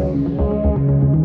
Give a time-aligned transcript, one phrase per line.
[0.00, 1.19] G'day,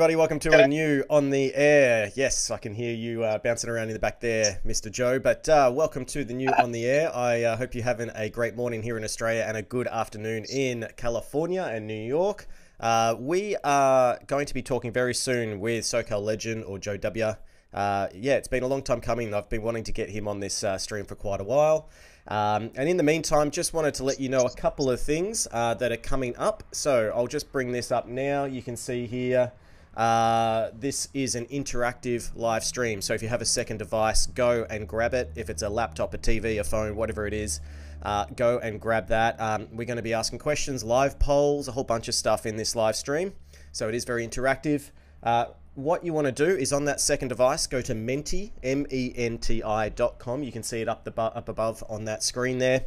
[0.00, 0.16] everybody.
[0.16, 2.10] Welcome to a new On the Air.
[2.14, 4.90] Yes, I can hear you uh, bouncing around in the back there, Mr.
[4.90, 5.18] Joe.
[5.18, 7.14] But uh, welcome to the new On the Air.
[7.14, 10.46] I uh, hope you're having a great morning here in Australia and a good afternoon
[10.48, 12.46] in California and New York.
[12.80, 17.34] Uh, we are going to be talking very soon with SoCal legend or Joe W.
[17.74, 19.34] Uh, yeah, it's been a long time coming.
[19.34, 21.90] I've been wanting to get him on this uh, stream for quite a while.
[22.26, 25.46] Um, and in the meantime, just wanted to let you know a couple of things
[25.52, 26.62] uh, that are coming up.
[26.72, 28.46] So I'll just bring this up now.
[28.46, 29.52] You can see here.
[29.96, 33.02] Uh, this is an interactive live stream.
[33.02, 35.32] So if you have a second device, go and grab it.
[35.34, 37.60] If it's a laptop, a TV, a phone, whatever it is,
[38.02, 39.40] uh, go and grab that.
[39.40, 42.56] Um, we're going to be asking questions, live polls, a whole bunch of stuff in
[42.56, 43.32] this live stream.
[43.72, 44.90] So it is very interactive.
[45.22, 49.88] Uh, what you want to do is on that second device, go to menti, M-E-N-T-I
[49.90, 50.42] dot com.
[50.42, 52.86] You can see it up, the up above on that screen there.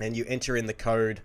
[0.00, 1.20] And you enter in the code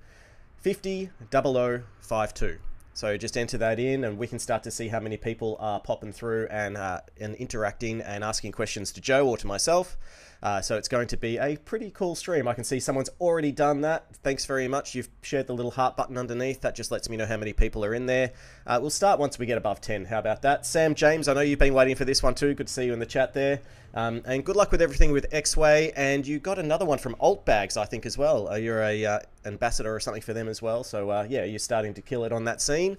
[0.58, 2.60] 500052.
[2.94, 5.80] So just enter that in, and we can start to see how many people are
[5.80, 9.98] popping through and uh, and interacting and asking questions to Joe or to myself.
[10.42, 12.48] Uh, so it's going to be a pretty cool stream.
[12.48, 14.06] I can see someone's already done that.
[14.24, 14.96] Thanks very much.
[14.96, 16.62] You've shared the little heart button underneath.
[16.62, 18.32] That just lets me know how many people are in there.
[18.66, 20.06] Uh, we'll start once we get above 10.
[20.06, 20.66] How about that?
[20.66, 22.54] Sam James, I know you've been waiting for this one too.
[22.54, 23.60] Good to see you in the chat there.
[23.94, 25.92] Um, and good luck with everything with Exway.
[25.96, 28.48] And you got another one from Alt Bags, I think, as well.
[28.48, 30.86] Uh, you're a uh, ambassador or something for them as well.
[30.86, 32.98] So uh, yeah, you're starting to kill it on that scene.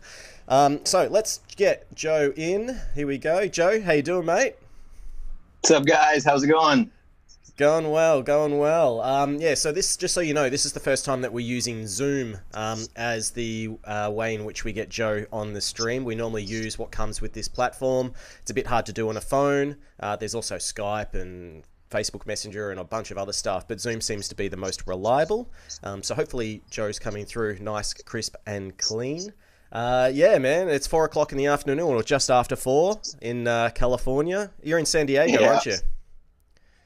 [0.48, 2.78] Um, so let's get Joe in.
[2.94, 3.46] Here we go.
[3.46, 4.56] Joe, how you doing, mate?
[5.62, 6.24] What's up, guys?
[6.24, 6.90] How's it going?
[7.60, 9.02] Going well, going well.
[9.02, 11.46] Um, yeah, so this, just so you know, this is the first time that we're
[11.46, 16.04] using Zoom um, as the uh, way in which we get Joe on the stream.
[16.04, 18.14] We normally use what comes with this platform.
[18.40, 19.76] It's a bit hard to do on a phone.
[20.00, 24.00] Uh, there's also Skype and Facebook Messenger and a bunch of other stuff, but Zoom
[24.00, 25.52] seems to be the most reliable.
[25.82, 29.34] Um, so hopefully Joe's coming through nice, crisp, and clean.
[29.70, 33.68] Uh, yeah, man, it's four o'clock in the afternoon, or just after four in uh,
[33.74, 34.50] California.
[34.62, 35.52] You're in San Diego, yeah.
[35.52, 35.76] aren't you?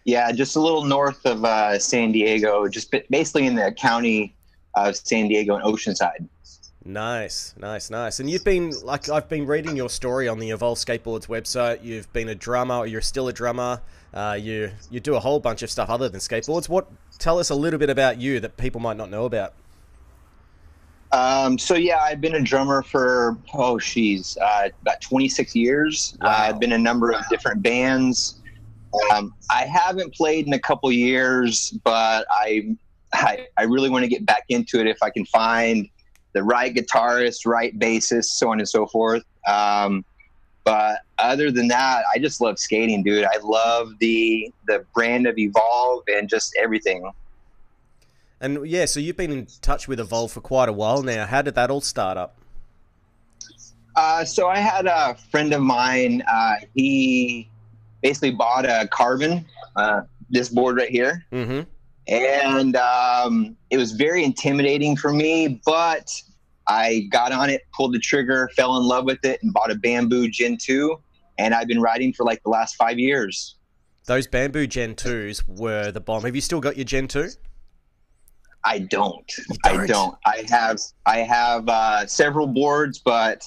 [0.04, 4.36] Yeah, just a little north of uh, San Diego, just basically in the county
[4.74, 6.28] of San Diego and Oceanside.
[6.84, 8.20] Nice, nice, nice.
[8.20, 11.82] And you've been like I've been reading your story on the Evolve Skateboards website.
[11.82, 13.80] You've been a drummer, or you're still a drummer.
[14.12, 16.68] Uh, you you do a whole bunch of stuff other than skateboards.
[16.68, 16.86] What?
[17.18, 19.54] Tell us a little bit about you that people might not know about.
[21.12, 26.18] Um, so yeah, I've been a drummer for oh, she's uh, about 26 years.
[26.20, 26.28] Wow.
[26.28, 28.40] Uh, I've been in a number of different bands.
[29.12, 32.76] Um, I haven't played in a couple years, but I,
[33.12, 35.88] I, I really want to get back into it if I can find
[36.32, 39.22] the right guitarist, right bassist, so on and so forth.
[39.48, 40.04] Um,
[40.64, 43.24] but other than that, I just love skating, dude.
[43.24, 47.10] I love the the brand of Evolve and just everything.
[48.40, 51.26] And yeah, so you've been in touch with Evolve for quite a while now.
[51.26, 52.36] How did that all start up?
[53.94, 56.22] Uh, so I had a friend of mine.
[56.30, 57.48] Uh, he
[58.04, 59.44] basically bought a Carbon,
[59.74, 61.24] uh, this board right here.
[61.32, 61.62] Mm-hmm.
[62.06, 66.12] And um, it was very intimidating for me, but
[66.68, 69.74] I got on it, pulled the trigger, fell in love with it, and bought a
[69.74, 70.96] Bamboo Gen 2.
[71.38, 73.56] And I've been riding for like the last five years.
[74.06, 76.24] Those Bamboo Gen 2s were the bomb.
[76.24, 77.30] Have you still got your Gen 2?
[78.64, 79.30] I don't.
[79.64, 79.82] don't.
[79.82, 80.18] I don't.
[80.26, 83.44] I have I have uh, several boards, but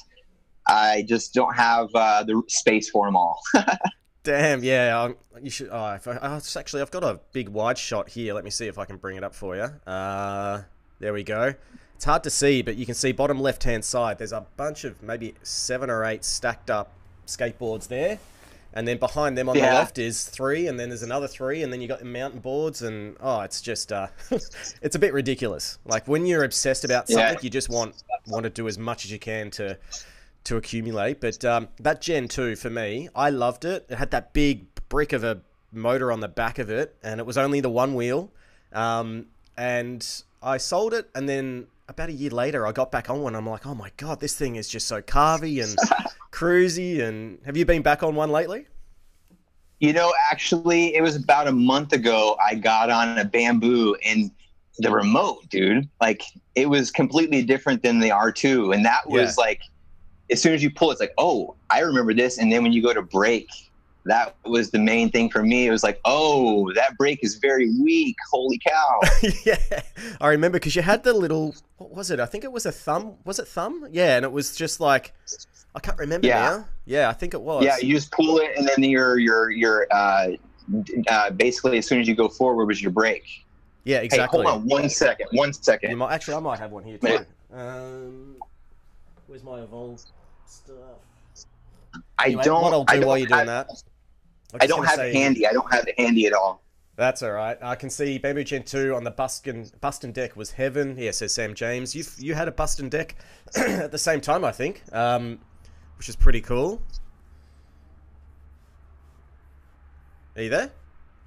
[0.67, 3.39] I just don't have uh, the space for them all.
[4.27, 5.03] Damn, yeah.
[5.03, 5.69] Um, you should.
[5.71, 8.33] Oh, if I, oh, actually, I've got a big wide shot here.
[8.33, 9.61] Let me see if I can bring it up for you.
[9.89, 10.63] Uh,
[10.99, 11.53] there we go.
[11.95, 14.17] It's hard to see, but you can see bottom left hand side.
[14.17, 16.91] There's a bunch of maybe seven or eight stacked up
[17.25, 18.19] skateboards there,
[18.73, 19.69] and then behind them on yeah.
[19.69, 22.41] the left is three, and then there's another three, and then you got the mountain
[22.41, 24.07] boards, and oh, it's just uh,
[24.81, 25.79] it's a bit ridiculous.
[25.85, 27.39] Like when you're obsessed about something, yeah.
[27.41, 29.77] you just want want to do as much as you can to
[30.47, 31.21] to accumulate.
[31.21, 33.85] But um, that Gen 2 for me, I loved it.
[33.89, 35.41] It had that big brick of a
[35.71, 38.31] motor on the back of it, and it was only the one wheel.
[38.73, 39.27] Um,
[39.57, 40.05] and
[40.41, 43.35] I sold it, and then about a year later, I got back on one.
[43.35, 45.75] I'm like, oh my god, this thing is just so carvy and
[46.31, 47.01] cruisy.
[47.01, 48.67] And have you been back on one lately?
[49.79, 52.37] You know, actually, it was about a month ago.
[52.43, 54.31] I got on a bamboo and
[54.79, 55.87] the remote, dude.
[56.01, 56.23] Like
[56.55, 59.43] it was completely different than the R2, and that was yeah.
[59.43, 59.61] like,
[60.31, 62.37] as soon as you pull, it's like, oh, I remember this.
[62.37, 63.49] And then when you go to brake,
[64.07, 65.67] that was the main thing for me.
[65.67, 68.15] It was like, oh, that brake is very weak.
[68.31, 69.01] Holy cow!
[69.45, 69.57] yeah,
[70.21, 72.19] I remember because you had the little, what was it?
[72.19, 73.15] I think it was a thumb.
[73.25, 73.87] Was it thumb?
[73.91, 75.13] Yeah, and it was just like,
[75.75, 76.39] I can't remember yeah.
[76.39, 76.65] now.
[76.85, 77.63] Yeah, I think it was.
[77.63, 80.29] Yeah, you just pull it, and then your your your uh,
[81.09, 83.45] uh, basically as soon as you go forward was your brake.
[83.83, 84.39] Yeah, exactly.
[84.39, 85.27] Hey, hold on one second.
[85.31, 85.95] One second.
[85.97, 87.25] Might, actually, I might have one here too.
[87.53, 88.37] Um,
[89.27, 90.01] where's my evolve
[90.49, 92.03] stuff?
[92.17, 92.61] I anyway, don't.
[92.61, 93.69] What I'll do I don't while you're doing that.
[94.59, 95.47] I don't have say, it handy.
[95.47, 96.61] I don't have it handy at all.
[96.95, 97.57] That's all right.
[97.61, 100.95] I can see Bamboo Gen 2 on the Bustin, Bustin deck was heaven.
[100.97, 101.95] Yeah, says Sam James.
[101.95, 103.15] You you had a Bustin deck
[103.55, 105.39] at the same time, I think, um,
[105.97, 106.81] which is pretty cool.
[110.35, 110.71] Are you there?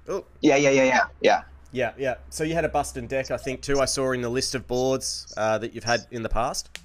[0.09, 0.25] Oh.
[0.41, 1.43] Yeah, yeah, yeah, yeah, yeah.
[1.73, 2.15] Yeah, yeah.
[2.29, 3.79] So you had a Bustin deck, I think, too.
[3.79, 6.79] I saw in the list of boards uh, that you've had in the past.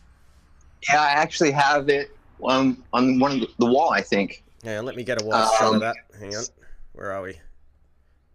[0.89, 3.91] Yeah, I actually have it on on one of the wall.
[3.91, 4.45] I think.
[4.63, 5.97] Yeah, let me get a wide um, shot of that.
[6.19, 6.45] Hang on.
[6.93, 7.39] Where are we?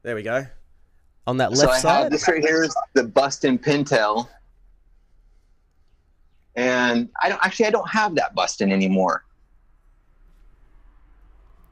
[0.03, 0.45] There we go.
[1.27, 2.03] On that left so I side.
[2.03, 4.27] Have this right here is the Bustin Pintail.
[6.55, 9.25] And I don't actually I don't have that Bustin anymore.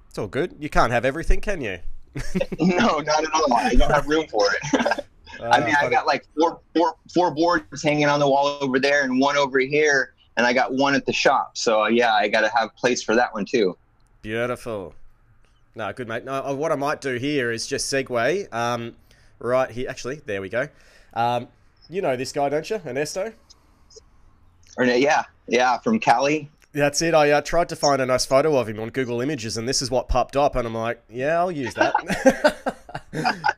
[0.10, 0.56] It's all good.
[0.60, 1.80] You can't have everything, can you?
[2.60, 3.54] no, not at all.
[3.54, 5.02] I don't have room for it.
[5.40, 8.80] uh, I mean, I got like four, four, four boards hanging on the wall over
[8.80, 11.58] there and one over here, and I got one at the shop.
[11.58, 13.78] So yeah, I got to have place for that one too.
[14.22, 14.96] Beautiful.
[15.76, 16.24] No, good mate.
[16.24, 18.96] No, uh, what I might do here is just segue um,
[19.40, 19.90] right here.
[19.90, 20.70] Actually, there we go.
[21.14, 21.50] Um,
[21.90, 23.34] you know this guy, don't you, Ernesto?
[24.80, 26.50] Yeah, yeah, from Cali.
[26.72, 27.14] That's it.
[27.14, 29.82] I uh, tried to find a nice photo of him on Google Images, and this
[29.82, 32.56] is what popped up, and I'm like, yeah, I'll use that.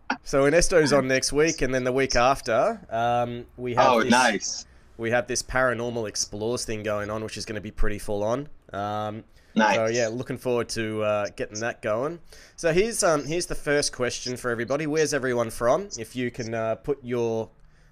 [0.23, 3.87] so Ernesto's on next week, and then the week after, um, we have.
[3.87, 4.65] Oh, this, nice.
[4.97, 8.23] We have this paranormal explores thing going on, which is going to be pretty full
[8.23, 8.47] on.
[8.73, 9.23] Um,
[9.55, 9.75] Nice.
[9.75, 12.19] So yeah, looking forward to uh, getting that going.
[12.55, 14.87] So here's um here's the first question for everybody.
[14.87, 15.89] Where's everyone from?
[15.97, 17.49] If you can uh, put your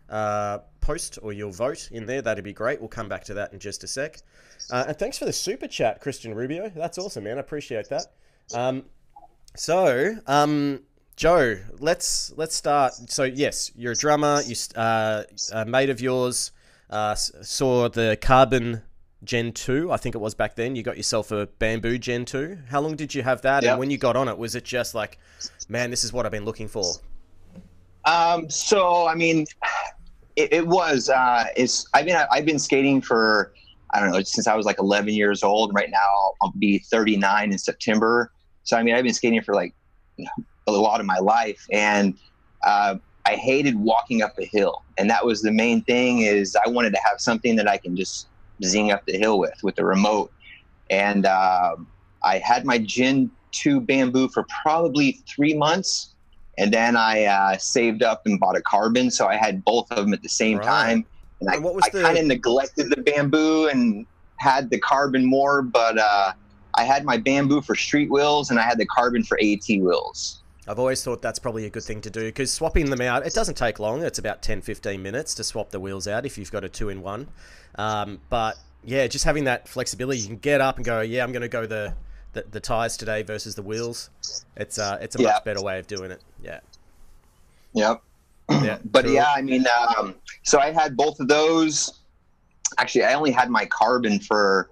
[0.09, 2.79] uh, post or your vote in there, that'd be great.
[2.79, 4.21] We'll come back to that in just a sec.
[4.71, 6.69] Uh, and thanks for the super chat, Christian Rubio.
[6.69, 7.37] That's awesome, man.
[7.37, 8.05] I appreciate that.
[8.53, 8.85] Um,
[9.55, 10.81] so um,
[11.17, 12.93] Joe, let's let's start.
[13.11, 14.41] So yes, you're a drummer.
[14.45, 16.51] You uh, a mate of yours
[16.89, 18.81] uh, saw the carbon
[19.23, 20.75] Gen 2, I think it was back then.
[20.75, 22.57] You got yourself a Bamboo Gen 2.
[22.69, 23.63] How long did you have that?
[23.63, 23.71] Yep.
[23.71, 25.17] And when you got on it, was it just like,
[25.67, 26.85] man, this is what I've been looking for?
[28.05, 29.45] Um, so, I mean,
[30.35, 33.53] it, it was, uh, it's, I mean, I've been skating for,
[33.93, 35.73] I don't know, since I was like 11 years old.
[35.73, 38.31] Right now, I'll, I'll be 39 in September.
[38.63, 39.73] So, I mean, I've been skating for like
[40.15, 41.65] you know, a lot of my life.
[41.71, 42.17] And,
[42.65, 42.95] uh,
[43.29, 44.83] I hated walking up a hill.
[44.97, 47.95] And that was the main thing is I wanted to have something that I can
[47.95, 48.27] just
[48.63, 50.31] zing up the hill with with the remote.
[50.89, 51.75] And uh,
[52.23, 56.15] I had my Gen 2 bamboo for probably three months.
[56.57, 59.11] And then I uh, saved up and bought a carbon.
[59.11, 60.65] So I had both of them at the same right.
[60.65, 61.05] time.
[61.39, 62.01] And, and I, I the...
[62.01, 66.33] kind of neglected the bamboo and had the carbon more, but uh,
[66.73, 70.38] I had my bamboo for street wheels and I had the carbon for AT wheels.
[70.69, 73.33] I've always thought that's probably a good thing to do because swapping them out, it
[73.33, 74.03] doesn't take long.
[74.03, 76.89] It's about 10 15 minutes to swap the wheels out if you've got a two
[76.89, 77.27] in one.
[77.75, 81.31] Um, but yeah, just having that flexibility, you can get up and go, yeah, I'm
[81.31, 81.95] going to go the,
[82.33, 84.11] the, the tires today versus the wheels.
[84.55, 86.21] It's uh, it's a much better way of doing it.
[86.43, 86.59] Yeah.
[87.73, 88.03] Yep.
[88.49, 88.77] Yeah.
[88.85, 89.13] but cool.
[89.15, 89.65] yeah, I mean,
[89.97, 92.01] um, so I had both of those.
[92.77, 94.69] Actually, I only had my carbon for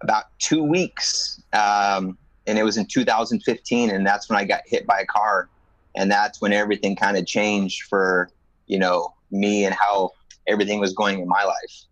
[0.00, 4.86] about two weeks, um, and it was in 2015, and that's when I got hit
[4.86, 5.48] by a car,
[5.94, 8.30] and that's when everything kind of changed for
[8.66, 10.10] you know me and how
[10.46, 11.86] everything was going in my life.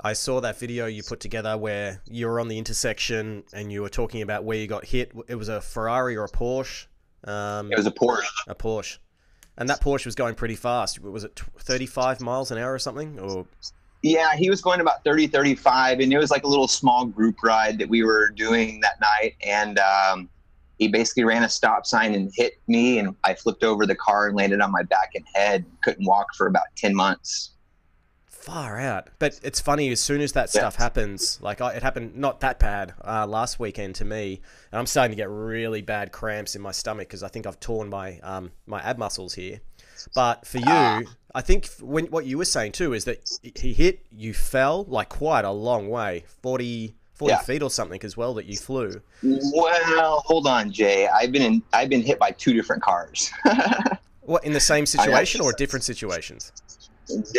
[0.00, 3.82] I saw that video you put together where you were on the intersection and you
[3.82, 5.10] were talking about where you got hit.
[5.26, 6.86] It was a Ferrari or a Porsche.
[7.24, 8.28] Um, it was a Porsche.
[8.46, 8.98] A Porsche,
[9.56, 11.00] and that Porsche was going pretty fast.
[11.00, 13.18] Was it 35 miles an hour or something?
[13.18, 13.46] Or
[14.02, 17.42] yeah, he was going about 30, 35, and it was like a little small group
[17.42, 19.34] ride that we were doing that night.
[19.44, 20.28] And um,
[20.78, 24.28] he basically ran a stop sign and hit me, and I flipped over the car
[24.28, 25.64] and landed on my back and head.
[25.82, 27.50] Couldn't walk for about 10 months
[28.48, 29.08] far out.
[29.18, 32.94] But it's funny as soon as that stuff happens, like it happened not that bad
[33.04, 34.40] uh, last weekend to me,
[34.72, 37.60] and I'm starting to get really bad cramps in my stomach because I think I've
[37.60, 39.60] torn my um, my ab muscles here.
[40.14, 44.00] But for you, I think when what you were saying too is that he hit,
[44.10, 47.38] you fell like quite a long way, 40, 40 yeah.
[47.38, 49.00] feet or something as well that you flew.
[49.22, 51.06] Well, hold on, Jay.
[51.08, 53.30] I've been in, I've been hit by two different cars.
[54.20, 56.52] what in the same situation or different situations?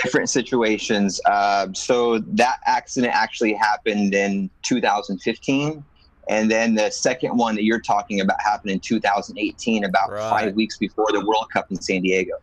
[0.03, 1.21] Different situations.
[1.25, 5.83] Uh, so that accident actually happened in 2015.
[6.29, 10.29] And then the second one that you're talking about happened in 2018, about right.
[10.29, 12.36] five weeks before the World Cup in San Diego.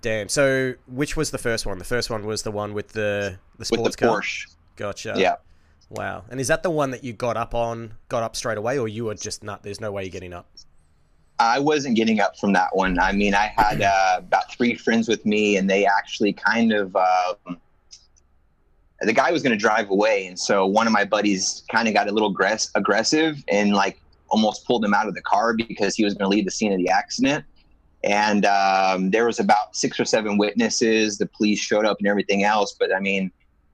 [0.00, 0.30] Damn.
[0.30, 1.78] So, which was the first one?
[1.78, 4.20] The first one was the one with the the sports with the car.
[4.20, 4.46] Porsche.
[4.76, 5.14] Gotcha.
[5.18, 5.36] Yeah.
[5.90, 6.24] Wow.
[6.30, 8.88] And is that the one that you got up on, got up straight away, or
[8.88, 9.62] you were just not?
[9.62, 10.48] There's no way you're getting up.
[11.38, 12.98] I wasn't getting up from that one.
[12.98, 16.96] I mean, I had uh, about three friends with me, and they actually kind of.
[16.96, 17.60] Um,
[19.00, 21.94] the guy was going to drive away, and so one of my buddies kind of
[21.94, 24.00] got a little aggress- aggressive and like
[24.30, 26.72] almost pulled him out of the car because he was going to leave the scene
[26.72, 27.44] of the accident.
[28.04, 31.18] And um, there was about six or seven witnesses.
[31.18, 33.30] The police showed up and everything else, but I mean,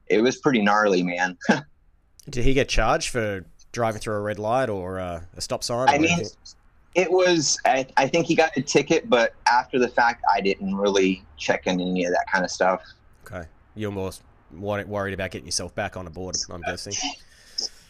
[0.06, 1.36] it was pretty gnarly, man.
[2.30, 5.88] Did he get charged for driving through a red light or uh, a stop sign?
[5.88, 6.30] I mean, anything?
[6.94, 7.58] it was.
[7.66, 11.66] I, I, think he got a ticket, but after the fact, I didn't really check
[11.66, 12.82] in any of that kind of stuff.
[13.26, 14.12] Okay, you're more
[14.60, 16.36] worried about getting yourself back on a board.
[16.50, 16.94] I'm guessing.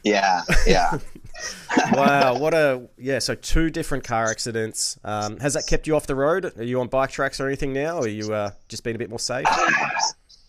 [0.04, 0.99] Yeah, yeah.
[1.92, 3.18] wow, what a yeah.
[3.18, 4.99] So two different car accidents.
[5.02, 6.52] Um, has that kept you off the road?
[6.59, 7.97] Are you on bike tracks or anything now?
[7.97, 9.47] Or are you uh, just being a bit more safe?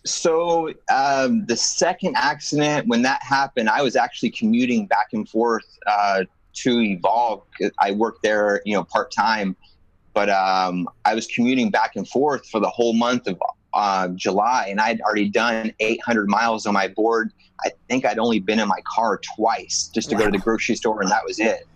[0.04, 5.66] so um, the second accident, when that happened, I was actually commuting back and forth
[5.86, 7.42] uh, to Evolve.
[7.78, 9.56] I worked there, you know, part time,
[10.12, 13.40] but um, I was commuting back and forth for the whole month of
[13.76, 17.32] uh, July, and I'd already done 800 miles on my board
[17.64, 20.22] I think I'd only been in my car twice just to wow.
[20.22, 21.66] go to the grocery store, and that was it.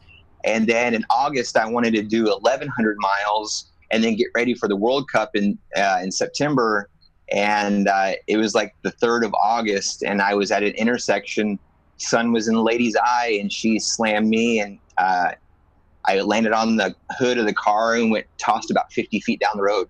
[0.45, 4.69] And then in August, I wanted to do 1,100 miles and then get ready for
[4.69, 6.89] the World Cup in uh, in September.
[7.33, 11.59] And uh, it was like the third of August, and I was at an intersection.
[11.99, 15.33] Sun was in the lady's eye, and she slammed me, and uh,
[16.07, 19.53] I landed on the hood of the car and went tossed about 50 feet down
[19.55, 19.89] the road.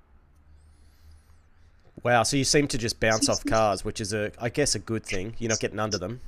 [2.03, 4.79] Wow, so you seem to just bounce off cars, which is a, I guess, a
[4.79, 5.35] good thing.
[5.39, 6.21] You're not getting under them.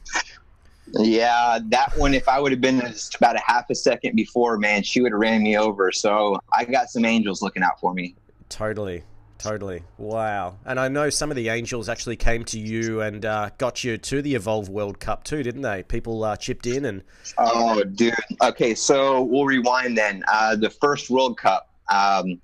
[0.95, 2.13] Yeah, that one.
[2.13, 5.13] If I would have been just about a half a second before, man, she would
[5.13, 5.91] have ran me over.
[5.93, 8.15] So I got some angels looking out for me.
[8.49, 9.05] Totally,
[9.39, 9.85] totally.
[9.97, 10.59] Wow.
[10.67, 13.97] And I know some of the angels actually came to you and uh, got you
[13.97, 15.83] to the Evolve World Cup too, didn't they?
[15.85, 17.03] People uh, chipped in and.
[17.39, 18.15] Oh, dude.
[18.43, 20.25] Okay, so we'll rewind then.
[20.31, 22.41] Uh, the first World Cup, um,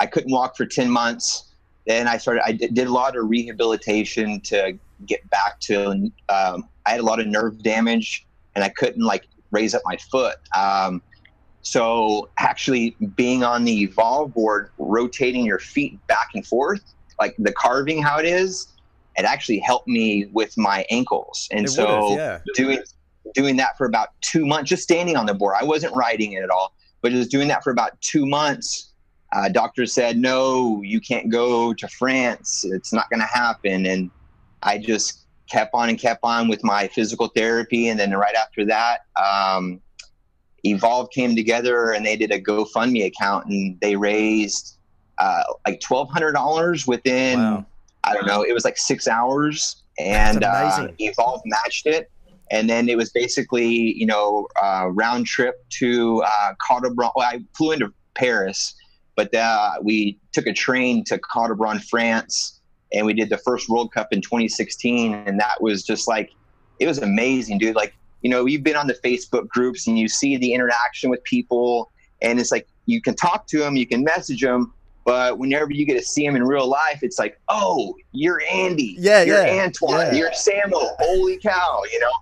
[0.00, 1.47] I couldn't walk for ten months
[1.88, 2.42] then I started.
[2.44, 6.10] I did, a lot of rehabilitation to get back to.
[6.28, 9.96] Um, I had a lot of nerve damage, and I couldn't like raise up my
[9.96, 10.36] foot.
[10.56, 11.00] Um,
[11.62, 16.82] so actually, being on the Evolve board, rotating your feet back and forth,
[17.18, 18.68] like the carving, how it is,
[19.16, 21.48] it actually helped me with my ankles.
[21.50, 22.40] And it so yeah.
[22.54, 22.82] doing
[23.34, 25.56] doing that for about two months, just standing on the board.
[25.58, 28.87] I wasn't riding it at all, but just doing that for about two months
[29.32, 32.64] uh, doctors said, no, you can't go to France.
[32.64, 33.86] It's not going to happen.
[33.86, 34.10] And
[34.62, 37.88] I just kept on and kept on with my physical therapy.
[37.88, 39.80] And then right after that, um,
[40.64, 44.78] Evolve came together and they did a GoFundMe account and they raised
[45.18, 47.66] uh, like $1,200 within, wow.
[48.04, 49.82] I don't know, it was like six hours.
[49.98, 52.10] And uh, Evolve matched it.
[52.50, 57.72] And then it was basically, you know, uh, round trip to uh, Well, I flew
[57.72, 58.74] into Paris
[59.18, 62.60] but uh, we took a train to Caudebron, France,
[62.92, 66.30] and we did the first World Cup in 2016, and that was just like
[66.78, 67.74] it was amazing, dude.
[67.74, 71.20] Like you know, you've been on the Facebook groups and you see the interaction with
[71.24, 71.90] people,
[72.22, 74.72] and it's like you can talk to them, you can message them,
[75.04, 78.94] but whenever you get to see them in real life, it's like, oh, you're Andy,
[79.00, 80.12] yeah, you're yeah, Antoine, yeah.
[80.12, 80.94] you're Samuel.
[81.00, 82.12] Holy cow, you know.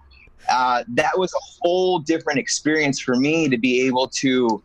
[0.49, 4.63] Uh, that was a whole different experience for me to be able to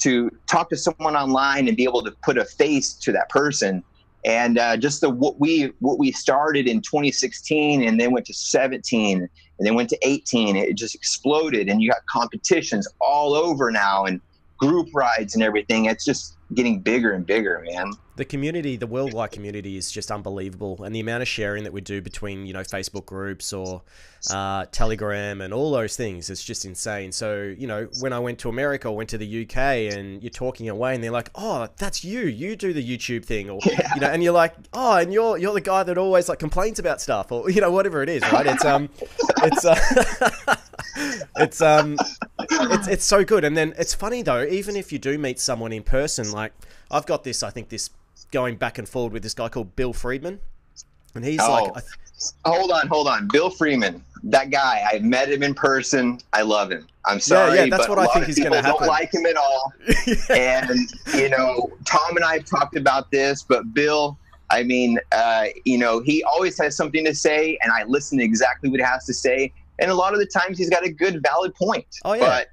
[0.00, 3.82] to talk to someone online and be able to put a face to that person.
[4.24, 8.34] And uh, just the what we what we started in 2016 and then went to
[8.34, 11.68] 17 and then went to 18 it just exploded.
[11.68, 14.20] And you got competitions all over now and
[14.58, 15.86] group rides and everything.
[15.86, 20.84] It's just getting bigger and bigger man the community, the worldwide community, is just unbelievable,
[20.84, 23.80] and the amount of sharing that we do between you know Facebook groups or
[24.30, 27.12] uh, Telegram and all those things is just insane.
[27.12, 29.56] So you know, when I went to America or went to the UK,
[29.96, 32.26] and you're talking away, and they're like, "Oh, that's you.
[32.26, 33.90] You do the YouTube thing," or yeah.
[33.94, 36.78] you know, and you're like, "Oh, and you're you're the guy that always like complains
[36.78, 38.46] about stuff," or you know, whatever it is, right?
[38.46, 38.90] It's um,
[39.38, 40.56] it's uh,
[41.38, 41.96] it's um,
[42.38, 43.44] it's it's so good.
[43.44, 46.52] And then it's funny though, even if you do meet someone in person, like
[46.90, 47.42] I've got this.
[47.42, 47.88] I think this
[48.30, 50.40] going back and forward with this guy called Bill Friedman,
[51.14, 51.52] and he's Oh.
[51.52, 51.84] like, th-
[52.44, 53.28] Hold on, hold on.
[53.32, 54.86] Bill Freeman, that guy.
[54.92, 56.20] I met him in person.
[56.34, 56.86] I love him.
[57.06, 58.80] I'm sorry, yeah, yeah that's what I think is gonna people happen.
[58.80, 59.72] Don't like him at all.
[60.28, 60.78] and
[61.14, 64.18] you know, Tom and I have talked about this, but Bill,
[64.50, 68.24] I mean, uh, you know, he always has something to say, and I listen to
[68.24, 69.50] exactly what he has to say.
[69.78, 71.86] And a lot of the times, he's got a good, valid point.
[72.04, 72.20] Oh, yeah.
[72.26, 72.48] But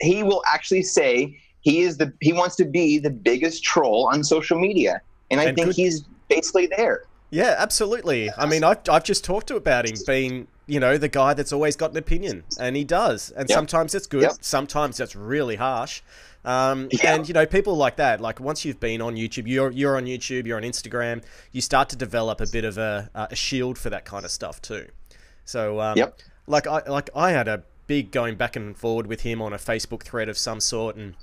[0.00, 4.22] he will actually say he is the he wants to be the biggest troll on
[4.24, 7.02] social media, and I And think could- he's basically there.
[7.30, 8.30] yeah, absolutely.
[8.38, 10.46] I mean, I've I've just talked to about him being.
[10.68, 13.30] You know, the guy that's always got an opinion, and he does.
[13.36, 13.56] And Yep.
[13.56, 14.32] sometimes it's good, Yep.
[14.40, 16.02] sometimes it's really harsh.
[16.44, 17.14] Um, Yeah.
[17.14, 20.06] And you know, people like that, like once you've been on YouTube, you're you're on
[20.06, 23.90] YouTube, you're on Instagram, you start to develop a bit of a, a shield for
[23.90, 24.86] that kind of stuff too.
[25.44, 26.18] So, um, Yep.
[26.48, 29.58] like I like I had a big going back and forward with him on a
[29.58, 31.14] Facebook thread of some sort, and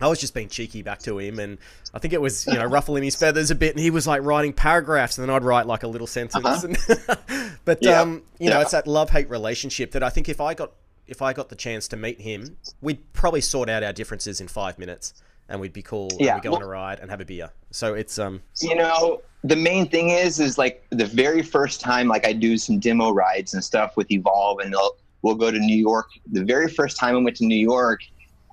[0.00, 1.58] I was just being cheeky back to him, and
[1.92, 4.22] I think it was you know ruffling his feathers a bit, and he was like
[4.22, 6.64] writing paragraphs, and then I'd write like a little sentence.
[6.64, 6.76] And
[7.64, 8.00] but Yeah.
[8.00, 8.62] um, you know, Yeah.
[8.62, 10.72] it's that love hate relationship that I think if I got
[11.06, 14.48] if I got the chance to meet him, we'd probably sort out our differences in
[14.48, 15.14] five minutes,
[15.48, 16.08] and we'd be cool.
[16.12, 17.50] and Yeah, we'd go on a ride and have a beer.
[17.70, 22.08] So it's um, you know the main thing is is like the very first time
[22.08, 25.58] like i do some demo rides and stuff with evolve and they'll, we'll go to
[25.58, 28.00] new york the very first time i went to new york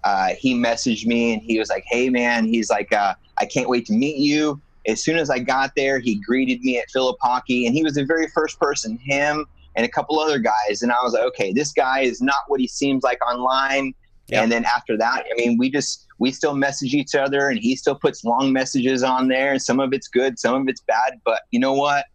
[0.04, 3.70] uh, he messaged me and he was like hey man he's like uh, i can't
[3.70, 7.16] wait to meet you as soon as i got there he greeted me at philip
[7.22, 10.92] hockey and he was the very first person him and a couple other guys and
[10.92, 13.94] i was like okay this guy is not what he seems like online
[14.28, 14.42] Yeah.
[14.42, 17.76] and then after that i mean we just we still message each other and he
[17.76, 21.20] still puts long messages on there and some of it's good some of it's bad
[21.26, 22.06] but you know what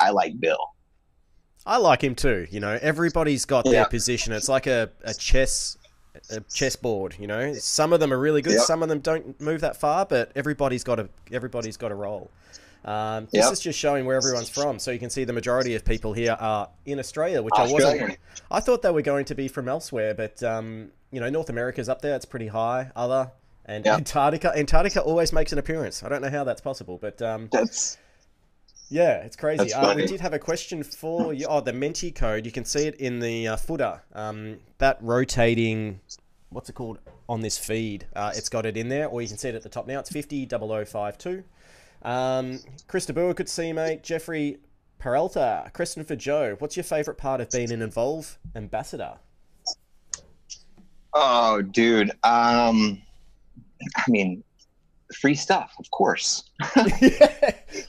[0.00, 0.58] i like bill
[1.64, 2.48] I like him too.
[2.50, 3.84] You know, everybody's got their Yeah.
[3.84, 4.32] position.
[4.32, 5.76] It's like a, a chess
[6.30, 7.16] a chessboard.
[7.18, 8.54] You know, some of them are really good.
[8.54, 8.62] Yep.
[8.62, 12.30] Some of them don't move that far, but everybody's got a everybody's got a role.
[12.84, 13.52] Um, this Yep.
[13.52, 16.36] is just showing where everyone's from, so you can see the majority of people here
[16.40, 18.18] are in Australia, which I wasn't.
[18.50, 21.88] I thought they were going to be from elsewhere, but um, you know, North America's
[21.88, 22.16] up there.
[22.16, 22.90] It's pretty high.
[22.96, 23.30] Other
[23.66, 23.98] and Yep.
[23.98, 24.52] Antarctica.
[24.56, 26.02] Antarctica always makes an appearance.
[26.02, 27.98] I don't know how that's possible, but um, that's
[28.92, 29.72] yeah, it's crazy.
[29.72, 31.46] Uh, we did have a question for you.
[31.48, 32.44] Oh, the Menti code.
[32.44, 34.02] You can see it in the uh, footer.
[34.14, 36.00] Um, that rotating,
[36.50, 38.06] what's it called on this feed?
[38.14, 39.98] Uh, it's got it in there, or you can see it at the top now.
[39.98, 41.42] It's 500052.
[42.02, 44.02] Um, Chris DeBoer, good to see you, mate.
[44.02, 44.58] Jeffrey
[44.98, 46.56] Peralta, question for Joe.
[46.58, 49.18] What's your favourite part of being an Evolve ambassador?
[51.14, 53.00] oh dude um
[53.96, 54.42] i mean
[55.14, 56.50] free stuff of course.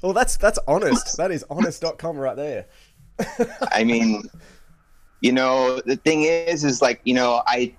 [0.02, 1.18] Well, that's that's honest.
[1.18, 2.66] That is honest.com right there.
[3.72, 4.24] I mean,
[5.22, 7.74] you know, the thing is, is like, you know, I,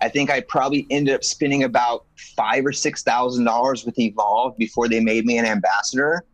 [0.00, 4.56] I think I probably ended up spending about five or six thousand dollars with Evolve
[4.56, 6.24] before they made me an ambassador,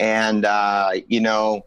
[0.00, 1.62] and uh, you know,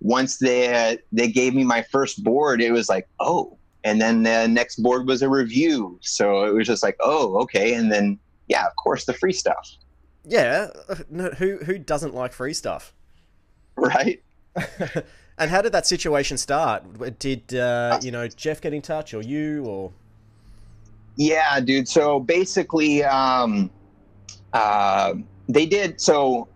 [0.00, 4.46] once they they gave me my first board, it was like, oh, and then the
[4.46, 8.18] next board was a review, so it was just like, oh, okay, and then
[8.52, 9.76] yeah, of course, the free stuff,
[10.24, 12.92] Yeah, uh, no, who who doesn't like free stuff?
[13.76, 14.22] right?
[15.38, 16.84] and how did that situation start?
[17.18, 19.90] Did uh, you know Jeff get in touch, or you, or
[21.16, 21.88] Yeah, dude.
[21.88, 23.70] So basically, um,
[24.52, 25.14] uh,
[25.48, 25.98] they did.
[25.98, 26.48] So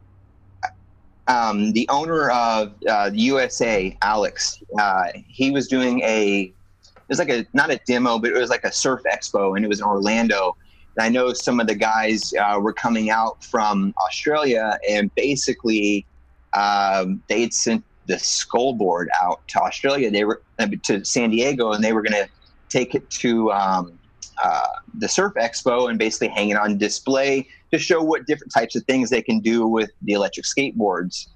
[1.27, 6.53] um, the owner of uh, USA, Alex, uh, he was doing a.
[6.85, 9.65] It was like a not a demo, but it was like a surf expo, and
[9.65, 10.57] it was in Orlando.
[10.97, 16.07] And I know some of the guys uh, were coming out from Australia, and basically,
[16.55, 20.11] um, they had sent the skull board out to Australia.
[20.11, 22.29] They were uh, to San Diego, and they were going to
[22.69, 23.99] take it to um,
[24.43, 24.67] uh,
[24.99, 28.85] the Surf Expo and basically hang it on display to show what different types of
[28.85, 31.27] things they can do with the electric skateboards.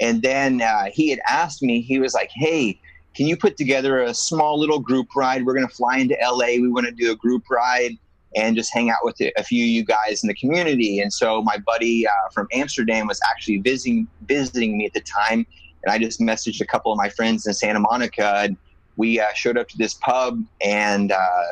[0.00, 2.80] And then uh, he had asked me, he was like, "Hey,
[3.14, 5.44] can you put together a small little group ride?
[5.44, 6.58] We're going to fly into LA.
[6.60, 7.98] We want to do a group ride."
[8.34, 11.00] And just hang out with a few of you guys in the community.
[11.00, 15.46] And so my buddy uh, from Amsterdam was actually visiting visiting me at the time,
[15.84, 18.36] and I just messaged a couple of my friends in Santa Monica.
[18.38, 18.56] And
[18.96, 21.42] we uh, showed up to this pub, and uh,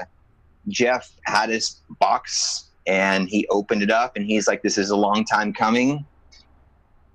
[0.68, 4.96] Jeff had his box, and he opened it up, and he's like, "This is a
[4.96, 6.04] long time coming."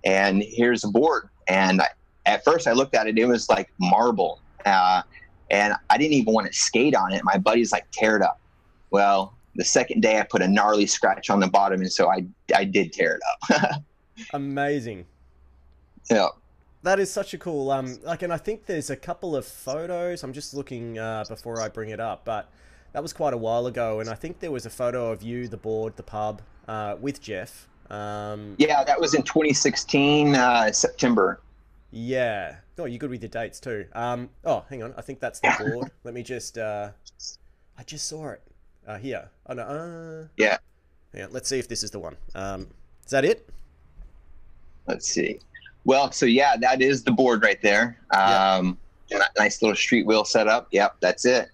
[0.04, 1.30] And here's a board.
[1.48, 1.88] And I,
[2.26, 5.02] at first, I looked at it; it was like marble, uh,
[5.50, 7.24] and I didn't even want to skate on it.
[7.24, 8.40] My buddy's like, "Tear it up."
[8.90, 12.26] Well, the second day, I put a gnarly scratch on the bottom, and so I
[12.56, 13.22] I did tear it
[13.54, 13.84] up.
[14.34, 15.06] amazing.
[16.10, 16.28] yeah.
[16.84, 17.72] That is such a cool.
[17.72, 20.22] Um, like, and I think there's a couple of photos.
[20.24, 22.52] I'm just looking uh, before I bring it up, but
[22.94, 25.48] that was quite a while ago, and I think there was a photo of you,
[25.48, 27.68] the board, the pub, uh, with Jeff.
[27.90, 31.42] Um, yeah, that was in 2016 uh, September.
[31.92, 32.58] Yeah.
[32.78, 33.86] Oh, you're good with your dates too.
[33.94, 34.94] Um, oh, hang on.
[34.96, 35.92] I think that's the board.
[36.04, 36.58] Let me just.
[36.58, 36.90] Uh,
[37.78, 38.42] I just saw it
[38.88, 39.30] uh, here.
[39.48, 39.64] Oh no.
[39.64, 40.58] Uh, yeah.
[41.16, 41.32] On.
[41.32, 42.16] Let's see if this is the one.
[42.34, 42.68] Um,
[43.06, 43.50] is that it?
[44.88, 45.40] Let's see.
[45.86, 47.98] Well, so yeah, that is the board right there.
[48.12, 49.20] Um, yeah.
[49.38, 50.68] Nice little street wheel setup.
[50.72, 51.50] Yep, that's it.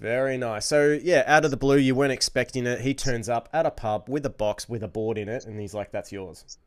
[0.00, 0.66] Very nice.
[0.66, 2.80] So yeah, out of the blue, you weren't expecting it.
[2.80, 5.60] He turns up at a pub with a box with a board in it, and
[5.60, 6.58] he's like, "That's yours."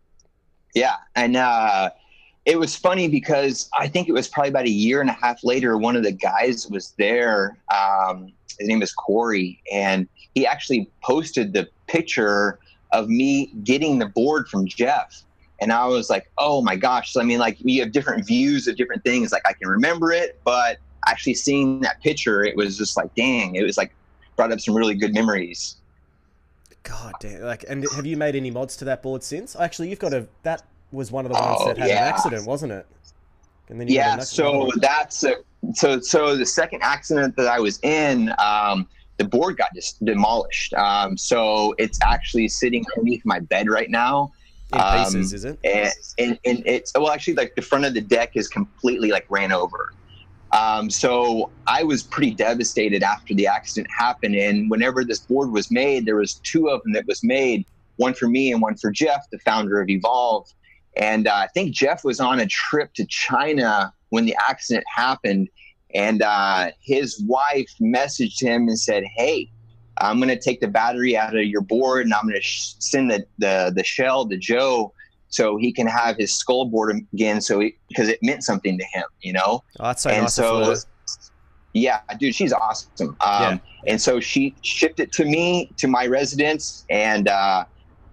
[0.75, 1.91] Yeah, and uh,
[2.45, 5.43] it was funny because I think it was probably about a year and a half
[5.43, 5.77] later.
[5.77, 7.57] One of the guys was there.
[7.73, 12.59] Um, his name is Corey, and he actually posted the picture
[12.91, 15.23] of me getting the board from Jeff.
[15.59, 17.13] And I was like, oh my gosh.
[17.13, 19.31] So, I mean, like, we have different views of different things.
[19.31, 20.77] Like, I can remember it, but
[21.07, 23.93] actually seeing that picture, it was just like, dang, it was like
[24.35, 25.75] brought up some really good memories.
[26.83, 27.41] God damn.
[27.41, 29.55] Like, and have you made any mods to that board since?
[29.55, 32.07] Actually, you've got a, that was one of the ones oh, that had yeah.
[32.07, 32.85] an accident, wasn't it?
[33.69, 35.35] And then yeah, so that's a,
[35.73, 40.73] so so the second accident that I was in, um, the board got just demolished.
[40.73, 44.33] Um, so it's actually sitting underneath my bed right now.
[44.73, 45.59] In um, pieces, is it?
[45.63, 49.25] And, and, and it's well, actually, like the front of the deck is completely like
[49.29, 49.93] ran over.
[50.51, 54.35] Um, so I was pretty devastated after the accident happened.
[54.35, 58.13] And whenever this board was made, there was two of them that was made, one
[58.13, 60.51] for me and one for Jeff, the founder of Evolve.
[60.97, 65.49] And uh, I think Jeff was on a trip to China when the accident happened.
[65.93, 69.49] And uh, his wife messaged him and said, Hey,
[69.97, 72.73] I'm going to take the battery out of your board and I'm going to sh-
[72.79, 74.93] send the, the, the shell to Joe
[75.29, 77.41] so he can have his skull board again.
[77.41, 79.63] So because it meant something to him, you know?
[79.79, 80.75] Oh, that's so and so,
[81.73, 83.09] yeah, dude, she's awesome.
[83.09, 83.57] Um, yeah.
[83.87, 86.85] And so she shipped it to me, to my residence.
[86.89, 87.65] And uh,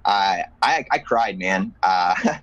[0.05, 1.75] I, I, I cried, man.
[1.83, 2.15] Uh,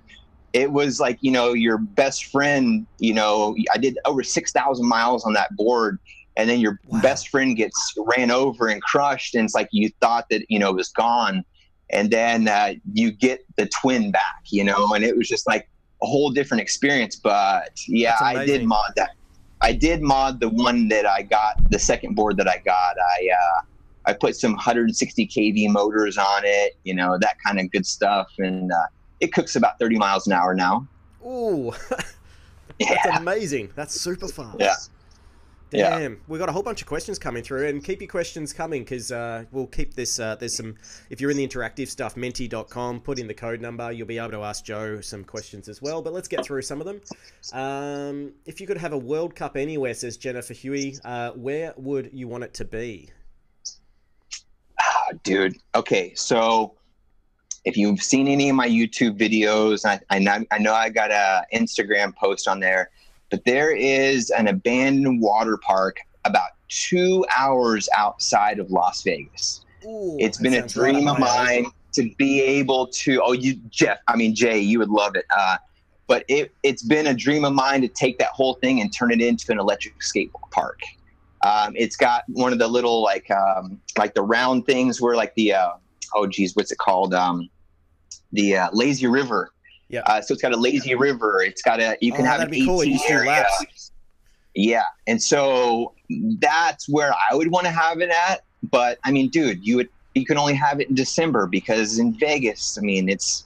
[0.56, 5.24] it was like you know your best friend you know i did over 6000 miles
[5.24, 5.98] on that board
[6.38, 7.00] and then your wow.
[7.02, 10.70] best friend gets ran over and crushed and it's like you thought that you know
[10.70, 11.44] it was gone
[11.90, 15.68] and then uh, you get the twin back you know and it was just like
[16.02, 19.10] a whole different experience but yeah i did mod that.
[19.62, 22.96] I did mod the one that i got the second board that i got.
[22.98, 23.60] I uh,
[24.06, 28.28] i put some 160 kv motors on it you know that kind of good stuff
[28.38, 28.86] and uh,
[29.20, 30.86] it cooks about 30 miles an hour now.
[31.24, 32.14] Ooh, that's
[32.78, 33.18] yeah.
[33.18, 33.70] amazing.
[33.74, 34.56] That's super fast.
[34.60, 34.74] Yeah.
[35.70, 36.18] Damn, yeah.
[36.28, 39.10] we've got a whole bunch of questions coming through, and keep your questions coming because
[39.10, 40.20] uh, we'll keep this.
[40.20, 40.76] Uh, there's some,
[41.10, 44.30] if you're in the interactive stuff, menti.com, put in the code number, you'll be able
[44.30, 46.02] to ask Joe some questions as well.
[46.02, 47.00] But let's get through some of them.
[47.52, 52.10] Um, if you could have a World Cup anywhere, says Jennifer Huey, uh, where would
[52.12, 53.10] you want it to be?
[54.80, 56.74] Ah, dude, okay, so
[57.66, 61.10] if you've seen any of my YouTube videos, I, I, know, I know I got
[61.10, 62.90] a Instagram post on there,
[63.28, 69.64] but there is an abandoned water park about two hours outside of Las Vegas.
[69.84, 73.20] Ooh, it's been a dream of mine to be able to.
[73.22, 73.98] Oh, you, Jeff.
[74.06, 75.24] I mean, Jay, you would love it.
[75.36, 75.56] Uh,
[76.06, 79.10] but it, it's been a dream of mine to take that whole thing and turn
[79.10, 80.80] it into an electric skate park.
[81.44, 85.34] Um, it's got one of the little like um, like the round things where like
[85.34, 85.70] the uh,
[86.14, 87.12] oh geez, what's it called?
[87.12, 87.50] Um,
[88.32, 89.52] the uh, lazy river.
[89.88, 90.00] Yeah.
[90.00, 91.42] Uh, so it's got a lazy river.
[91.42, 92.82] It's got a you can oh, have an 18 cool.
[93.08, 93.46] area.
[94.54, 95.92] Yeah, and so
[96.38, 98.42] that's where I would want to have it at.
[98.62, 102.18] But I mean, dude, you would you can only have it in December because in
[102.18, 103.44] Vegas, I mean, it's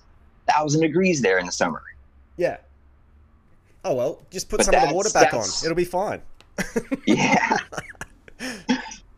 [0.48, 1.82] thousand degrees there in the summer.
[2.36, 2.58] Yeah.
[3.84, 5.44] Oh well, just put but some of the water back on.
[5.64, 6.22] It'll be fine.
[7.06, 7.58] yeah.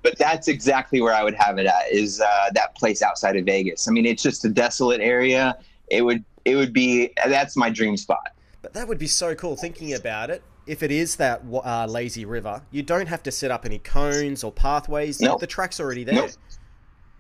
[0.02, 3.44] but that's exactly where I would have it at is uh, that place outside of
[3.44, 3.88] Vegas.
[3.88, 5.56] I mean, it's just a desolate area.
[5.88, 8.32] It would it would be that's my dream spot.
[8.62, 10.42] But that would be so cool thinking about it.
[10.66, 14.44] If it is that uh, lazy river, you don't have to set up any cones
[14.44, 15.20] or pathways.
[15.20, 15.40] Nope.
[15.40, 16.14] The track's already there.
[16.14, 16.30] Nope.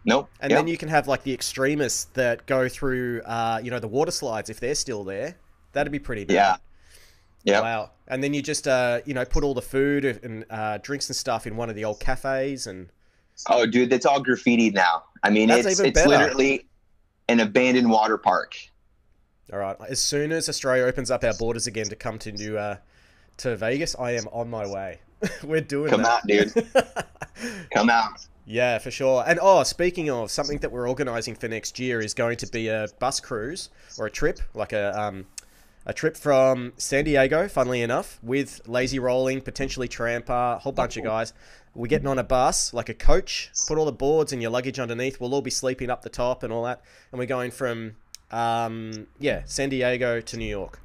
[0.04, 0.30] Nope.
[0.40, 0.60] And yep.
[0.60, 4.12] then you can have like the extremists that go through, uh, you know, the water
[4.12, 5.36] slides if they're still there.
[5.72, 6.34] That'd be pretty bad.
[6.34, 6.56] Yeah.
[7.44, 7.60] Yeah.
[7.60, 7.90] Wow.
[8.08, 11.16] And then you just uh, you know put all the food and uh, drinks and
[11.16, 12.88] stuff in one of the old cafes and.
[13.48, 15.04] Oh, dude, that's all graffiti now.
[15.22, 16.08] I mean, that's it's it's better.
[16.08, 16.66] literally
[17.28, 18.56] an abandoned water park.
[19.52, 19.76] All right.
[19.88, 22.76] As soon as Australia opens up our borders again to come to New uh,
[23.38, 25.00] to Vegas, I am on my way.
[25.42, 25.90] We're doing.
[25.90, 26.22] Come that.
[26.22, 26.52] out, dude.
[27.74, 28.26] Come out.
[28.44, 29.24] Yeah, for sure.
[29.26, 32.68] And oh, speaking of something that we're organising for next year is going to be
[32.68, 35.26] a bus cruise or a trip, like a um,
[35.84, 40.96] a trip from San Diego, funnily enough, with Lazy Rolling, potentially Tramper, a whole bunch
[40.96, 41.32] of guys.
[41.74, 44.78] We're getting on a bus, like a coach, put all the boards and your luggage
[44.78, 45.20] underneath.
[45.20, 46.82] We'll all be sleeping up the top and all that.
[47.10, 47.96] And we're going from,
[48.30, 50.80] um, yeah, San Diego to New York.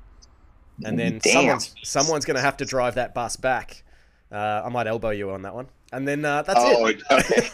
[0.84, 1.34] And then Damn.
[1.34, 3.84] someone's someone's going to have to drive that bus back.
[4.32, 5.68] Uh, I might elbow you on that one.
[5.92, 7.02] And then uh, that's oh, it.
[7.12, 7.50] okay.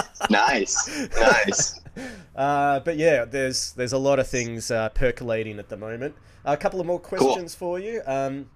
[0.30, 1.80] nice, nice.
[2.36, 6.14] Uh, but yeah, there's there's a lot of things uh, percolating at the moment.
[6.44, 8.00] a couple of more questions for you.
[8.06, 8.48] Um,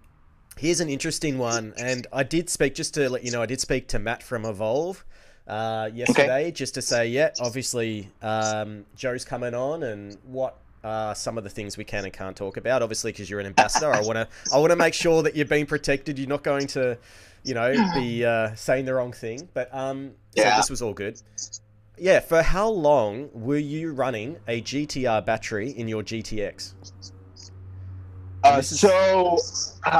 [0.57, 3.61] here's an interesting one, and I did speak just to let you know I did
[3.61, 5.05] speak to Matt from Evolve
[5.47, 11.39] uh, yesterday, just to say, yeah, obviously um, Joe's coming on, and what are some
[11.39, 12.83] of the things we can and can't talk about.
[12.83, 15.47] Obviously, because you're an ambassador, I want to I want to make sure that you're
[15.47, 16.19] being protected.
[16.19, 16.99] You're not going to,
[17.43, 19.49] you know, be uh, saying the wrong thing.
[19.55, 20.57] But um, so Yeah.
[20.57, 21.21] this was all good.
[21.97, 26.75] Yeah, for how long were you running a GTR battery in your GTX?
[28.43, 29.39] Uh, is- so,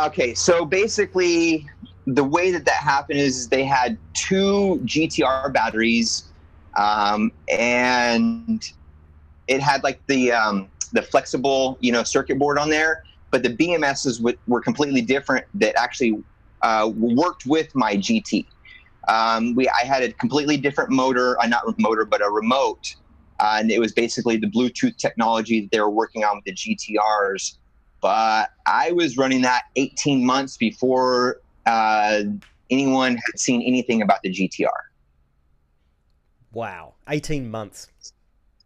[0.07, 1.67] okay, so basically,
[2.07, 6.25] the way that that happened is they had two GTR batteries,
[6.77, 8.71] um, and
[9.49, 13.05] it had like the um, the flexible, you know, circuit board on there.
[13.31, 15.45] But the BMSs w- were completely different.
[15.55, 16.23] That actually
[16.63, 18.47] uh, worked with my GT.
[19.09, 22.95] Um, we I had a completely different motor, uh, not motor, but a remote,
[23.41, 26.53] uh, and it was basically the Bluetooth technology that they were working on with the
[26.55, 27.59] GTRs
[28.05, 32.21] but I was running that 18 months before uh,
[32.71, 34.69] anyone had seen anything about the GTR.
[36.53, 37.89] Wow, 18 months.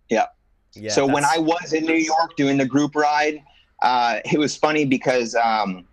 [0.08, 0.26] Yeah.
[0.74, 0.90] Yeah.
[0.90, 3.42] so when I was in New York doing the group ride,
[3.82, 5.86] uh, it was funny because um,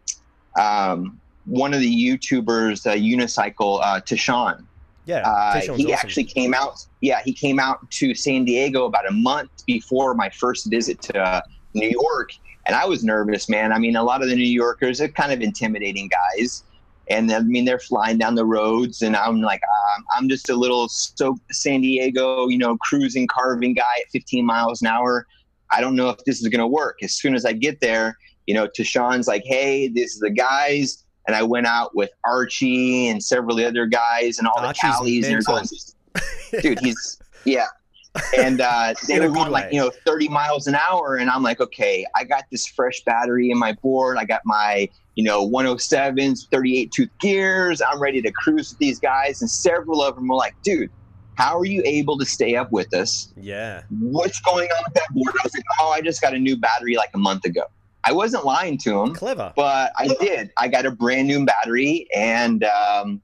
[0.60, 4.66] um, one of the YouTubers, uh, Unicycle, uh, Tashawn,
[5.06, 5.92] yeah, uh, he awesome.
[5.92, 6.86] actually came out.
[7.02, 11.20] Yeah, he came out to San Diego about a month before my first visit to
[11.20, 11.42] uh,
[11.74, 12.32] New York,
[12.66, 13.72] and I was nervous, man.
[13.72, 16.64] I mean, a lot of the New Yorkers are kind of intimidating guys,
[17.10, 19.62] and I mean they're flying down the roads, and I'm like,
[19.96, 24.46] um, I'm just a little so San Diego, you know, cruising, carving guy at 15
[24.46, 25.26] miles an hour.
[25.72, 26.98] I don't know if this is gonna work.
[27.04, 31.04] As soon as I get there, you know, Tashawn's like, hey, this is the guys.
[31.28, 35.26] And I went out with Archie and several other guys and all the Archie's Callies.
[35.26, 35.96] And everyone's-
[36.62, 37.66] dude, he's yeah.
[38.38, 41.60] And uh, they were going like you know 30 miles an hour, and I'm like,
[41.60, 44.18] okay, I got this fresh battery in my board.
[44.18, 47.82] I got my you know 107s, 38 tooth gears.
[47.82, 49.42] I'm ready to cruise with these guys.
[49.42, 50.90] And several of them were like, dude,
[51.36, 53.34] how are you able to stay up with us?
[53.38, 53.84] yeah.
[54.00, 55.36] What's going on with that board?
[55.40, 57.64] I was like, oh, I just got a new battery like a month ago.
[58.06, 59.52] I wasn't lying to them Clever.
[59.56, 60.52] but I did.
[60.58, 63.22] I got a brand new battery, and um,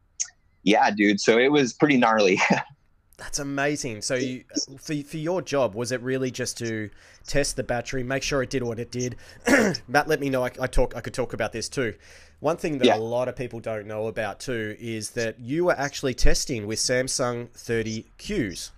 [0.63, 1.21] yeah, dude.
[1.21, 2.39] So it was pretty gnarly.
[3.21, 4.01] That's amazing.
[4.01, 4.43] So, you,
[4.79, 6.89] for for your job, was it really just to
[7.27, 9.15] test the battery, make sure it did what it did?
[9.87, 10.43] Matt, let me know.
[10.43, 10.95] I, I talk.
[10.95, 11.93] I could talk about this too.
[12.39, 12.97] One thing that Yeah.
[12.97, 16.79] a lot of people don't know about too is that you were actually testing with
[16.79, 18.71] Samsung 30Qs,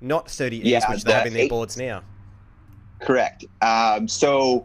[0.00, 2.02] not 30Es, Yeah, which they have in their eight- boards now.
[3.00, 3.44] Correct.
[3.60, 4.64] Um, so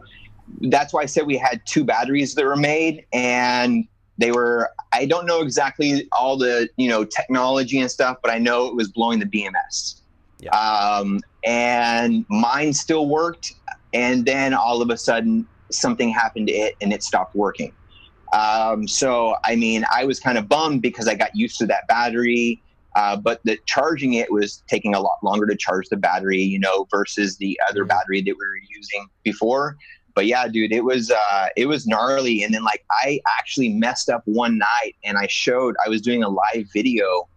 [0.62, 3.86] that's why I said we had two batteries that were made, and
[4.18, 4.70] they were.
[4.92, 8.74] I don't know exactly all the you know technology and stuff, but I know it
[8.74, 10.00] was blowing the BMS.
[10.40, 10.50] Yeah.
[10.50, 13.54] Um, and mine still worked,
[13.94, 17.72] and then all of a sudden something happened to it, and it stopped working.
[18.32, 21.86] Um, so I mean, I was kind of bummed because I got used to that
[21.88, 22.62] battery.
[22.96, 26.58] Uh, but the charging it was taking a lot longer to charge the battery, you
[26.58, 27.88] know, versus the other Mhm.
[27.88, 29.76] battery that we were using before.
[30.18, 32.42] But yeah, dude, it was uh, it was gnarly.
[32.42, 36.24] And then like I actually messed up one night, and I showed I was doing
[36.24, 37.28] a live video,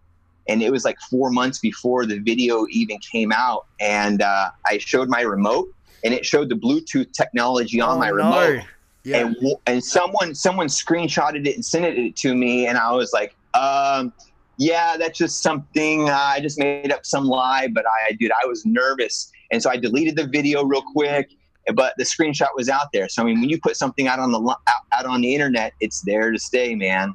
[0.48, 4.78] and it was like four months before the video even came out, and uh, I
[4.78, 5.68] showed my remote,
[6.02, 8.14] and it showed the Bluetooth technology on Oh, my no.
[8.16, 8.64] remote
[9.04, 9.18] Yeah.
[9.18, 13.34] and and someone someone screenshotted it and sent it to me and i was like
[13.54, 14.12] um
[14.58, 18.46] yeah that's just something uh, i just made up some lie but i dude i
[18.46, 21.30] was nervous and so i deleted the video real quick
[21.74, 24.32] but the screenshot was out there so i mean when you put something out on
[24.32, 24.56] the out,
[24.92, 27.14] out on the internet it's there to stay man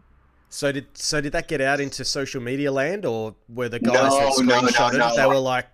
[0.50, 3.94] So did so did that get out into social media land, or were the guys
[3.96, 5.08] No, that no, no, no.
[5.08, 5.16] it?
[5.18, 5.66] They were like,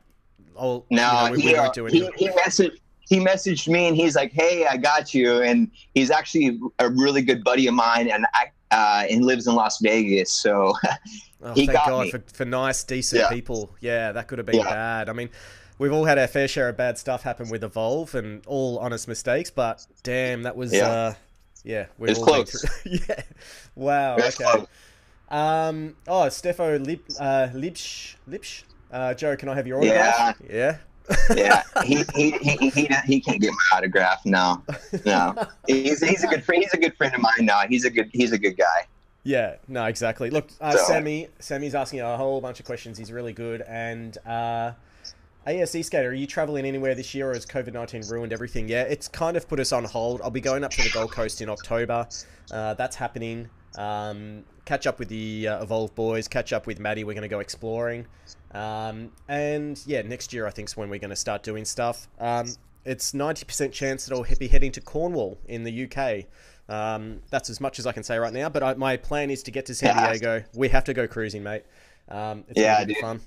[0.57, 2.77] "Oh, no you know, we, he, we uh, won't do he, anything." he messaged
[3.09, 7.21] he messaged me and he's like hey i got you and he's actually a really
[7.21, 10.73] good buddy of mine and I, uh, and lives in las vegas so
[11.45, 12.11] Oh, He thank got God me.
[12.11, 13.29] for, for nice, decent Yeah.
[13.29, 13.75] people.
[13.81, 14.69] Yeah, that could have been Yeah.
[14.69, 15.09] bad.
[15.09, 15.29] I mean,
[15.79, 19.07] we've all had our fair share of bad stuff happen with Evolve and all honest
[19.07, 20.87] mistakes, but damn, that was Yeah.
[20.87, 21.13] uh,
[21.63, 22.61] yeah, we've It's all close.
[22.61, 23.21] through- yeah,
[23.75, 24.15] wow.
[24.17, 24.49] It's okay.
[24.51, 24.67] close.
[25.29, 25.95] Um.
[26.07, 28.63] Oh, Stefo Lip, uh, Lipsch, Lipsch.
[28.91, 30.39] Uh, Joe, can I have your autograph?
[30.47, 30.77] Yeah.
[31.35, 31.83] yeah, yeah.
[31.83, 34.23] he, he, he, he, he can't get my autograph.
[34.25, 34.61] No,
[35.05, 35.33] no.
[35.67, 36.61] He's, he's a good friend.
[36.63, 37.33] He's a good friend of mine.
[37.45, 37.61] now.
[37.67, 38.85] he's a good he's a good guy.
[39.23, 40.29] Yeah, no, exactly.
[40.29, 42.97] Look, uh, so, Sammy, Sammy's asking a whole bunch of questions.
[42.97, 43.61] He's really good.
[43.61, 44.73] And uh,
[45.45, 48.69] ASE skater, are you traveling anywhere this year, or has COVID nineteen ruined everything?
[48.69, 50.21] Yeah, it's kind of put us on hold.
[50.21, 52.07] I'll be going up to the Gold Coast in October.
[52.51, 53.49] Uh, that's happening.
[53.77, 56.27] Um, catch up with the uh, Evolve boys.
[56.27, 57.03] Catch up with Maddie.
[57.03, 58.05] We're going to go exploring.
[58.51, 62.07] Um, and yeah, next year I think is when we're going to start doing stuff.
[62.19, 62.47] Um,
[62.85, 66.25] it's ninety percent chance that I'll be heading to Cornwall in the UK.
[66.69, 68.49] Um, that's as much as I can say right now.
[68.49, 70.43] But I, my plan is to get to San Diego.
[70.53, 71.63] We have to go cruising, mate.
[72.07, 73.21] Um, it's yeah, be fun.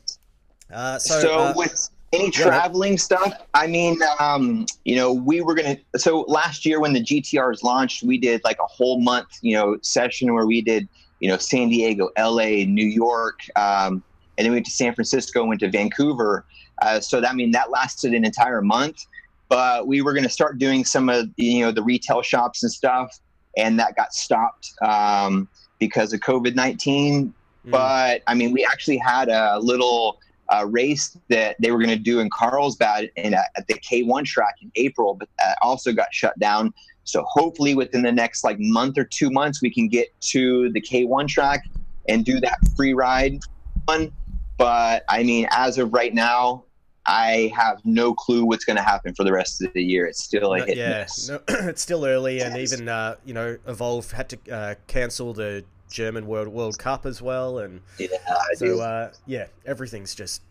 [0.72, 5.40] Uh, so, so uh, with any traveling yeah, stuff, I mean, um, you know, we
[5.40, 5.77] were gonna.
[5.97, 9.77] So last year when the GTRs launched, we did like a whole month, you know,
[9.83, 10.88] session where we did,
[11.21, 14.03] you know, San Diego, LA, New York, um,
[14.38, 16.45] and then we went to San Francisco, went to Vancouver.
[16.83, 19.07] Uh, so that I mean that lasted an entire month.
[19.49, 22.73] But we were going to start doing some of you know the retail shops and
[22.73, 23.19] stuff
[23.57, 27.27] and that got stopped um, because of COVID 19.
[27.66, 27.71] Mm.
[27.71, 31.96] But I mean, we actually had a little uh, race that they were going to
[31.96, 36.12] do in Carlsbad in a, at the K1 track in April, but that also got
[36.12, 36.72] shut down.
[37.04, 40.80] So hopefully, within the next like month or two months, we can get to the
[40.80, 41.64] K1 track
[42.09, 43.40] and do that free ride
[43.87, 44.12] one.
[44.59, 46.64] But I mean, as of right now,
[47.06, 50.06] I have no clue what's going to happen for the rest of the year.
[50.06, 52.72] It's still a hit yeah, no, it's still early, and yes.
[52.72, 57.22] even uh, you know, Evolve had to uh, cancel the German World World Cup as
[57.22, 58.09] well, and yeah,
[58.55, 60.42] so uh, yeah, everything's just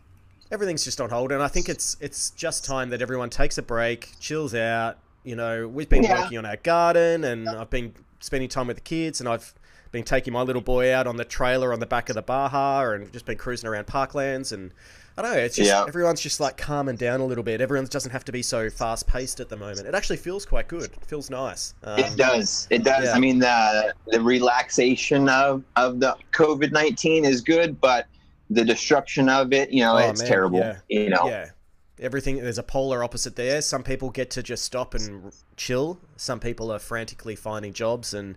[0.50, 3.62] everything's just on hold, and I think it's it's just time that everyone takes a
[3.62, 4.98] break, chills out.
[5.24, 6.22] You know, we've been yeah.
[6.22, 9.54] working on our garden, and I've been spending time with the kids, and I've
[9.92, 12.90] been taking my little boy out on the trailer on the back of the Baja,
[12.90, 14.72] and just been cruising around parklands and
[15.18, 15.38] I don't know.
[15.38, 15.84] It's just yeah.
[15.88, 17.62] everyone's just like calming down a little bit.
[17.62, 19.86] Everyone doesn't have to be so fast paced at the moment.
[19.86, 20.84] It actually feels quite good.
[20.84, 21.74] It feels nice.
[21.84, 22.68] Um, it does.
[22.70, 23.06] It does.
[23.06, 23.12] Yeah.
[23.12, 28.06] I mean, the the relaxation of of the COVID nineteen is good, but
[28.50, 30.28] the destruction of it, you know, oh, it's man.
[30.28, 30.58] terrible.
[30.58, 30.78] Yeah.
[30.88, 31.28] You know.
[31.28, 31.50] Yeah.
[31.98, 33.62] Everything there's a polar opposite there.
[33.62, 35.98] Some people get to just stop and chill.
[36.16, 38.36] Some people are frantically finding jobs and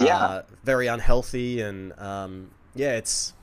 [0.00, 3.34] uh, yeah, very unhealthy and um, yeah, it's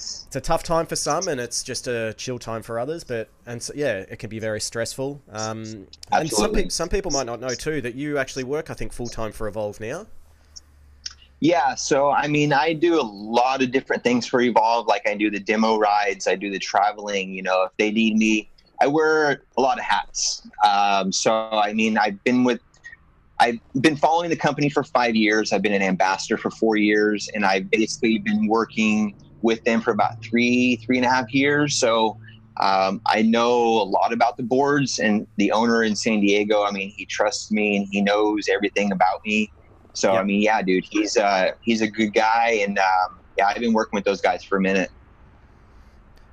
[0.00, 3.04] it's a tough time for some, and it's just a chill time for others.
[3.04, 5.20] But and so, yeah, it can be very stressful.
[5.30, 8.74] Um, and some pe- some people might not know too that you actually work, I
[8.74, 10.06] think, full time for Evolve now.
[11.40, 14.86] Yeah, so I mean, I do a lot of different things for Evolve.
[14.86, 17.34] Like I do the demo rides, I do the traveling.
[17.34, 20.46] You know, if they need me, I wear a lot of hats.
[20.64, 22.60] Um, so I mean, I've been with
[23.38, 25.52] I've been following the company for five years.
[25.52, 29.90] I've been an ambassador for four years, and I've basically been working with them for
[29.90, 31.76] about three, three and a half years.
[31.76, 32.18] So
[32.58, 36.64] um, I know a lot about the boards and the owner in San Diego.
[36.64, 39.50] I mean, he trusts me and he knows everything about me.
[39.92, 43.58] So I mean, yeah, dude, he's uh, he's a good guy, and um, yeah, I've
[43.58, 44.90] been working with those guys for a minute.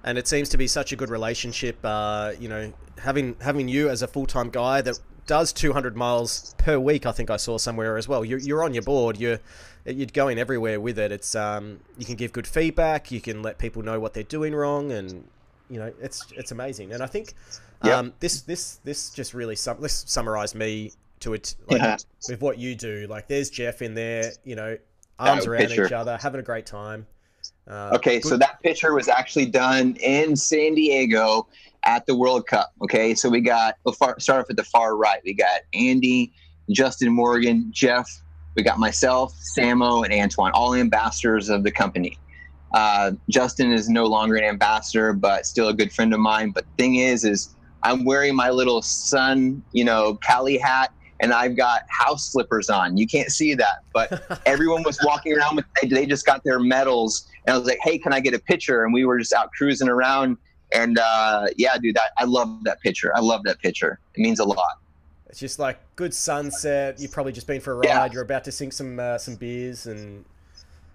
[0.04, 1.80] And it seems to be such a good relationship.
[1.84, 6.56] Uh, you know, having having you as a full time guy that does 200 miles
[6.58, 7.06] per week.
[7.06, 8.24] I think I saw somewhere as well.
[8.24, 9.18] You're, you're on your board.
[9.18, 9.40] You're
[9.96, 11.12] you're going everywhere with it.
[11.12, 13.12] It's um, you can give good feedback.
[13.12, 15.24] You can let people know what they're doing wrong, and
[15.70, 16.94] you know it's it's amazing.
[16.94, 17.34] And I think
[17.82, 18.20] um, yep.
[18.20, 21.98] this this this just really sum- this summarized me to it like, yeah.
[22.30, 23.08] with what you do.
[23.10, 24.32] Like there's Jeff in there.
[24.44, 24.78] You know,
[25.20, 25.86] arms around picture.
[25.86, 27.08] each other, having a great time.
[27.70, 28.30] Uh, okay, good.
[28.30, 31.48] so that picture was actually done in San Diego
[31.84, 32.74] at the World Cup.
[32.82, 35.20] Okay, so we got we'll far, start off at the far right.
[35.24, 36.34] We got Andy,
[36.70, 38.22] Justin Morgan, Jeff.
[38.58, 42.18] We got myself, Samo, and Antoine, all ambassadors of the company.
[42.74, 46.50] Uh, Justin is no longer an ambassador, but still a good friend of mine.
[46.50, 51.56] But thing is, is I'm wearing my little sun, you know, Cali hat, and I've
[51.56, 52.98] got house slippers on.
[52.98, 55.66] You can't see that, but everyone was walking around with.
[55.80, 58.40] They, they just got their medals, and I was like, "Hey, can I get a
[58.40, 60.36] picture?" And we were just out cruising around,
[60.74, 63.16] and uh, yeah, dude, that I love that picture.
[63.16, 64.00] I love that picture.
[64.16, 64.80] It means a lot.
[65.30, 67.00] It's just like good sunset.
[67.00, 67.86] You've probably just been for a ride.
[67.86, 68.10] Yeah.
[68.12, 70.24] You're about to sink some uh, some beers, and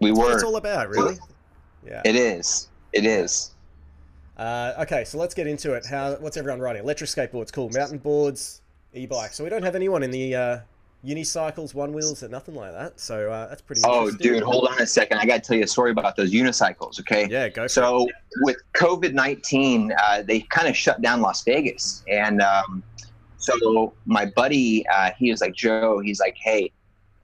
[0.00, 0.32] we were.
[0.32, 1.16] It's all about, really.
[1.86, 2.02] Yeah.
[2.04, 2.68] It is.
[2.92, 3.50] It is.
[4.36, 5.84] Uh, okay, so let's get into it.
[5.84, 6.14] How?
[6.14, 6.82] What's everyone riding?
[6.82, 7.68] Electric skateboards, cool.
[7.70, 8.62] Mountain boards,
[8.94, 9.36] e-bikes.
[9.36, 10.58] So we don't have anyone in the uh,
[11.04, 12.98] unicycles, one wheels, and nothing like that.
[12.98, 13.82] So uh, that's pretty.
[13.84, 15.18] Oh, dude, hold on a second.
[15.18, 16.98] I got to tell you a story about those unicycles.
[17.00, 17.28] Okay.
[17.28, 17.66] Yeah, go.
[17.66, 18.14] so it.
[18.40, 22.82] with COVID nineteen, uh, they kind of shut down Las Vegas, and um,
[23.42, 25.98] so my buddy, uh, he was like Joe.
[25.98, 26.72] He's like, hey,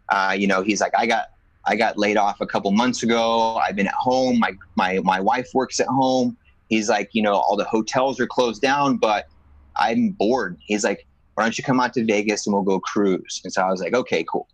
[0.09, 1.27] uh, you know, he's like, I got
[1.65, 3.57] I got laid off a couple months ago.
[3.57, 4.39] I've been at home.
[4.39, 6.37] My my my wife works at home.
[6.69, 9.29] He's like, you know, all the hotels are closed down, but
[9.77, 10.59] I'm bored.
[10.61, 13.41] He's like, why don't you come out to Vegas and we'll go cruise?
[13.45, 14.49] And so I was like, okay, cool.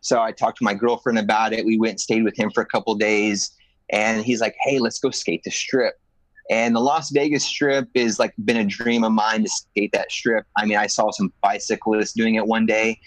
[0.00, 1.64] So I talked to my girlfriend about it.
[1.66, 3.52] We went and stayed with him for a couple days.
[3.90, 6.00] And he's like, hey, let's go skate the strip.
[6.48, 10.10] And the Las Vegas Strip is like been a dream of mine to skate that
[10.10, 10.46] strip.
[10.56, 12.98] I mean, I saw some bicyclists doing it one day.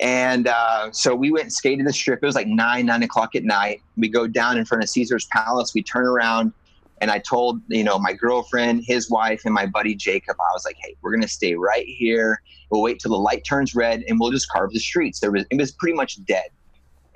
[0.00, 2.20] And uh, so we went and skated the strip.
[2.22, 3.80] It was like nine, nine o'clock at night.
[3.96, 5.72] We go down in front of Caesar's Palace.
[5.74, 6.52] We turn around,
[7.00, 10.36] and I told you know my girlfriend, his wife, and my buddy Jacob.
[10.40, 12.42] I was like, "Hey, we're gonna stay right here.
[12.70, 15.44] We'll wait till the light turns red, and we'll just carve the streets." There was
[15.48, 16.48] it was pretty much dead.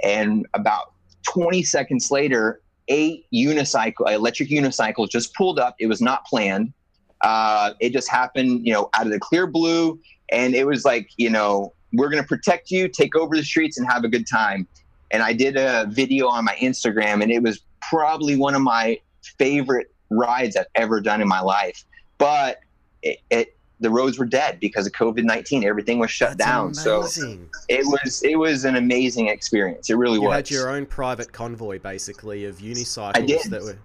[0.04, 0.92] And about
[1.24, 2.60] 20 seconds later,
[2.90, 5.76] a unicycle, electric unicycle, just pulled up.
[5.78, 6.72] It was not planned.
[7.20, 9.98] Uh, it just happened, you know, out of the clear blue,
[10.30, 13.78] and it was like, you know, we're going to protect you, take over the streets,
[13.78, 14.66] and have a good time.
[15.10, 18.98] And I did a video on my Instagram, and it was probably one of my
[19.38, 21.84] favorite rides I've ever done in my life.
[22.18, 22.58] But
[23.02, 25.64] it, it the roads were dead because of COVID nineteen.
[25.64, 26.66] Everything was shut That's down.
[26.66, 27.48] amazing.
[27.52, 29.88] So it was it was an amazing experience.
[29.90, 30.34] It really You was.
[30.34, 33.42] had your own private convoy, basically, of unicycles I did.
[33.50, 33.78] that were.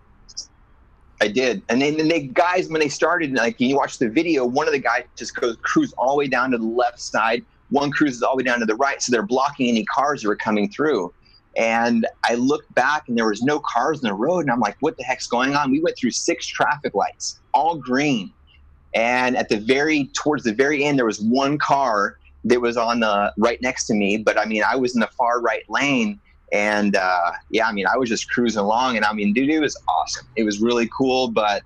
[1.22, 1.62] I did.
[1.70, 4.74] And then and they guys when they started, like you watch the video, one of
[4.74, 7.46] the guys just goes cruise all the way down to the left side.
[7.70, 10.28] One cruises all the way down to the right, so they're blocking any cars that
[10.28, 11.14] were coming through.
[11.56, 14.76] And I looked back, and there was no cars in the road, and I'm like,
[14.80, 18.34] "What the heck's going on?" We went through six traffic lights, all green,
[18.96, 23.00] and at the very towards the very end, there was one car that was on
[23.00, 24.18] the right next to me.
[24.18, 26.20] But I mean, I was in the far right lane,
[26.52, 29.60] and uh, yeah, I mean, I was just cruising along, and I mean, dude, it
[29.60, 30.28] was awesome.
[30.36, 31.64] It was really cool, but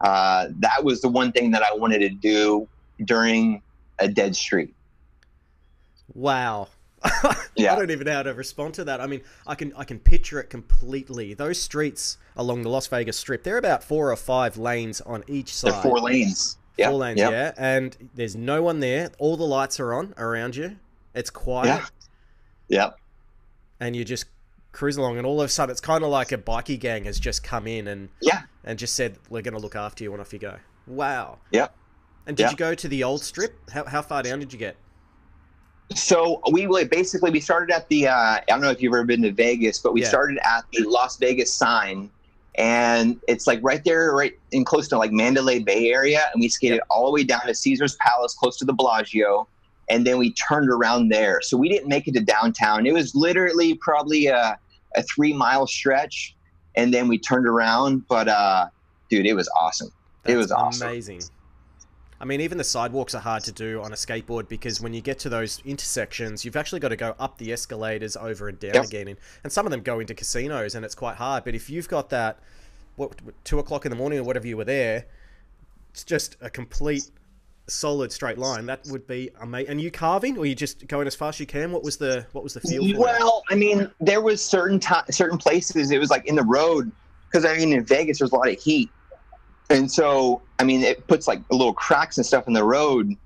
[0.00, 2.68] uh, that was the one thing that I wanted to do
[3.04, 3.62] during
[3.98, 4.74] a dead street.
[6.14, 6.68] Wow.
[7.58, 7.72] Yeah.
[7.72, 9.00] I don't even know how to respond to that.
[9.00, 11.34] I mean, I can I can picture it completely.
[11.34, 15.52] Those streets along the Las Vegas Strip, they're about four or five lanes on each
[15.52, 15.72] side.
[15.72, 16.57] They're four lanes.
[16.78, 17.30] Yeah, Four lanes, yeah.
[17.30, 17.52] yeah.
[17.56, 19.10] And there's no one there.
[19.18, 20.76] All the lights are on around you.
[21.14, 21.82] It's quiet,
[22.68, 22.84] Yeah.
[22.84, 22.98] Yep.
[23.80, 24.26] and you just
[24.72, 25.18] cruise along.
[25.18, 27.66] And all of a sudden, it's kind of like a bikie gang has just come
[27.66, 28.42] in and Yeah.
[28.64, 30.56] and just said, "We're going to look after you," and off you go.
[30.86, 31.38] Wow.
[31.50, 31.74] Yep.
[32.26, 32.50] And did Yeah.
[32.50, 33.58] you go to the old strip?
[33.70, 34.76] How, how far down did you get?
[35.94, 39.22] So we basically we started at the uh, I don't know if you've ever been
[39.22, 40.08] to Vegas, but we Yeah.
[40.08, 42.10] started at the Las Vegas sign,
[42.58, 46.48] and it's like right there, right in close to like Mandalay Bay area, and we
[46.48, 49.46] skated all the way down to Caesar's Palace, close to the Bellagio,
[49.88, 51.38] and then we turned around there.
[51.40, 52.84] So we didn't make it to downtown.
[52.84, 54.58] It was literally probably a,
[54.96, 56.34] a three mile stretch,
[56.74, 58.06] and then we turned around.
[58.08, 58.66] But uh,
[59.08, 59.92] dude, it was awesome.
[60.26, 60.88] It was awesome.
[60.88, 61.22] Amazing.
[62.20, 65.00] I mean, even the sidewalks are hard to do on a skateboard because when you
[65.00, 68.74] get to those intersections, you've actually got to go up the escalators over and down
[68.74, 68.84] Yep.
[68.86, 69.08] again.
[69.08, 71.44] And, and some of them go into casinos, and it's quite hard.
[71.44, 72.40] But if you've got that,
[72.96, 73.12] what
[73.44, 75.06] two o'clock in the morning or whatever you were there,
[75.90, 77.08] it's just a complete
[77.68, 78.66] solid straight line.
[78.66, 79.70] That would be amazing.
[79.70, 81.70] And you carving, or you just going as fast as you can?
[81.70, 82.98] What was the what was the feel?
[82.98, 86.90] Well, I mean, there was certain certain places it was like in the road
[87.30, 88.90] because I mean in Vegas there's a lot of heat,
[89.70, 93.16] and so I mean it puts like little cracks and stuff in the road.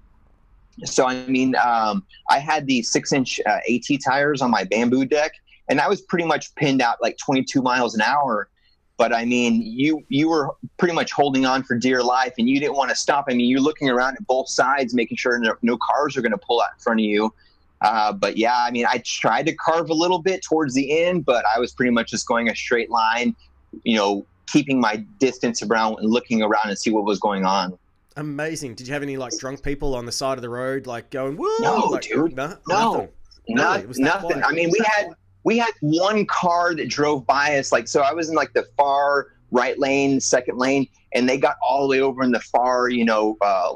[0.84, 5.04] So I mean, um, I had these six inch uh, AT tires on my bamboo
[5.04, 5.32] deck,
[5.68, 8.48] and I was pretty much pinned out like 22 miles an hour.
[8.96, 12.58] But I mean, you you were pretty much holding on for dear life, and you
[12.58, 13.26] didn't want to stop.
[13.28, 16.32] I mean, you're looking around at both sides, making sure no, no cars are going
[16.32, 17.34] to pull out in front of you.
[17.82, 21.24] Uh, but yeah, I mean, I tried to carve a little bit towards the end,
[21.24, 23.34] but I was pretty much just going a straight line,
[23.82, 27.76] you know, keeping my distance around and looking around and see what was going on.
[28.16, 28.74] Amazing.
[28.74, 31.36] Did you have any like drunk people on the side of the road, like going
[31.36, 31.48] woo?
[31.60, 32.36] No, like, dude.
[32.36, 33.08] No, No.
[33.48, 33.88] nothing?
[33.88, 34.30] Was nothing.
[34.40, 34.44] quiet?
[34.46, 35.08] I mean, we had
[35.44, 37.72] we had one car that drove by us.
[37.72, 41.56] Like, so I was in like the far right lane, second lane, and they got
[41.66, 43.74] all the way over in the far, you know, uh,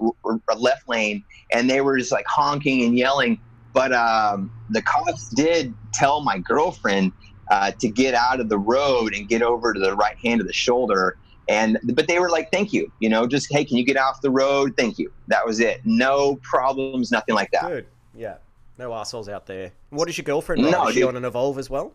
[0.56, 3.40] left lane, and they were just like honking and yelling.
[3.72, 7.12] But um, the cops did tell my girlfriend
[7.50, 10.46] uh, to get out of the road and get over to the right hand of
[10.46, 11.18] the shoulder.
[11.48, 14.20] And but they were like, "Thank you," you know, just hey, can you get off
[14.20, 14.74] the road?
[14.76, 15.12] Thank you.
[15.28, 15.80] That was it.
[15.84, 17.68] No problems, nothing like that.
[17.68, 17.86] Good.
[18.14, 18.36] Yeah.
[18.78, 19.72] No assholes out there.
[19.90, 20.70] What is your girlfriend ride?
[20.70, 21.08] No, is she dude.
[21.08, 21.92] on an Evolve as well?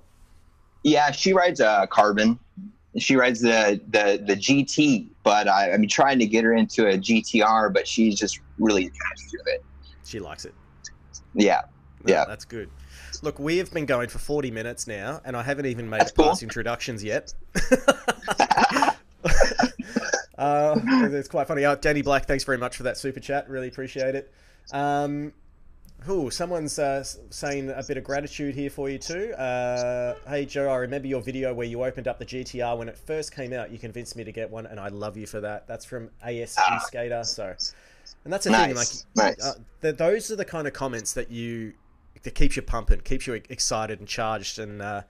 [0.84, 2.39] Yeah, she rides a carbon.
[2.97, 6.97] She rides the the the GT, but I, I'm trying to get her into a
[6.97, 9.64] GTR, but she's just really attached to it.
[10.06, 10.54] She likes it.
[11.34, 11.62] Yeah,
[12.04, 12.26] No, Yeah.
[12.26, 12.70] That's good.
[13.24, 16.11] Look, we have been going for 40 minutes now, and I haven't even made That's
[16.11, 16.45] past cool.
[16.47, 17.34] introductions yet.
[20.38, 21.63] uh, it's quite funny.
[21.65, 23.47] Uh, Danny Black, thanks very much for that super chat.
[23.49, 24.32] Really appreciate it.
[24.74, 25.34] Um,
[26.09, 29.34] Ooh, someone's uh, saying a bit of gratitude here for you too.
[29.34, 32.97] Uh, hey Joe, I remember your video where you opened up the GTR when it
[32.97, 33.69] first came out.
[33.72, 35.67] You convinced me to get one, and I love you for that.
[35.67, 36.80] That's from ASG Ah.
[36.88, 37.24] Skater.
[37.24, 37.53] So
[38.24, 39.03] And that's the nice.
[39.03, 39.45] thing, like nice.
[39.47, 41.74] uh, the, those are the kind of comments that you
[42.24, 45.01] that keeps you pumping, keeps you excited and charged, and uh,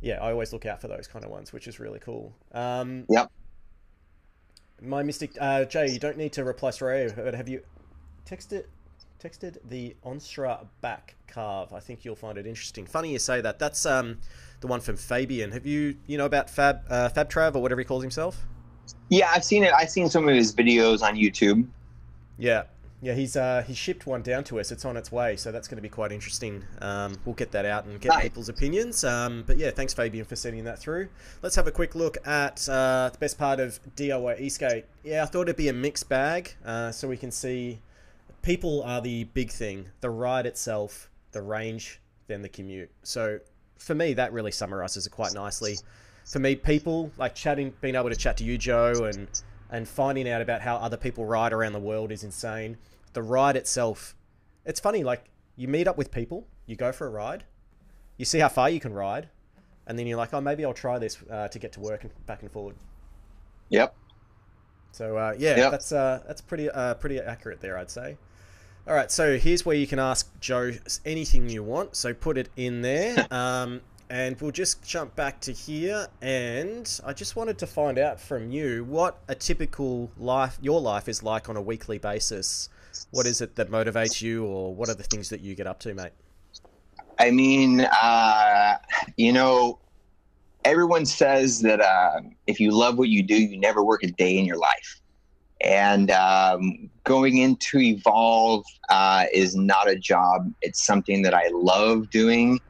[0.00, 2.34] yeah, I always look out for those kind of ones, which is really cool.
[2.52, 3.30] Um, yep.
[4.82, 7.62] My mystic, uh, Jay, you don't need to reply straight but have you
[8.26, 8.64] texted
[9.22, 11.72] texted the Onstra back carve?
[11.72, 12.84] I think you'll find it interesting.
[12.84, 13.58] Funny you say that.
[13.58, 14.18] That's um,
[14.60, 15.52] the one from Fabian.
[15.52, 18.44] Have you you know about Fab uh, Fab Trav or whatever he calls himself?
[19.08, 19.72] Yeah, I've seen it.
[19.72, 21.66] I've seen some of his videos on YouTube.
[22.36, 22.64] Yeah,
[23.04, 24.72] yeah, he's uh, he shipped one down to us.
[24.72, 26.64] It's on its way, so that's going to be quite interesting.
[26.80, 28.22] Um, we'll get that out and get nice.
[28.22, 29.04] people's opinions.
[29.04, 31.08] Um, but yeah, thanks Fabian for sending that through.
[31.42, 34.86] Let's have a quick look at uh, the best part of DIY Eastgate.
[35.02, 37.78] Yeah, I thought it'd be a mixed bag, uh, so we can see
[38.40, 39.90] people are the big thing.
[40.00, 42.90] The ride itself, the range, then the commute.
[43.02, 43.38] So
[43.76, 45.76] for me, that really summarizes it quite nicely.
[46.24, 49.28] For me, people like chatting, being able to chat to you, Joe, and
[49.70, 52.78] and finding out about how other people ride around the world is insane
[53.14, 54.14] the ride itself,
[54.64, 55.02] it's funny.
[55.02, 55.24] Like
[55.56, 57.44] you meet up with people, you go for a ride,
[58.16, 59.28] you see how far you can ride,
[59.86, 62.26] and then you're like, oh, maybe I'll try this uh, to get to work and
[62.26, 62.76] back and forward.
[63.70, 63.94] Yep.
[64.92, 65.70] So uh, yeah, yep.
[65.70, 68.16] that's uh, that's pretty uh, pretty accurate there, I'd say.
[68.86, 70.72] All right, so here's where you can ask Joe
[71.06, 71.96] anything you want.
[71.96, 73.26] So put it in there.
[73.34, 78.20] Um, and we'll just jump back to here and i just wanted to find out
[78.20, 82.68] from you what a typical life your life is like on a weekly basis
[83.10, 85.80] what is it that motivates you, or what are the things that you get up
[85.80, 86.12] to, mate?
[87.18, 88.76] I mean, uh,
[89.16, 89.78] you know,
[90.64, 94.36] everyone says that uh, if you love what you do, you never work a day
[94.36, 95.00] in your life.
[95.60, 100.52] And um, going into Evolve uh, is not a job.
[100.60, 102.60] It's something that I love doing.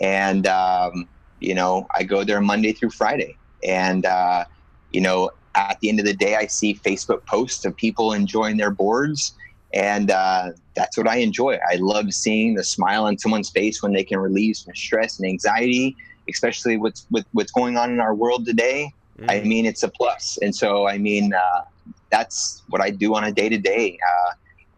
[0.00, 1.06] And, um,
[1.40, 3.36] you know, I go there Monday through Friday.
[3.62, 4.46] And, uh,
[4.92, 8.56] you know, at the end of the day, I see Facebook posts of people enjoying
[8.56, 9.34] their boards
[9.74, 11.58] and uh, that's what I enjoy.
[11.70, 15.28] I love seeing the smile on someone's face when they can relieve some stress and
[15.28, 15.96] anxiety,
[16.28, 18.92] especially with with what's going on in our world today.
[19.18, 19.30] Mm.
[19.30, 20.38] I mean, it's a plus.
[20.42, 21.62] And so, I mean, uh,
[22.10, 23.98] that's what I do on a day to day.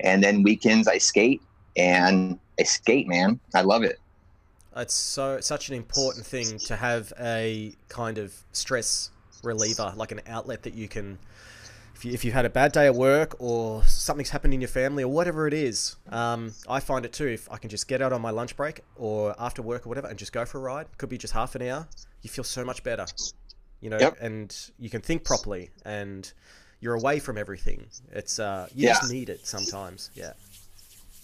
[0.00, 1.40] And then weekends, I skate
[1.76, 3.40] and I skate, man.
[3.54, 3.98] I love it.
[4.76, 9.10] It's so such an important thing to have a kind of stress
[9.42, 11.18] reliever, like an outlet that you can
[12.02, 14.66] if, you, if you've had a bad day at work or something's happened in your
[14.66, 17.28] family or whatever it is, um, I find it too.
[17.28, 20.08] If I can just get out on my lunch break or after work or whatever
[20.08, 21.86] and just go for a ride, could be just half an hour,
[22.22, 23.06] you feel so much better,
[23.80, 24.16] you know, yep.
[24.20, 26.32] and you can think properly and
[26.80, 27.86] you're away from everything.
[28.10, 28.94] It's uh, you yeah.
[28.94, 30.10] just need it sometimes.
[30.14, 30.32] Yeah.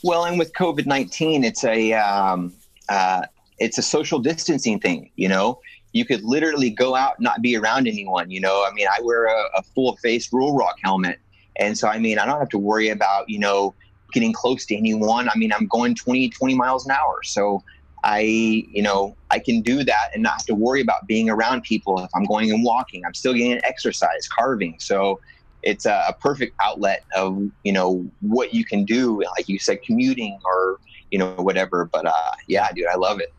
[0.04, 2.54] Well, and with COVID nineteen, it's a um,
[2.88, 3.22] uh,
[3.58, 5.10] it's a social distancing thing.
[5.16, 5.60] You know,
[5.92, 8.64] you could literally go out not be around anyone you know?
[8.68, 11.18] I mean i wear a, a full face Ruroc helmet.
[11.56, 13.74] And so i mean i don't have to worry about you know
[14.12, 15.28] getting close to anyone.
[15.28, 17.20] I mean i'm going 20 20 miles an hour.
[17.24, 17.62] So
[18.04, 21.62] i you know i can do that and not have to worry about being around
[21.62, 23.04] people if i'm going and walking.
[23.04, 24.76] I'm still getting exercise carving.
[24.78, 25.20] So
[25.64, 29.82] it's a, a perfect outlet of you know what you can do like you said
[29.82, 30.78] commuting or
[31.10, 31.88] you know whatever.
[31.92, 33.32] But uh yeah dude i love it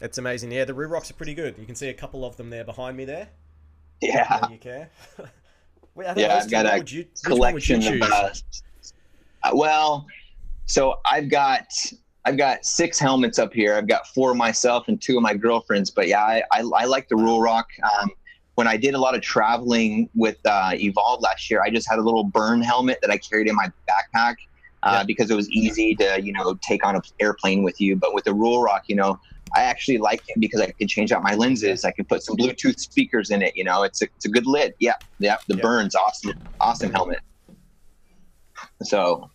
[0.00, 0.52] it's amazing.
[0.52, 1.56] Yeah, the Rurocks are pretty good.
[1.58, 3.28] You can see a couple of them there behind me there.
[4.00, 4.48] Yeah.
[4.50, 4.90] you care?
[6.16, 8.02] yeah, I've got a you, collection of.
[8.02, 10.06] Uh, well,
[10.66, 11.66] so I've got
[12.24, 13.74] I've got six helmets up here.
[13.74, 15.90] I've got four of myself and two of my girlfriends.
[15.90, 17.64] But yeah, I I, I like the Ruroc.
[18.00, 18.10] Um,
[18.54, 21.98] when I did a lot of traveling with uh, Evolve last year, I just had
[21.98, 24.34] a little Bern helmet that I carried in my backpack
[24.82, 25.02] uh, yeah.
[25.04, 27.96] because it was easy to you know take on an airplane with you.
[27.96, 29.18] But with the Ruroc, you know,
[29.54, 31.84] I actually like it because I can change out my lenses.
[31.84, 33.56] I can put some Bluetooth speakers in it.
[33.56, 34.74] You know, it's a, it's a good lid.
[34.78, 35.36] Yeah, yeah.
[35.48, 35.62] The yeah.
[35.62, 37.20] Berns, awesome, awesome helmet.
[38.82, 39.30] So,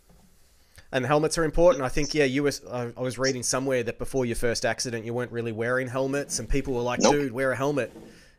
[0.91, 1.83] and helmets are important.
[1.83, 5.13] I think yeah, you uh, I was reading somewhere that before your first accident, you
[5.13, 7.13] weren't really wearing helmets, and people were like, nope.
[7.13, 7.91] "Dude, wear a helmet."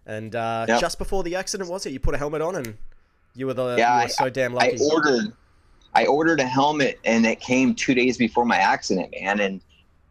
[0.07, 0.81] And uh, yep.
[0.81, 1.93] just before the accident, was it?
[1.93, 2.77] You put a helmet on, and
[3.35, 4.77] you were the yeah, you were so damn lucky.
[4.77, 5.33] I ordered,
[5.95, 9.61] I ordered a helmet, and it came two days before my accident, man, and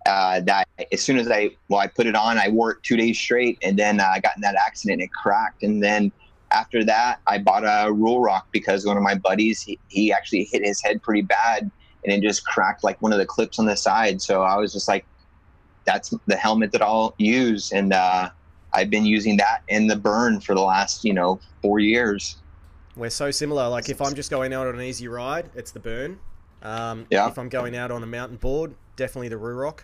[0.06, 2.98] uh, that as soon as I well I put it on, I wore it two
[2.98, 5.64] days straight, and then uh, I got in that accident and it cracked.
[5.64, 6.12] And then
[6.52, 10.64] after that, I bought a Ruroc because one of my buddies he, he actually hit
[10.64, 11.70] his head pretty bad,
[12.04, 14.22] and it just cracked like one of the clips on the side.
[14.22, 15.06] So I was just like,
[15.86, 18.30] that's the helmet that I'll use, and uh,
[18.74, 22.38] I've been using that in the Bern for the last you know four years.
[22.96, 23.70] We're so similar.
[23.70, 26.20] Like if I'm just going out on an easy ride, it's the Bern.
[26.62, 27.28] Um, yeah.
[27.28, 29.80] If I'm going out on a mountain board, definitely the Ruroc.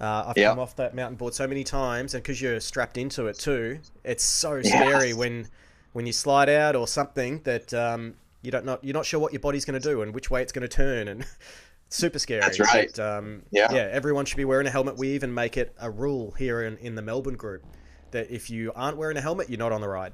[0.00, 0.52] Uh, I've yep.
[0.52, 3.78] come off that mountain board so many times, and because you're strapped into it too,
[4.04, 5.14] it's so scary yeah.
[5.14, 5.48] when
[5.92, 9.32] when you slide out or something that um, You don't not you're not sure what
[9.32, 11.26] your body's going to do and which way it's going to turn, and
[11.88, 12.40] super scary.
[12.40, 12.92] That's right.
[12.94, 13.72] But, um, Yeah.
[13.72, 13.88] yeah.
[13.90, 14.96] Everyone should be wearing a helmet.
[14.96, 17.64] We even make it a rule here in, in the Melbourne group
[18.12, 20.12] that if you aren't wearing a helmet, you're not on the ride.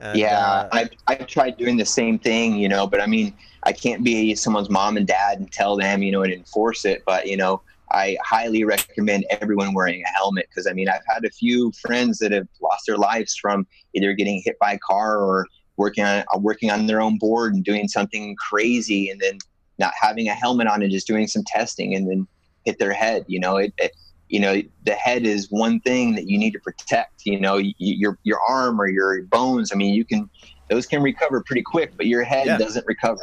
[0.00, 3.34] And, yeah, uh, I I tried doing the same thing, you know, but I mean,
[3.64, 7.02] I can't be someone's mom and dad and tell them, you know, and enforce it.
[7.04, 7.60] But you know,
[7.92, 12.18] I highly recommend everyone wearing a helmet because I mean, I've had a few friends
[12.18, 16.24] that have lost their lives from either getting hit by a car or working on
[16.34, 19.38] uh, working on their own board and doing something crazy, and then
[19.78, 22.26] not having a helmet on and just doing some testing and then
[22.64, 23.24] hit their head.
[23.28, 23.92] You know, it, it
[24.28, 27.74] you know the head is one thing that you need to protect you know y-
[27.76, 30.30] your your arm or your bones i mean you can
[30.70, 32.56] those can recover pretty quick but your head Yeah.
[32.56, 33.20] doesn't recover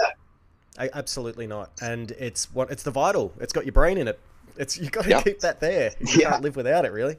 [0.77, 1.71] I, absolutely not.
[1.81, 3.33] And it's what it's the vital.
[3.39, 4.17] It's got your brain in it.
[4.59, 5.23] It's you got to Yep.
[5.23, 5.91] keep that there.
[5.99, 6.29] You Yeah.
[6.31, 7.15] can't live without it, really.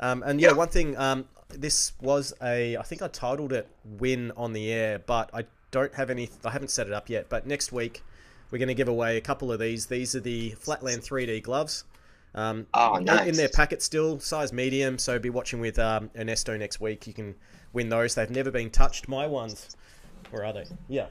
[0.00, 0.56] Um, and yeah, Yep.
[0.56, 0.96] one thing.
[0.96, 2.76] Um, this was a.
[2.78, 6.30] I think I titled it "Win on the Air," but I don't have any.
[6.44, 7.28] I haven't set it up yet.
[7.28, 8.02] But next week,
[8.50, 9.86] we're going to give away a couple of these.
[9.86, 11.84] These are the Flatland 3D gloves.
[12.36, 14.98] Um, oh in- nice in their packet still, size medium.
[14.98, 17.06] So be watching with um, Ernesto next week.
[17.06, 17.34] You can
[17.72, 18.14] win those.
[18.16, 19.06] They've never been touched.
[19.08, 19.76] My ones.
[20.30, 20.64] Where are they?
[20.88, 21.06] Yeah.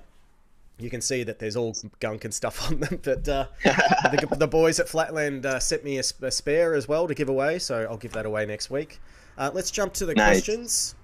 [0.80, 4.48] You can see that there's all gunk and stuff on them, but uh, the, the
[4.48, 7.86] boys at Flatland uh, sent me a, a spare as well to give away, so
[7.90, 9.00] I'll give that away next week.
[9.38, 10.28] Uh, let's jump to the Nice.
[10.38, 10.96] questions.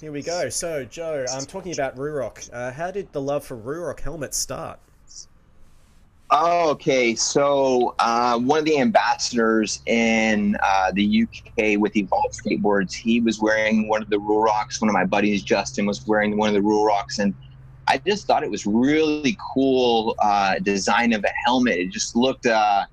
[0.00, 0.48] Here we go.
[0.48, 2.48] So, Joe, I'm talking about Ruroc.
[2.52, 4.78] Uh, how did the love for Ruroc helmets start?
[6.32, 7.14] Okay.
[7.14, 13.40] So uh, one of the ambassadors in uh, the UK with Evolve Skateboards, he was
[13.40, 14.80] wearing one of the Rurocs.
[14.80, 17.34] One of my buddies, Justin, was wearing one of the Rurocs, and
[17.88, 21.78] I just thought it was really cool uh, design of a helmet.
[21.78, 22.84] It just looked uh,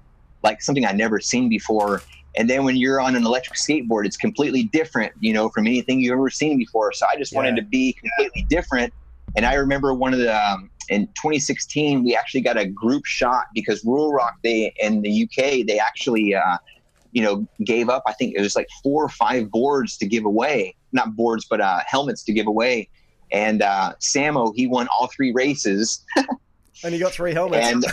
[0.42, 2.02] like something I'd never seen before.
[2.38, 6.00] And then when you're on an electric skateboard, it's completely different, you know, from anything
[6.00, 6.94] you've ever seen before.
[6.94, 8.94] So I just wanted to be completely different.
[9.36, 13.46] And I remember one of the um, in 2016 we actually got a group shot
[13.54, 16.58] because Ruroc they in the UK they actually uh,
[17.12, 18.04] you know gave up.
[18.06, 21.60] I think it was like four or five boards to give away, not boards but
[21.60, 22.90] uh, helmets to give away.
[23.32, 26.04] And uh, Samo he won all three races.
[26.84, 27.68] And he got three helmets.
[27.68, 27.86] And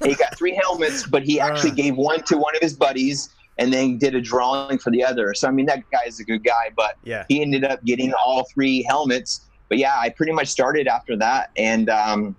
[0.04, 1.74] he got three helmets, but he actually Ah.
[1.74, 3.28] gave one to one of his buddies
[3.58, 5.34] and then did a drawing for the other.
[5.34, 7.24] So I mean that guy's a good guy, but yeah.
[7.28, 9.42] he ended up getting all three helmets.
[9.68, 12.34] But yeah, I pretty much started after that, and um,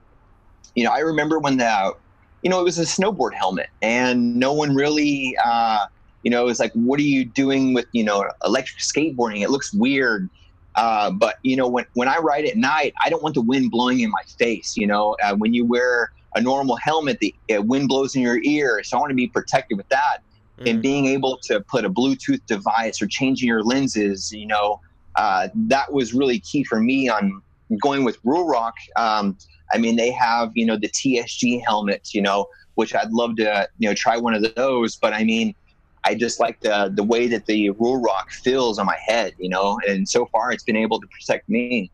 [0.76, 1.96] you know, I remember when the,
[2.42, 5.86] you know, it was a snowboard helmet, and no one really, uh,
[6.24, 9.42] you know, it was like, what are you doing with you know electric skateboarding?
[9.44, 10.30] It looks weird.
[10.76, 13.72] Uh, but you know, when when I ride at night, I don't want the wind
[13.72, 14.74] blowing in my face.
[14.76, 18.42] You know, uh, when you wear a normal helmet, the uh, wind blows in your
[18.44, 20.20] ear, so I want to be protected with that
[20.66, 20.82] and Mm.
[20.82, 24.80] being able to put a Bluetooth device or changing your lenses, you know,
[25.16, 27.42] uh, that was really key for me on
[27.82, 28.74] going with Ruroc.
[28.96, 29.38] Um,
[29.74, 32.46] I mean, they have, you know, the TSG helmets, you know,
[32.76, 34.98] which I'd love to, you know, try one of those.
[35.02, 35.56] But I mean,
[36.04, 39.80] I just like the the way that the Ruroc feels on my head, you know,
[39.88, 41.92] and so far it's been able to protect me.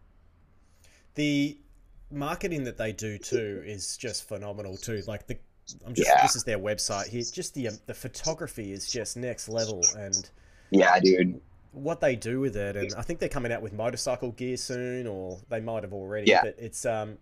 [1.15, 1.57] the
[2.09, 5.01] marketing that they do too is just phenomenal too.
[5.07, 5.37] Like the,
[5.85, 6.21] I'm just Yeah.
[6.21, 7.23] this is their website here.
[7.33, 10.29] Just the um, the photography is just next level, and
[10.71, 11.41] Yeah, dude.
[11.73, 15.05] what they do with it, and I think they're coming out with motorcycle gear soon,
[15.07, 16.29] or they might have already.
[16.31, 16.43] Yeah.
[16.43, 17.17] But it's um,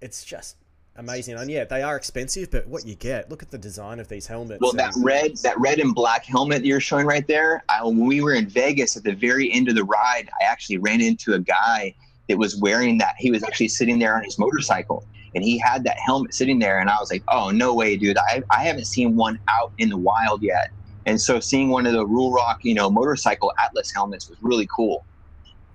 [0.00, 0.56] it's just
[0.98, 4.08] amazing, and yeah, they are expensive, but what you get, look at the design of
[4.08, 4.60] these helmets.
[4.60, 7.64] Well, that red, that red and black helmet you're showing right there.
[7.68, 10.78] I, when we were in Vegas at the very end of the ride, I actually
[10.78, 11.94] ran into a guy
[12.28, 13.14] that was wearing that.
[13.18, 16.80] He was actually sitting there on his motorcycle, and he had that helmet sitting there.
[16.80, 18.18] And I was like, "Oh no way, dude!
[18.18, 20.70] I I haven't seen one out in the wild yet."
[21.06, 25.04] And so seeing one of the Ruroc, you know, motorcycle Atlas helmets was really cool.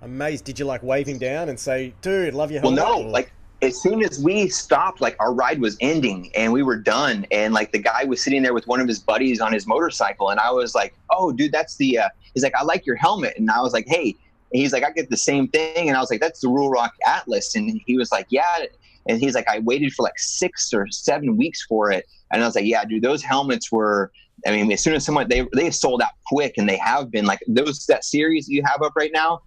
[0.02, 0.44] amazed.
[0.44, 2.82] Did you like wave him down and say, "Dude, love your helmet"?
[2.82, 3.32] Well, no, like
[3.62, 7.54] as soon as we stopped, like our ride was ending and we were done, and
[7.54, 10.40] like the guy was sitting there with one of his buddies on his motorcycle, and
[10.40, 13.48] I was like, "Oh, dude, that's the." Uh, he's like, "I like your helmet," and
[13.50, 14.16] I was like, "Hey,"
[14.52, 16.90] and he's like, "I get the same thing," and I was like, "That's the Ruroc
[17.06, 18.64] Atlas," and he was like, "Yeah,"
[19.06, 22.46] and he's like, "I waited for like six or seven weeks for it," and I
[22.46, 24.10] was like, "Yeah, dude, those helmets were."
[24.44, 27.26] I mean, as soon as someone they they sold out quick, and they have been
[27.26, 29.40] like those that series you have up right now,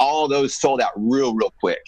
[0.00, 1.84] all those sold out real real quick.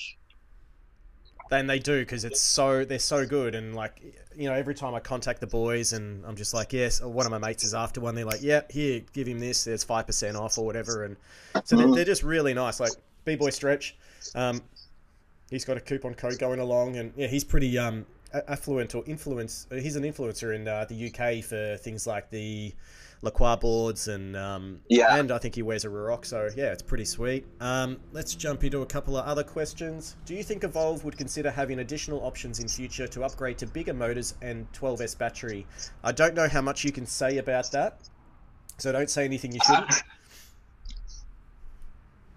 [1.54, 3.54] Then they do because it's so they're so good.
[3.54, 4.02] And like
[4.36, 7.30] you know every time I contact the boys and I'm just like yes one of
[7.30, 9.62] my mates is after one they're like yeah here give him this.
[9.62, 11.04] There's five percent off or whatever.
[11.04, 11.16] And
[11.62, 12.80] so they're, they're just really nice.
[12.80, 12.90] Like
[13.24, 13.96] b boy stretch
[14.34, 14.62] um,
[15.48, 16.96] he's got a coupon code going along.
[16.96, 18.04] And yeah he's pretty um
[18.48, 22.74] affluent or influence he's an influencer in uh, the UK for things like the
[23.22, 26.82] Lacroix boards, and um, yeah, and I think he wears a Ruroc, so yeah, it's
[26.82, 27.46] pretty sweet.
[27.60, 30.16] Um, let's jump into a couple of other questions.
[30.26, 33.94] Do you think Evolve would consider having additional options in future to upgrade to bigger
[33.94, 35.66] motors and 12S battery?
[36.02, 38.00] I don't know how much you can say about that,
[38.78, 39.92] so don't say anything you shouldn't.
[39.92, 39.96] Uh,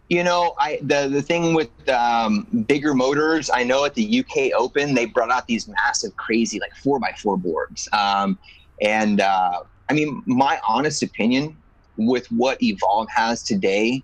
[0.09, 3.49] you know, I the the thing with um, bigger motors.
[3.53, 7.13] I know at the UK Open they brought out these massive, crazy like four by
[7.21, 7.89] four boards.
[7.91, 8.39] Um,
[8.81, 11.55] and uh, I mean, my honest opinion
[11.97, 14.03] with what Evolve has today,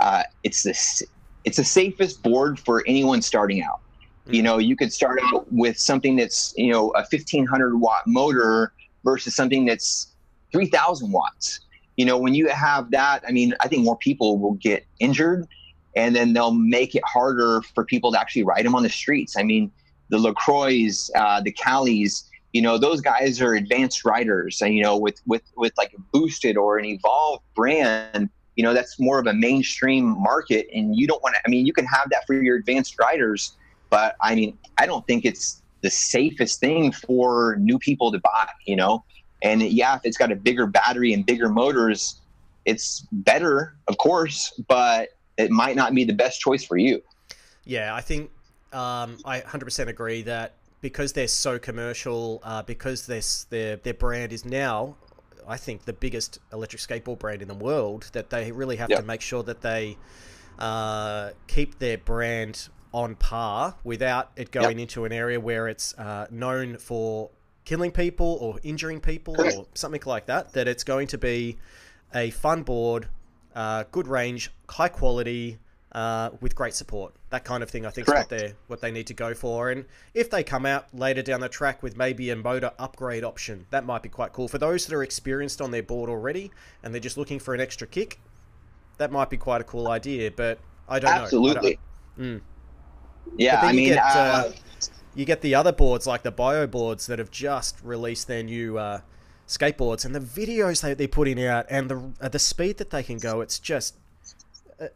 [0.00, 1.02] uh, it's this
[1.44, 3.80] it's the safest board for anyone starting out.
[4.24, 4.34] Mm-hmm.
[4.34, 8.72] You know, you could start out with something that's you know a 1500 watt motor
[9.04, 10.08] versus something that's
[10.52, 11.60] 3000 watts
[11.96, 15.46] you know, when you have that, I mean, I think more people will get injured
[15.94, 19.36] and then they'll make it harder for people to actually ride them on the streets.
[19.36, 19.70] I mean,
[20.08, 24.96] the LaCroix, uh, the Calis, you know, those guys are advanced riders, and, you know,
[24.96, 29.26] with, with, with like a boosted or an evolved brand, you know, that's more of
[29.26, 30.68] a mainstream market.
[30.74, 33.54] And you don't want to, I mean, you can have that for your advanced riders,
[33.88, 38.48] but I mean, I don't think it's the safest thing for new people to buy,
[38.66, 39.04] you know?
[39.42, 42.20] And yeah, if it's got a bigger battery and bigger motors,
[42.64, 47.02] it's better, of course, but it might not be the best choice for you.
[47.64, 48.30] Yeah, I think
[48.72, 54.32] um, I 100% agree that because they're so commercial, uh, because this their their brand
[54.32, 54.96] is now,
[55.48, 59.00] I think the biggest electric skateboard brand in the world, that they really have yep.
[59.00, 59.96] to make sure that they
[60.58, 64.82] uh, keep their brand on par without it going yep.
[64.82, 67.30] into an area where it's uh, known for
[67.64, 69.56] killing people or injuring people Correct.
[69.56, 70.52] or something like that.
[70.52, 71.56] That it's going to be
[72.14, 73.06] a fun board,
[73.54, 75.58] uh, good range, high quality,
[75.94, 77.14] uh, with great support.
[77.30, 78.32] That kind of thing, I think, Correct.
[78.32, 79.70] is what they what they need to go for.
[79.70, 79.84] And
[80.14, 83.84] if they come out later down the track with maybe a motor upgrade option, that
[83.84, 86.50] might be quite cool for those that are experienced on their board already
[86.82, 88.18] and they're just looking for an extra kick.
[88.98, 91.52] That might be quite a cool idea, but I don't Absolutely.
[91.54, 91.58] know.
[91.58, 91.78] Absolutely.
[92.18, 92.40] Mm.
[93.36, 94.52] Yeah, I mean, get, uh, uh
[95.14, 98.78] you get the other boards like the bio boards that have just released their new
[98.78, 99.00] uh,
[99.46, 103.02] skateboards and the videos they, they're putting out and the uh, the speed that they
[103.02, 103.96] can go it's just
[104.80, 104.86] uh,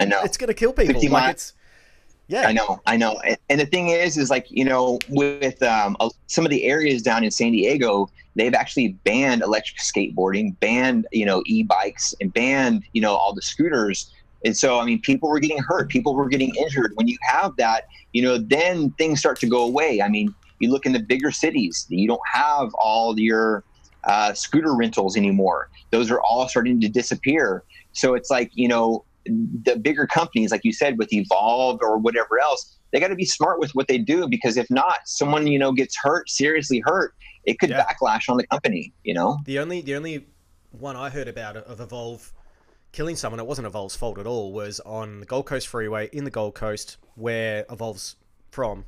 [0.00, 1.54] I know it's gonna kill people like it's
[2.28, 5.62] yeah I know I know and, and, the thing is is like you know with
[5.62, 5.96] um,
[6.26, 11.26] some of the areas down in San Diego they've actually banned electric skateboarding banned you
[11.26, 14.12] know e-bikes and banned you know all the scooters
[14.44, 16.92] and so, I mean, people were getting hurt, people were getting injured.
[16.94, 20.00] When you have that, you know, then things start to go away.
[20.00, 23.64] I mean, you look in the bigger cities, you don't have all your
[24.04, 25.70] uh, scooter rentals anymore.
[25.90, 27.64] Those are all starting to disappear.
[27.92, 32.40] So it's like, you know, the bigger companies, like you said, with Evolve or whatever
[32.40, 35.58] else, they got to be smart with what they do because if not, someone, you
[35.58, 37.14] know, gets hurt, seriously hurt,
[37.44, 37.84] it could yeah.
[37.84, 39.38] backlash on the company, you know?
[39.44, 40.26] The only, the only
[40.70, 42.32] one I heard about of Evolve
[42.92, 46.24] killing someone, it wasn't Evolve's fault at all, was on the Gold Coast Freeway in
[46.24, 48.16] the Gold Coast, where Evolve's
[48.50, 48.84] from.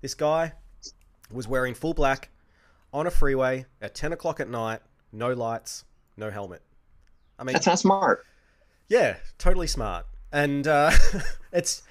[0.00, 0.52] This guy
[1.30, 2.30] was wearing full black
[2.92, 4.80] on a freeway at 10 o'clock at night,
[5.12, 5.84] no lights,
[6.16, 6.62] no helmet.
[7.38, 8.24] I mean, that's not smart.
[8.88, 10.06] Yeah, totally smart.
[10.32, 10.90] And uh,
[11.52, 11.82] it's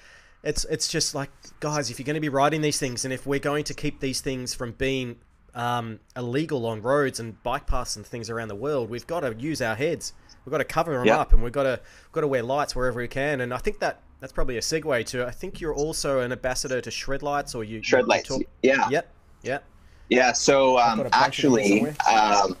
[0.42, 1.30] it's it's just like
[1.60, 4.00] guys, if you're going to be riding these things, and if we're going to keep
[4.00, 5.16] these things from being
[5.54, 9.34] um, illegal on roads and bike paths and things around the world, we've got to
[9.34, 10.12] use our heads.
[10.44, 11.18] We've got to cover them yep.
[11.18, 11.80] up, and we've got to
[12.12, 13.40] got to wear lights wherever we can.
[13.40, 15.26] And I think that that's probably a segue to.
[15.26, 18.28] I think you're also an ambassador to Shred Lights, or you Shred you Lights.
[18.28, 18.88] Talk, yeah.
[18.88, 19.12] Yep.
[19.42, 19.64] Yep.
[20.08, 20.32] Yeah.
[20.32, 22.56] So um, actually, um,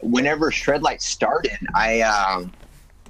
[0.00, 2.52] whenever Shred Lights started, I um,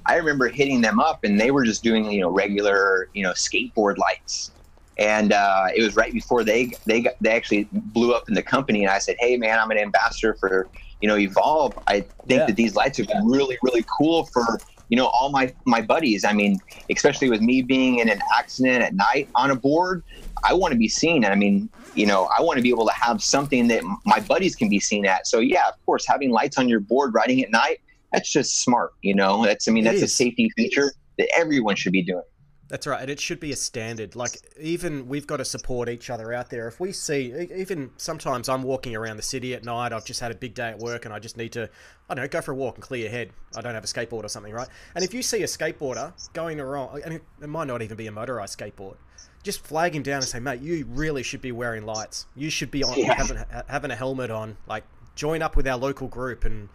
[0.07, 3.31] I remember hitting them up, and they were just doing you know regular you know
[3.31, 4.51] skateboard lights.
[4.99, 8.41] And uh, it was right before they they got, they actually blew up in the
[8.41, 10.67] company, and I said, "Hey, man, I'm an ambassador for
[11.01, 11.77] you know, evolve.
[11.87, 12.45] I think yeah.
[12.45, 13.21] that these lights are yeah.
[13.23, 16.25] really, really cool for you know all my my buddies.
[16.25, 20.03] I mean, especially with me being in an accident at night on a board,
[20.43, 21.23] I want to be seen.
[21.23, 24.19] And I mean, you know, I want to be able to have something that my
[24.21, 25.27] buddies can be seen at.
[25.27, 27.81] So yeah, of course, having lights on your board riding at night,
[28.11, 28.91] that's just smart.
[29.01, 30.03] You know, that's I mean, it that's is.
[30.03, 32.23] a safety feature that everyone should be doing.
[32.69, 34.15] That's right, and it should be a standard.
[34.15, 36.67] Like even we've got to support each other out there.
[36.67, 39.93] If we see, even sometimes I'm walking around the city at night.
[39.93, 41.69] I've just had a big day at work, and I just need to,
[42.09, 43.31] I don't know, go for a walk and clear your head.
[43.55, 44.67] I don't have a skateboard or something, right?
[44.95, 48.11] And if you see a skateboarder going around, and it might not even be a
[48.11, 48.97] motorized skateboard,
[49.43, 52.25] just flag him down and say, mate, you really should be wearing lights.
[52.35, 53.13] You should be on yeah.
[53.13, 53.37] having
[53.67, 54.57] having a helmet on.
[54.67, 54.83] Like
[55.15, 56.67] join up with our local group and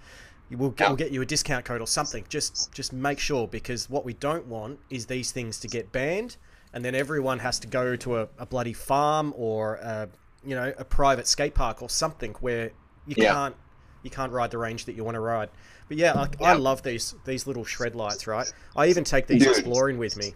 [0.56, 2.24] We'll get, we'll get you a discount code or something.
[2.28, 6.36] Just just make sure because what we don't want is these things to get banned,
[6.72, 10.08] and then everyone has to go to a, a bloody farm or a,
[10.44, 12.70] you know a private skate park or something where
[13.06, 13.32] you yeah.
[13.32, 13.56] can't
[14.02, 15.48] you can't ride the range that you want to ride.
[15.88, 18.26] But yeah, I, I love these these little shred lights.
[18.26, 19.56] Right, I even take these Dude.
[19.56, 20.34] exploring with me.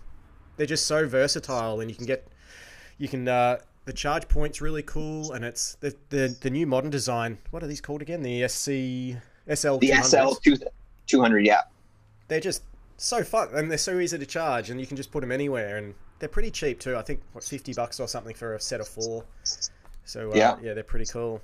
[0.57, 2.27] They're just so versatile, and you can get
[2.99, 3.29] you can.
[3.29, 7.39] Uh, the charge point's really cool, and it's the, the the new modern design.
[7.51, 8.23] What are these called again?
[8.23, 9.21] The SC
[9.53, 10.05] SL The 200s.
[10.05, 10.57] SL two,
[11.07, 11.62] 200, yeah.
[12.28, 12.62] They're just
[12.97, 15.76] so fun, and they're so easy to charge, and you can just put them anywhere,
[15.76, 16.97] and they're pretty cheap too.
[16.97, 19.24] I think what fifty bucks or something for a set of four.
[20.05, 20.57] So uh, Yeah.
[20.62, 21.40] yeah, they're pretty cool.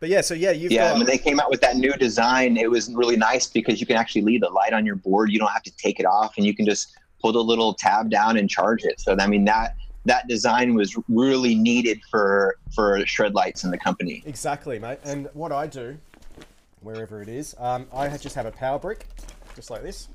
[0.00, 2.56] But yeah, so yeah, you've Yeah, got when they came out with that new design,
[2.56, 5.30] it was really nice because you can actually leave the light on your board.
[5.30, 8.10] You don't have to take it off, and you can just pull the little tab
[8.10, 9.00] down and charge it.
[9.00, 9.76] So I mean that
[10.06, 14.22] that design was really needed for for shred lights in the company.
[14.26, 14.98] exactly, mate.
[15.04, 15.98] And what I do,
[16.84, 19.06] wherever it is, um, I just have a power brick,
[19.56, 20.08] just like this.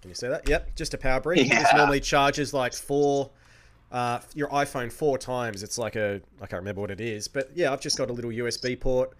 [0.00, 0.48] Can you see that?
[0.48, 1.48] Yep, just a power brick.
[1.48, 3.30] This normally charges like four.
[3.90, 5.62] Uh, your iPhone four times.
[5.62, 8.12] It's like a I can't remember what it is, but yeah, I've just got a
[8.12, 9.16] little USB port.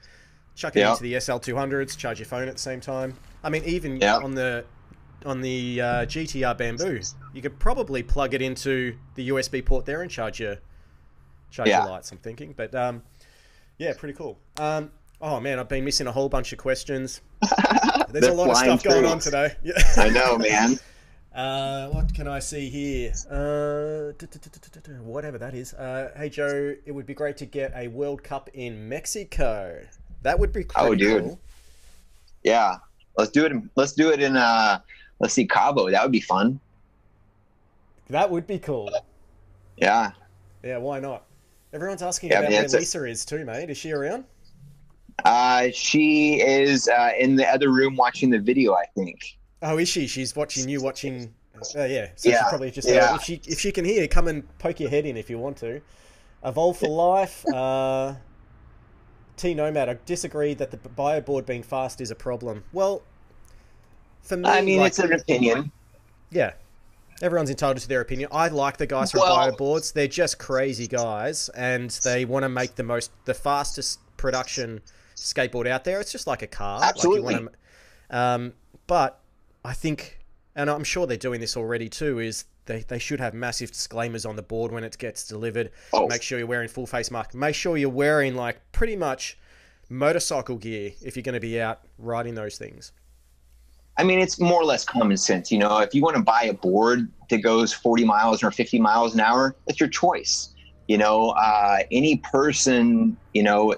[0.55, 0.91] Chuck it Yeah.
[0.91, 1.97] into the SL200s.
[1.97, 3.15] Charge your phone at the same time.
[3.43, 4.17] I mean, even Yeah.
[4.19, 4.65] on the
[5.27, 7.01] on the uh, GTR Bamboo,
[7.33, 10.59] you could probably plug it into the USB port there and charge your
[11.51, 11.81] charge Yeah.
[11.83, 12.13] your lights.
[12.13, 13.03] I'm thinking, but um,
[13.79, 14.39] yeah, pretty cool.
[14.59, 17.21] Um, oh man, I've been missing a whole bunch of questions.
[18.11, 19.09] There's a lot of stuff going through.
[19.09, 19.55] on today.
[19.63, 19.75] Yeah.
[19.97, 20.79] I know, man.
[21.35, 23.13] Uh, what can I see here?
[23.31, 24.11] Uh,
[25.03, 25.73] whatever that is.
[25.73, 29.81] Uh, hey Joe, it would be great to get a World Cup in Mexico.
[30.23, 31.23] That would be Oh, dude.
[31.23, 31.41] cool.
[32.43, 32.79] Yeah,
[33.17, 33.53] let's do it.
[33.53, 34.37] in- Let's do it in.
[34.37, 34.81] uh
[35.21, 35.89] Let's see Cabo.
[35.91, 36.59] That would be fun.
[38.11, 38.91] That would be cool.
[39.77, 40.11] Yeah.
[40.65, 41.25] Yeah, why not?
[41.73, 43.71] Everyone's asking Yeah, about man, where it's a- Lisa is too, mate.
[43.71, 44.25] Is she around?
[45.25, 48.75] Uh, she is uh, in the other room watching the video.
[48.75, 49.39] I think.
[49.63, 50.07] Oh, is she?
[50.07, 51.35] She's watching you watching.
[51.77, 52.89] Uh, yeah, so she Yeah, probably just.
[52.89, 53.17] yeah.
[53.17, 55.57] if she if she can hear, come and poke your head in if you want
[55.59, 55.81] to.
[56.45, 57.45] Evolve for life.
[57.55, 58.15] Uh,
[59.37, 59.89] T Nomad.
[59.89, 62.65] I disagree that the bio board being fast is a problem.
[62.73, 63.03] Well,
[64.23, 65.71] for me, I mean, like, it's an opinion.
[66.31, 66.53] yeah,
[67.23, 68.29] everyone's entitled to their opinion.
[68.33, 69.93] I like the guys from Well- bio boards.
[69.93, 74.81] They're just crazy guys, and they want to make the most, the fastest production
[75.17, 76.01] skateboard out there.
[76.01, 76.81] It's just like a car.
[76.81, 77.35] Like you Absolutely.
[77.35, 77.51] wanna-
[78.11, 78.53] um,
[78.87, 79.21] but
[79.65, 80.19] I think,
[80.55, 84.27] and I'm sure they're doing this already too, is they, they should have massive disclaimers
[84.27, 85.71] on the board when it gets delivered.
[85.93, 86.07] Oh.
[86.07, 87.35] Make sure you're wearing full face mask.
[87.35, 89.39] Make sure you're wearing like pretty much
[89.89, 92.93] motorcycle gear if you're going to be out riding those things.
[93.97, 95.51] I mean, it's more or less common sense.
[95.51, 98.79] You know, if you want to buy a board that goes 40 miles or 50
[98.79, 100.51] miles an hour, that's your choice.
[100.87, 103.75] You know, uh, any person, you know,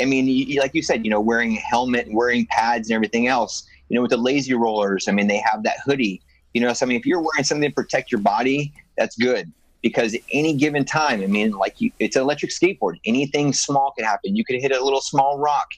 [0.00, 2.94] I mean, you, like you said, you know, wearing a helmet, and wearing pads and
[2.94, 6.22] everything else, you know, with the lazy rollers, I mean, they have that hoodie.
[6.54, 9.52] You know, so I mean, if you're wearing something to protect your body, that's good
[9.82, 12.98] because at any given time, I mean, like you, it's an electric skateboard.
[13.04, 14.34] Anything small could happen.
[14.34, 15.68] You could hit a little small rock,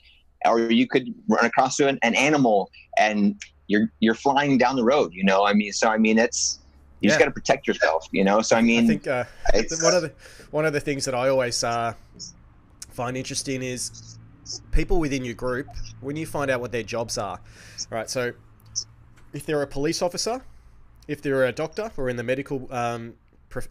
[0.45, 4.85] or you could run across to an, an animal, and you're you're flying down the
[4.85, 5.13] road.
[5.13, 6.59] You know, I mean, so I mean, it's
[7.01, 8.07] you just got to protect yourself.
[8.13, 10.13] You know, so I mean, I think uh, it's, one of the
[10.51, 11.95] one of the things that I always uh,
[12.93, 14.19] find interesting is
[14.73, 15.67] people within your group
[16.01, 17.41] when you find out what their jobs are.
[17.91, 18.33] Right, so
[19.33, 20.43] if they're a police officer,
[21.09, 23.15] if they're a doctor or in the medical um,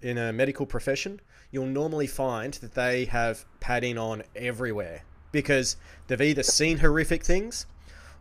[0.01, 1.19] in a medical profession,
[1.51, 7.65] you'll normally find that they have padding on everywhere because they've either seen horrific things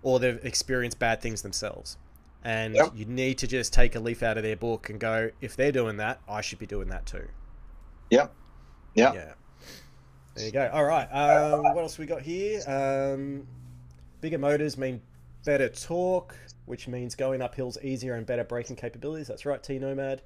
[0.02, 1.96] or they've experienced bad things themselves.
[2.44, 2.92] And Yep.
[2.94, 5.72] you need to just take a leaf out of their book and go, if they're
[5.72, 7.26] doing that, I should be doing that too.
[8.10, 8.32] yep,
[8.94, 9.14] yep.
[9.14, 9.32] Yeah.
[10.38, 10.70] There you go.
[10.72, 11.06] All right.
[11.06, 12.62] Um, what else we got here?
[12.66, 13.46] Um,
[14.20, 15.00] bigger motors mean
[15.44, 16.36] better torque,
[16.66, 19.26] which means going up hills easier and better braking capabilities.
[19.26, 20.22] That's right, T Nomad.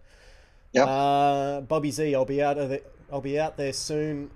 [0.73, 0.89] Yep.
[0.89, 2.83] Uh, Bobby Z, I'll be out of the,
[3.13, 4.31] I'll be out there soon.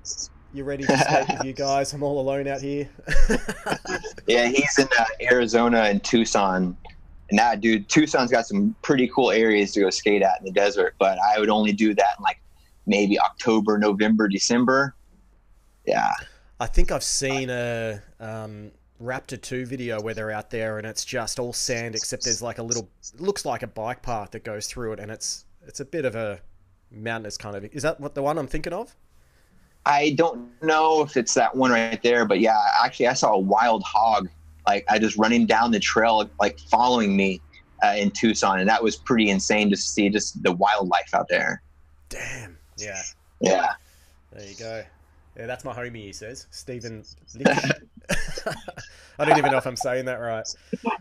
[0.53, 1.93] You ready to skate with you guys?
[1.93, 2.89] I'm all alone out here.
[4.27, 6.77] Yeah, he's in uh, Arizona and Tucson.
[7.31, 10.51] And that dude, Tucson's got some pretty cool areas to go skate at in the
[10.51, 12.41] desert, but I would only do that in like
[12.87, 14.96] maybe October, November, December.
[15.87, 16.13] Yeah.
[16.59, 18.71] I think I've seen a um,
[19.03, 22.59] Raptor 2 video where they're out there and it's just all sand except there's like
[22.59, 25.85] a little looks like a bike path that goes through it and it's it's a
[25.85, 26.41] bit of a
[26.91, 28.95] mountainous kind of is that what the one I'm thinking of?
[29.87, 33.39] I don't know if it's that one right there, but yeah, actually, I saw a
[33.39, 34.29] wild hog,
[34.67, 37.41] like I just running down the trail, like following me
[37.85, 41.63] uh, in Tucson, and that was pretty insane to see just the wildlife out there.
[42.09, 42.59] Damn.
[42.77, 43.01] Yeah.
[43.41, 43.69] Yeah,
[44.33, 44.83] There you go.
[45.37, 46.47] Yeah, that's my homie, he says.
[46.51, 47.47] Stephen Lich.
[49.19, 50.47] I don't even know if I'm saying that right.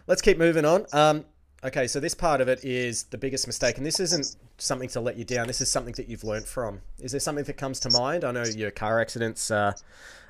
[0.08, 0.86] Let's keep moving on.
[0.92, 1.26] Um,
[1.64, 5.00] okay, so this part of it is the biggest mistake, and this isn't something to
[5.00, 5.48] let you down.
[5.48, 6.82] This is something that you've learnt from.
[7.00, 8.24] Is there something that comes to mind?
[8.24, 9.74] I know your car accidents uh,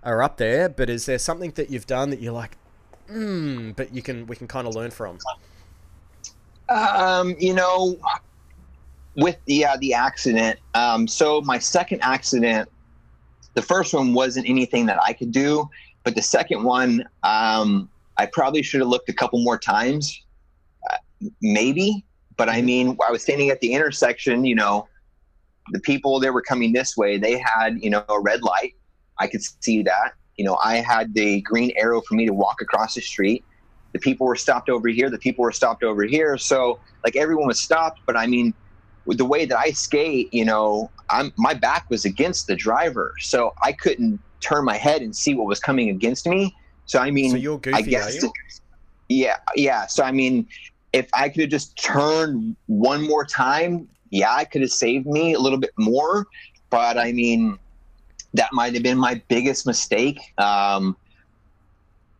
[0.03, 2.57] are up there, but is there something that you've done that you're like,
[3.09, 5.19] mm, but you can we can kind of learn from?
[6.69, 7.97] Um, you know,
[9.15, 10.59] with the uh, the accident.
[10.73, 12.69] Um, so my second accident,
[13.55, 15.69] the first one wasn't anything that I could do,
[16.03, 20.21] but the second one, um, I probably should have looked a couple more times,
[20.91, 20.97] uh,
[21.41, 22.05] maybe.
[22.37, 24.45] But I mean, I was standing at the intersection.
[24.45, 24.87] You know,
[25.71, 28.75] the people that were coming this way, they had you know a red light.
[29.19, 30.13] I could see that.
[30.37, 33.43] You know, I had the green arrow for me to walk across the street.
[33.93, 35.09] The people were stopped over here.
[35.09, 36.37] The people were stopped over here.
[36.37, 38.01] So like everyone was stopped.
[38.05, 38.53] But I mean,
[39.05, 43.13] with the way that I skate, you know, I'm my back was against the driver,
[43.19, 46.53] so I couldn't turn my head and see what was coming against me.
[46.85, 48.33] So I mean, So you're goofy, I guess, are you?
[49.09, 49.87] yeah, yeah.
[49.87, 50.47] So I mean,
[50.93, 55.33] if I could have just turned one more time, yeah, I could have saved me
[55.33, 56.25] a little bit more.
[56.69, 57.57] But I mean,
[58.33, 60.19] that might have been my biggest mistake.
[60.37, 60.97] Um,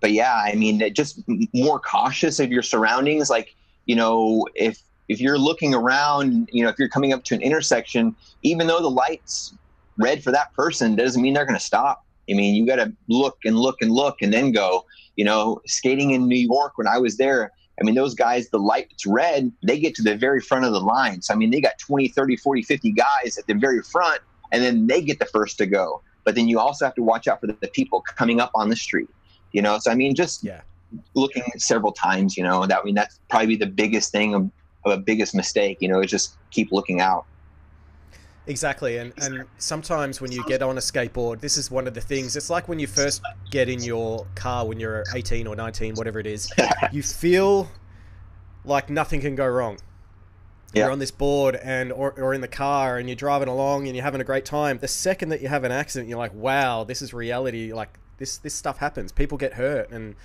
[0.02, 1.22] but yeah, I mean, just
[1.54, 3.30] more cautious of your surroundings.
[3.30, 3.56] Like,
[3.86, 7.42] you know, if if you're looking around, you know, if you're coming up to an
[7.42, 9.56] intersection, even though the lights
[9.98, 12.02] red for that person doesn't mean they're going to stop.
[12.30, 14.84] I mean, you got to look and look and look and then go.
[15.16, 18.58] You know, skating in New York when I was there, I mean, those guys, the
[18.58, 21.22] light's red, they get to the very front of the line.
[21.22, 24.64] So, I mean, they got 20, 30, 40, 50 guys at the very front, and
[24.64, 26.02] then they get the first to go.
[26.24, 28.70] But then you also have to watch out for the, the people coming up on
[28.70, 29.10] the street,
[29.52, 29.78] you know?
[29.80, 30.62] So, I mean, just Yeah.
[31.14, 34.50] looking several times, you know, that, I mean, that's probably the biggest thing of,
[34.86, 37.26] of a biggest mistake, you know, is just keep looking out.
[38.48, 42.02] Exactly, and and sometimes when you get on a skateboard, this is one of the
[42.02, 42.36] things.
[42.36, 46.20] It's like when you first get in your car when you're 18 or 19, whatever
[46.20, 46.52] it is.
[46.92, 47.70] You feel
[48.64, 49.78] like nothing can go wrong.
[50.74, 50.84] Yeah.
[50.84, 53.96] You're on this board and or, or in the car and you're driving along and
[53.96, 54.78] you're having a great time.
[54.78, 58.38] The second that you have an accident, you're like, "Wow, this is reality." Like this
[58.38, 59.12] this stuff happens.
[59.12, 60.16] People get hurt, and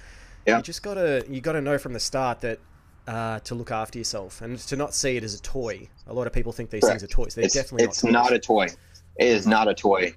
[0.46, 0.58] Yeah.
[0.58, 2.58] you just gotta you gotta know from the start that.
[3.06, 5.88] Uh, to look after yourself and to not see it as a toy.
[6.06, 7.34] A lot of people think these things are toys.
[7.34, 8.12] They're it's, definitely it's not.
[8.12, 8.66] not, a toy.
[9.18, 10.14] It is not a toy.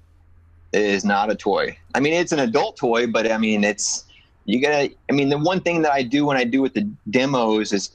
[0.72, 1.76] It is not a toy.
[1.94, 4.04] I mean, it's an adult toy, but I mean, it's
[4.44, 4.92] you gotta.
[5.10, 7.90] I mean, the one thing that I do when I do with the demos is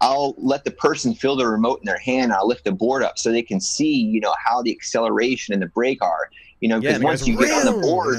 [0.00, 2.32] I'll let the person feel the remote in their hand.
[2.32, 5.62] I'll lift the board up so they can see, you know, how the acceleration and
[5.62, 6.30] the brake are.
[6.60, 8.18] You know, because it once you get on the board,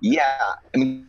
[0.00, 0.36] yeah,
[0.74, 1.08] I mean.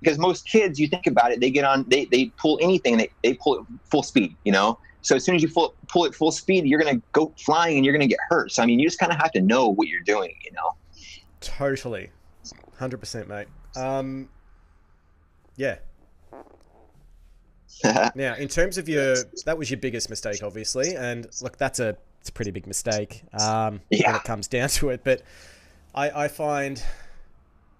[0.00, 3.08] Because most kids, you think about it, they get on, they, they pull anything, they,
[3.22, 4.78] they pull it full speed, you know?
[5.02, 7.76] So as soon as you pull, pull it full speed, you're going to go flying
[7.76, 8.52] and you're going to get hurt.
[8.52, 10.74] So, I mean, you just kind of have to know what you're doing, you know?
[11.40, 12.10] Totally,
[12.78, 13.48] hundred percent, mate.
[13.76, 14.28] Um,
[15.56, 15.76] yeah.
[18.14, 21.96] Now, in terms of your, that was your biggest mistake, obviously, and look, that's a
[22.24, 25.02] it's a pretty big mistake um, when it comes down to it.
[25.04, 25.20] But
[25.94, 26.82] I, I find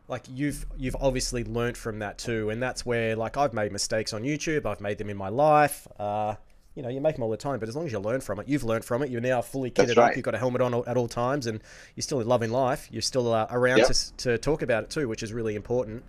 [0.09, 4.12] like you've you've obviously learnt from that too, and that's where like I've made mistakes
[4.12, 5.86] on YouTube, I've made them in my life.
[5.98, 6.34] Uh,
[6.74, 8.40] you know, you make them all the time, but as long as you learn from
[8.40, 9.09] it, you've learned from it.
[9.09, 10.16] You're now fully kitted up.
[10.16, 11.61] You've got a helmet on at all times, and
[11.94, 12.88] you're still in loving life.
[12.90, 13.86] You're still uh, around Yep.
[13.88, 16.02] to, to talk about it too, which is really important.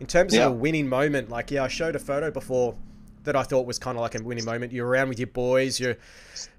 [0.00, 0.46] In terms Yeah.
[0.46, 2.76] of a winning moment, like yeah, I showed a photo before
[3.24, 4.72] that I thought was kind of like a winning moment.
[4.72, 5.78] You're around with your boys.
[5.78, 5.96] You're,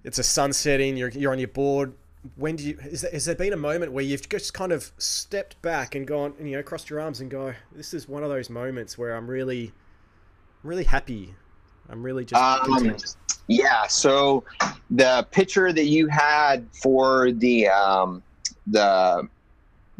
[0.03, 0.95] it's a sun setting.
[0.97, 1.93] You're you're on your board.
[2.35, 2.77] When do you?
[2.81, 6.07] Is there, has there been a moment where you've just kind of stepped back and
[6.07, 8.97] gone, and, you know, crossed your arms and go, "This is one of those moments
[8.97, 9.73] where I'm really,
[10.63, 11.35] really happy.
[11.89, 12.95] I'm really just Um.
[13.47, 13.87] Yeah.
[13.87, 14.45] So
[14.89, 18.23] the picture that you had for the, um,
[18.67, 19.27] the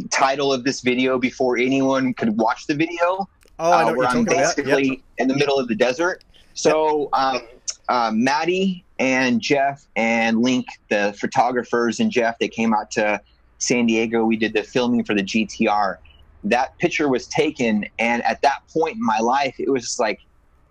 [0.10, 3.28] title of this video before anyone could watch the video,
[3.60, 5.00] Oh, I know uh, what where you're I'm basically Yep.
[5.18, 6.24] in the middle of the desert.
[6.54, 7.42] So um,
[7.90, 13.20] uh, Maddie and Jeff and Link, the photographers, and Jeff, they came out to
[13.58, 14.24] San Diego.
[14.24, 15.98] We did the filming for the GTR.
[16.46, 20.22] That picture was taken, and at that point in my life, it was like,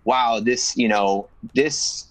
[0.03, 2.07] wow, this, you know, this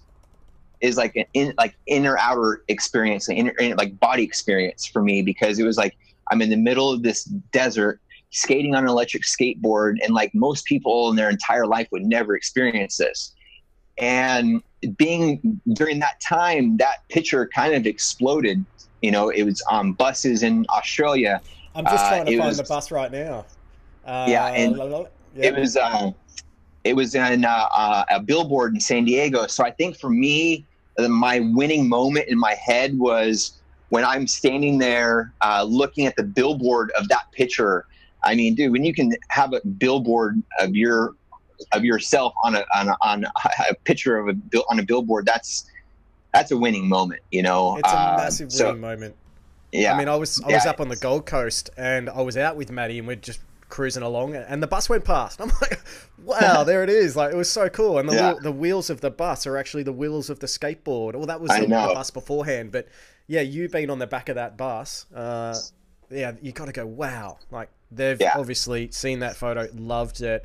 [0.81, 5.03] is like an in, like inner outer experience, an inner, inner like body experience for
[5.03, 5.97] me because it was like
[6.31, 8.01] I'm in the middle of this desert
[8.31, 12.35] skating on an electric skateboard and like most people in their entire life would never
[12.35, 13.35] experience this
[13.99, 14.63] and
[14.97, 18.65] being during that time that picture kind of exploded.
[19.01, 21.41] You know it was on buses in australia.
[21.75, 23.45] I'm just uh, trying to find was- the bus right now.
[24.07, 25.07] Uh, Yeah, and la- la- la-
[25.37, 26.11] it was uh,
[26.85, 29.47] it was in uh, uh, a billboard in san diego.
[29.47, 30.67] So i think for me
[30.99, 36.17] uh, my winning moment in my head was when i'm standing there uh, looking at
[36.17, 37.87] the billboard of that picture.
[38.25, 41.15] I mean dude when you can have a billboard of your
[41.73, 43.25] of yourself on a on a, on
[43.71, 45.65] a picture of a bill on a billboard that's
[46.33, 49.17] that's a winning moment you know It's a Uh, massive so, winning moment.
[49.73, 52.37] yeah I mean, I was I was up on the Gold Coast and I was
[52.37, 55.41] out with Maddie and we're just cruising along, and the bus went past.
[55.43, 55.81] I'm like,
[56.23, 57.17] wow, there it is!
[57.17, 58.35] Like it was so cool, and the Yeah.
[58.43, 61.15] the wheels of the bus are actually the wheels of the skateboard.
[61.17, 62.87] Well, that was the, the bus beforehand, but
[63.29, 65.57] yeah, you being on the back of that bus, uh,
[66.11, 67.39] yeah, you got to go, wow!
[67.51, 68.33] Like they've Yeah.
[68.37, 70.45] obviously seen that photo, loved it.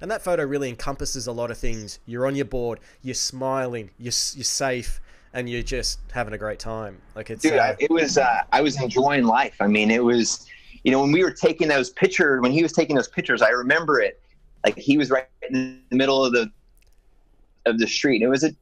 [0.00, 1.98] And that photo really encompasses a lot of things.
[2.06, 5.00] You're on your board, you're smiling, you're, you're safe,
[5.32, 6.98] and you're just having a great time.
[7.14, 9.56] Like it's dude uh, I, it was uh, i was enjoying life.
[9.60, 10.46] I mean it was
[10.84, 13.50] you know when we were taking those pictures when he was taking those pictures i
[13.50, 14.20] remember it.
[14.64, 16.50] Like he was right in the middle of the
[17.66, 18.22] of the street.
[18.22, 18.54] It was at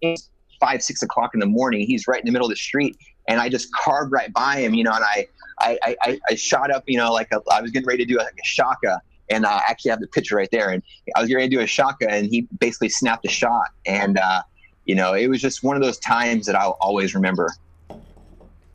[0.60, 1.86] five six o'clock in the morning.
[1.86, 2.96] He's right in the middle of the street
[3.28, 5.26] and i just carved right by him you know and i
[5.58, 8.12] i i, I- I shot up you know like a, i was getting ready to
[8.12, 10.82] do like a shaka and I actually have the picture right there and
[11.16, 14.42] i was going to do a shaka and he basically snapped a shot and uh
[14.84, 17.50] you know it was just one of those times that i'll always remember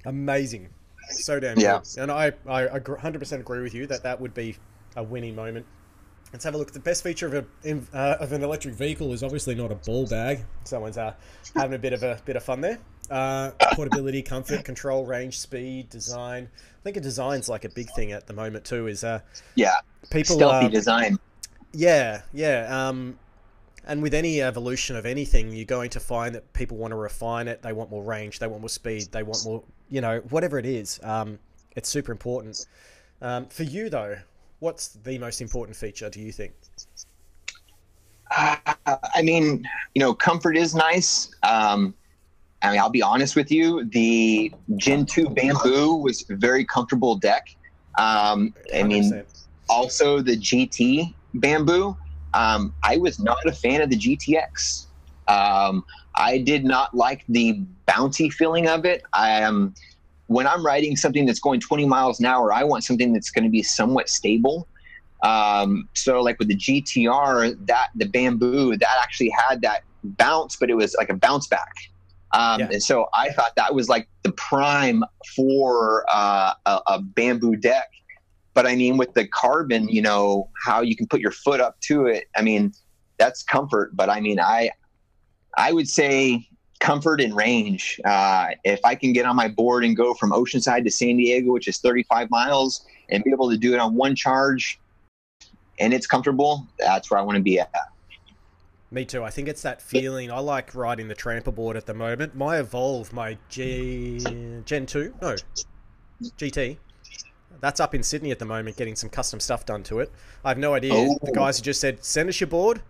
[0.06, 0.70] amazing,
[1.12, 1.80] so damn Yeah.
[1.80, 2.02] good.
[2.02, 4.58] And I I 100% agree with you that that would be
[4.95, 5.66] a winning moment.
[6.34, 6.72] Let's have a look.
[6.72, 9.76] The best feature of a in- uh, of an electric vehicle is obviously not a
[9.76, 10.45] ball bag.
[10.64, 11.14] Someone's uh,
[11.56, 12.80] having a bit of a bit of fun there.
[13.12, 16.49] Uh, portability, comfort, control, range, speed, design.
[16.55, 18.88] I think a design's like a big thing at the moment too.
[18.88, 19.20] Is uh,
[19.55, 19.76] yeah
[20.12, 21.20] people stealthy uh, design
[21.74, 22.68] Yeah, yeah.
[22.70, 23.20] Um,
[23.86, 27.47] and with any evolution of anything, you're going to find that people want to refine
[27.47, 27.62] it.
[27.62, 28.39] They want more range.
[28.39, 29.07] They want more speed.
[29.12, 30.99] They want more, you know, whatever it is.
[31.03, 31.39] Um,
[31.76, 32.66] it's super important.
[33.22, 34.18] Um, for you, though,
[34.59, 36.53] what's the most important feature, do you think?
[38.36, 41.32] Uh, I mean, you know, comfort is nice.
[41.43, 41.95] Um,
[42.62, 43.86] I mean, I'll be honest with you.
[43.86, 47.55] The Gen 2 Bamboo was a very comfortable deck.
[47.97, 49.26] Um, I mean, 100%.
[49.70, 51.97] also the GT Bamboo.
[52.34, 54.86] Um, I was not a fan of the GTX.
[55.28, 55.84] Um,
[56.16, 59.03] I did not like the bouncy feeling of it.
[59.14, 59.74] I am
[60.28, 62.53] when I'm riding something that's going 20 miles an hour.
[62.53, 64.68] I want something that's going to be somewhat stable.
[65.24, 70.70] Um, so, like with the GTR, that the Bamboo that actually had that bounce, but
[70.70, 71.74] it was like a bounce back.
[72.34, 72.69] Um, Yeah.
[72.71, 75.03] And so I thought that was like the prime
[75.36, 77.89] for uh, a, a bamboo deck
[78.53, 81.79] but I mean, with the carbon, you know, how you can put your foot up
[81.82, 82.25] to it.
[82.36, 82.73] I mean,
[83.17, 83.95] that's comfort.
[83.95, 84.71] But I mean, I,
[85.57, 86.47] I would say
[86.79, 87.99] comfort and range.
[88.03, 91.51] Uh, if I can get on my board and go from Oceanside to San Diego,
[91.51, 94.79] which is 35 miles, and be able to do it on one charge,
[95.79, 97.71] and it's comfortable, that's where I want to be at.
[98.93, 99.23] Me too.
[99.23, 100.29] I think it's that feeling.
[100.29, 102.35] I like riding the tramper board at the moment.
[102.35, 104.19] My Evolve, my G
[104.65, 105.35] Gen 2, no,
[106.21, 106.77] GT.
[107.61, 110.11] That's up in Sydney at the moment, getting some custom stuff done to it.
[110.43, 110.93] I have no idea.
[110.93, 111.17] Oh.
[111.23, 112.81] The guys have just said, send us your board.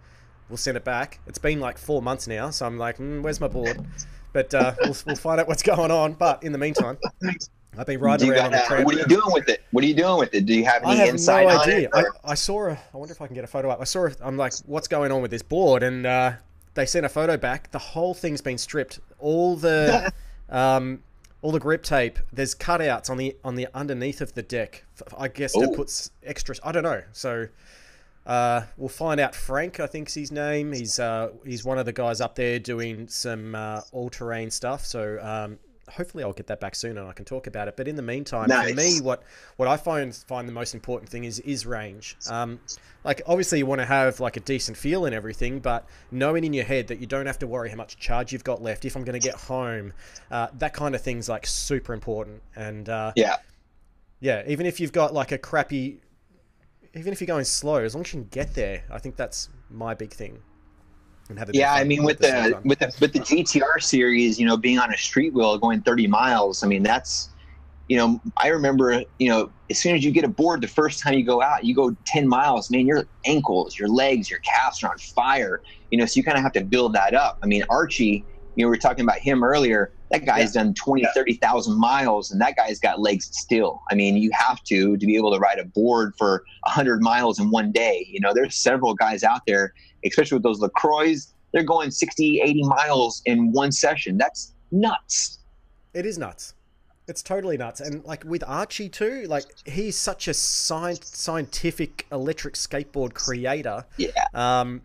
[0.50, 1.20] We'll send it back.
[1.28, 3.86] It's been like four months now, so I'm like, mm, where's my board?
[4.34, 6.14] But uh, we'll, we'll find out what's going on.
[6.14, 6.98] But in the meantime,
[7.78, 9.64] I've been riding around on the what are you doing with it?
[9.72, 10.46] What are you doing with it?
[10.46, 11.90] Do you have I any have insight no on idea.
[11.94, 12.06] it?
[12.24, 12.72] I, I saw a.
[12.72, 13.80] I wonder if I can get a photo up.
[13.80, 14.08] I saw.
[14.08, 15.82] A, I'm like, what's going on with this board?
[15.82, 16.34] And uh,
[16.74, 17.72] they sent a photo back.
[17.72, 19.00] The whole thing's been stripped.
[19.20, 20.12] All the,
[20.50, 21.02] um,
[21.42, 22.20] all the grip tape.
[22.34, 24.84] There's cutouts on the on the underneath of the deck.
[25.18, 25.76] I guess to Ooh.
[25.76, 26.56] put extra.
[26.64, 27.04] I don't know.
[27.14, 27.48] So.
[28.24, 29.34] Uh, we'll find out.
[29.34, 30.74] Frank, I think's his name.
[30.74, 34.86] He's uh, he's one of the guys up there doing some uh, all-terrain stuff.
[34.86, 35.58] So um,
[35.96, 37.78] hopefully, I'll get that back soon and I can talk about it.
[37.78, 39.24] But in the meantime, for me, what
[39.58, 42.18] what I find find the most important thing is is range.
[42.30, 42.60] Um,
[43.04, 46.54] like obviously you want to have like a decent feel and everything, but knowing in
[46.54, 48.96] your head that you don't have to worry how much charge you've got left if
[48.96, 49.94] I'm going to get home,
[50.30, 52.42] uh, that kind of thing's like super important.
[52.56, 53.38] And uh, yeah.
[54.20, 56.00] yeah, even if you've got like a crappy,
[56.94, 59.50] even if you're going slow, as long as you can get there, I think that's
[59.70, 60.40] my big thing.
[61.32, 64.46] And have of Yeah, I mean, with the with the with the GTR series, you
[64.46, 67.30] know, being on a street wheel going 30 miles, I mean, that's,
[67.88, 71.14] you know, I remember, you know, as soon as you get aboard, the first time
[71.14, 74.92] you go out, you go 10 miles, man, your ankles, your legs, your calves are
[74.92, 77.40] on fire, you know, so you kind of have to build that up.
[77.42, 78.26] I mean, Archie,
[78.56, 79.94] you know, we were talking about him earlier.
[80.10, 83.82] That guy's done 20, 30,000 miles, and that guy's got legs still.
[83.90, 87.40] I mean, you have to to be able to ride a board for 100 miles
[87.40, 88.06] in one day.
[88.10, 89.74] You know, there's several guys out there
[90.06, 91.16] especially with those LaCroix,
[91.54, 94.18] they're going 60, 80 miles in one session.
[94.18, 95.40] That's nuts.
[95.94, 96.54] It is nuts.
[97.08, 97.82] It's totally nuts.
[97.82, 103.86] And like with Archie too, like he's such a sci- scientific electric skateboard creator.
[103.98, 104.12] Yeah.
[104.34, 104.82] Um,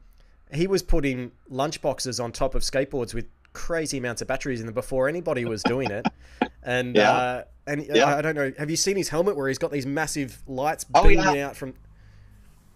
[0.52, 4.74] he was putting lunchboxes on top of skateboards with crazy amounts of batteries in them
[4.74, 6.06] before anybody was doing it.
[6.62, 7.10] And Yeah.
[7.12, 8.06] uh, and Yeah.
[8.06, 8.52] I, I don't know.
[8.58, 11.46] Have you seen his helmet where he's got these massive lights Oh, beaming yeah.
[11.48, 11.74] out from?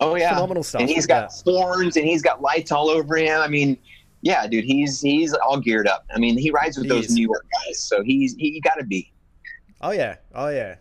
[0.00, 0.30] Oh yeah.
[0.34, 0.80] Phenomenal stuff.
[0.80, 3.40] And he's got horns and he's got lights all over him.
[3.40, 3.76] I mean,
[4.22, 6.04] yeah, dude, he's he's all geared up.
[6.14, 7.14] I mean, he rides with He those is.
[7.14, 9.12] New York guys, so he's he, got to be.
[9.80, 10.76] Oh yeah, oh yeah.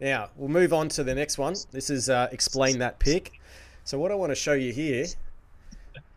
[0.00, 1.54] Now we'll move on to the next one.
[1.70, 3.40] This is uh, explain that pick.
[3.84, 5.06] So what I want to show you here.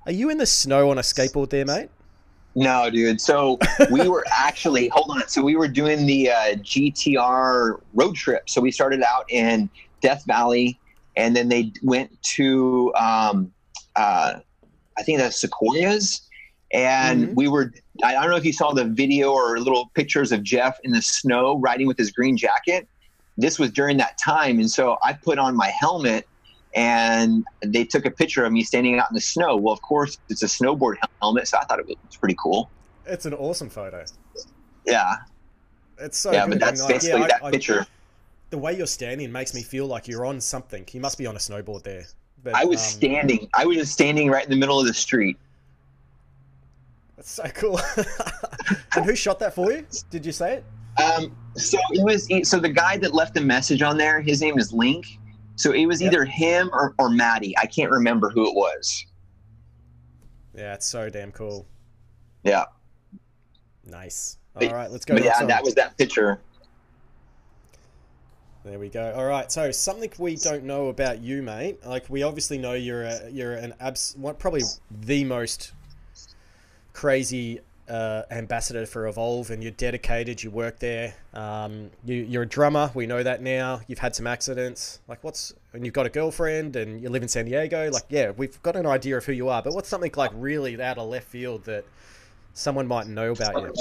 [0.06, 1.90] Are you in the snow on a skateboard there, mate?
[2.54, 3.20] No, dude.
[3.20, 3.58] So
[3.92, 5.28] we were actually hold on.
[5.28, 8.50] So we were doing the uh, GTR road trip.
[8.50, 9.70] So we started out in
[10.02, 10.80] Death Valley,
[11.18, 13.52] and then they went to um,
[13.96, 14.40] uh,
[14.98, 16.22] I think that's Sequoias,
[16.72, 17.36] and mm-hmm.
[17.36, 17.74] we were.
[18.04, 21.02] I don't know if you saw the video or little pictures of Jeff in the
[21.02, 22.88] snow riding with his green jacket.
[23.38, 26.28] This was during that time, and so I put on my helmet
[26.76, 29.56] and they took a picture of me standing out in the snow.
[29.56, 32.70] Well, of course, it's a snowboard helmet, so I thought it was pretty cool.
[33.06, 34.04] It's an awesome photo.
[34.86, 35.16] Yeah.
[35.98, 36.52] It's so yeah, good.
[36.52, 37.82] but that's basically yeah, that I, picture.
[37.82, 37.86] I,
[38.50, 40.86] the way you're standing makes me feel like you're on something.
[40.92, 42.06] You must be on a snowboard there.
[42.44, 43.50] But, I was um, standing.
[43.54, 45.38] I was just standing right in the middle of the street.
[47.16, 47.80] That's so cool.
[48.96, 49.86] and who shot that for you?
[50.10, 50.66] Did you say it?
[51.02, 52.30] Um, so it was.
[52.48, 55.18] So the guy that left the message on there, his name is Link
[55.56, 57.58] so it was either him or, or Maddie.
[57.58, 59.06] I can't remember who it was.
[60.54, 61.66] Yeah, it's so damn cool.
[62.44, 62.66] Yeah.
[63.86, 64.38] Nice.
[64.56, 65.16] All right, let's go.
[65.16, 66.40] yeah, that was that picture.
[68.66, 69.14] There we go.
[69.16, 71.86] All right, so something we don't know about you, mate.
[71.86, 75.72] Like we obviously know you're a, you're an abs, what probably the most
[76.92, 80.42] crazy uh, ambassador for Evolve, and you're dedicated.
[80.42, 81.14] You work there.
[81.36, 82.90] Um, you, are a drummer.
[82.96, 83.82] We know that now.
[83.88, 85.00] You've had some accidents.
[85.08, 87.92] Like, what's and you've got a girlfriend, and you live in San Diego.
[87.92, 89.62] Like, yeah, we've got an idea of who you are.
[89.62, 91.86] But what's something like really out of left field that
[92.56, 93.72] someone might know about you?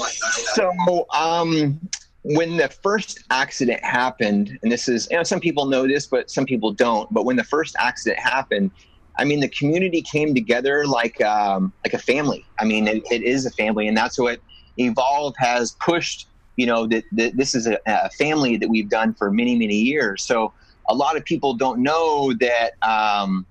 [0.52, 1.80] So, um,
[2.24, 6.30] when the first accident happened, and this is, you know, some people know this, but
[6.30, 7.12] some people don't.
[7.12, 8.70] But when the first accident happened,
[9.18, 12.44] I mean, the community came together like um, like a family.
[12.58, 14.40] I mean, it, it is a family, and that's what
[14.78, 16.28] Evolve has pushed.
[16.56, 19.76] You know, that, that this is a, a, family that we've done for many many
[19.76, 20.22] years.
[20.22, 20.52] So
[20.88, 23.44] a lot of people don't know that um,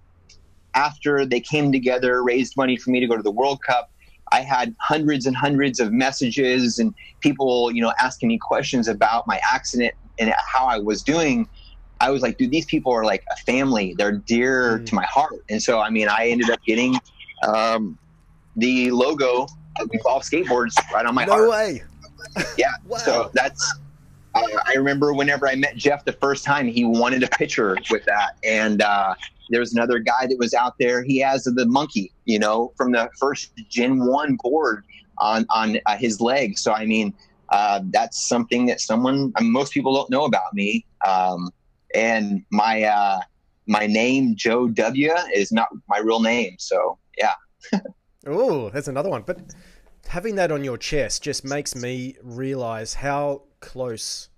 [0.73, 3.91] after they came together, raised money for me to go to the World Cup.
[4.33, 9.27] I had hundreds and hundreds of messages and people, you know, asking me questions about
[9.27, 11.47] my accident and how I was doing
[12.03, 13.95] I was like, dude, these people are like a family.
[13.97, 14.85] They're dear mm.
[14.87, 15.41] to my heart.
[15.49, 16.99] And so, I mean, I ended up getting
[17.47, 17.97] um,
[18.57, 19.47] the logo
[19.79, 21.43] of Evolve Skateboards right on my no heart.
[21.43, 21.83] No way.
[22.57, 22.67] Yeah.
[22.87, 22.97] wow.
[22.97, 23.79] So that's,
[24.35, 28.05] uh, I remember whenever I met Jeff the first time, he wanted a picture with
[28.05, 28.37] that.
[28.43, 29.15] And uh,
[29.49, 31.03] there was another guy that was out there.
[31.03, 34.83] He has the monkey, you know, from the first Gen 1 board
[35.19, 36.57] on, on uh, his leg.
[36.57, 37.13] So, I mean,
[37.49, 40.85] uh, that's something that someone, I mean, most people don't know about me.
[41.05, 41.51] Um,
[41.93, 43.19] and my uh,
[43.67, 46.55] my name Joe W is not my real name.
[46.59, 47.33] So yeah.
[48.27, 49.23] oh, that's another one.
[49.25, 49.39] But
[50.07, 54.29] having that on your chest just makes me realize how close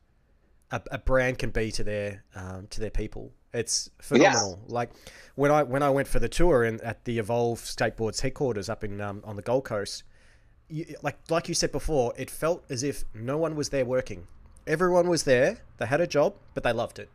[0.72, 3.32] a, a brand can be to their um, to their people.
[3.54, 4.60] It's phenomenal.
[4.68, 4.74] Yeah.
[4.74, 4.92] Like
[5.36, 8.84] when I when I went for the tour in, at the Evolve Skateboards headquarters up
[8.84, 10.04] in um, on the Gold Coast,
[10.70, 14.28] you, like like you said before, it felt as if no one was there working.
[14.68, 15.62] Everyone was there.
[15.78, 17.10] They had a job, but they loved it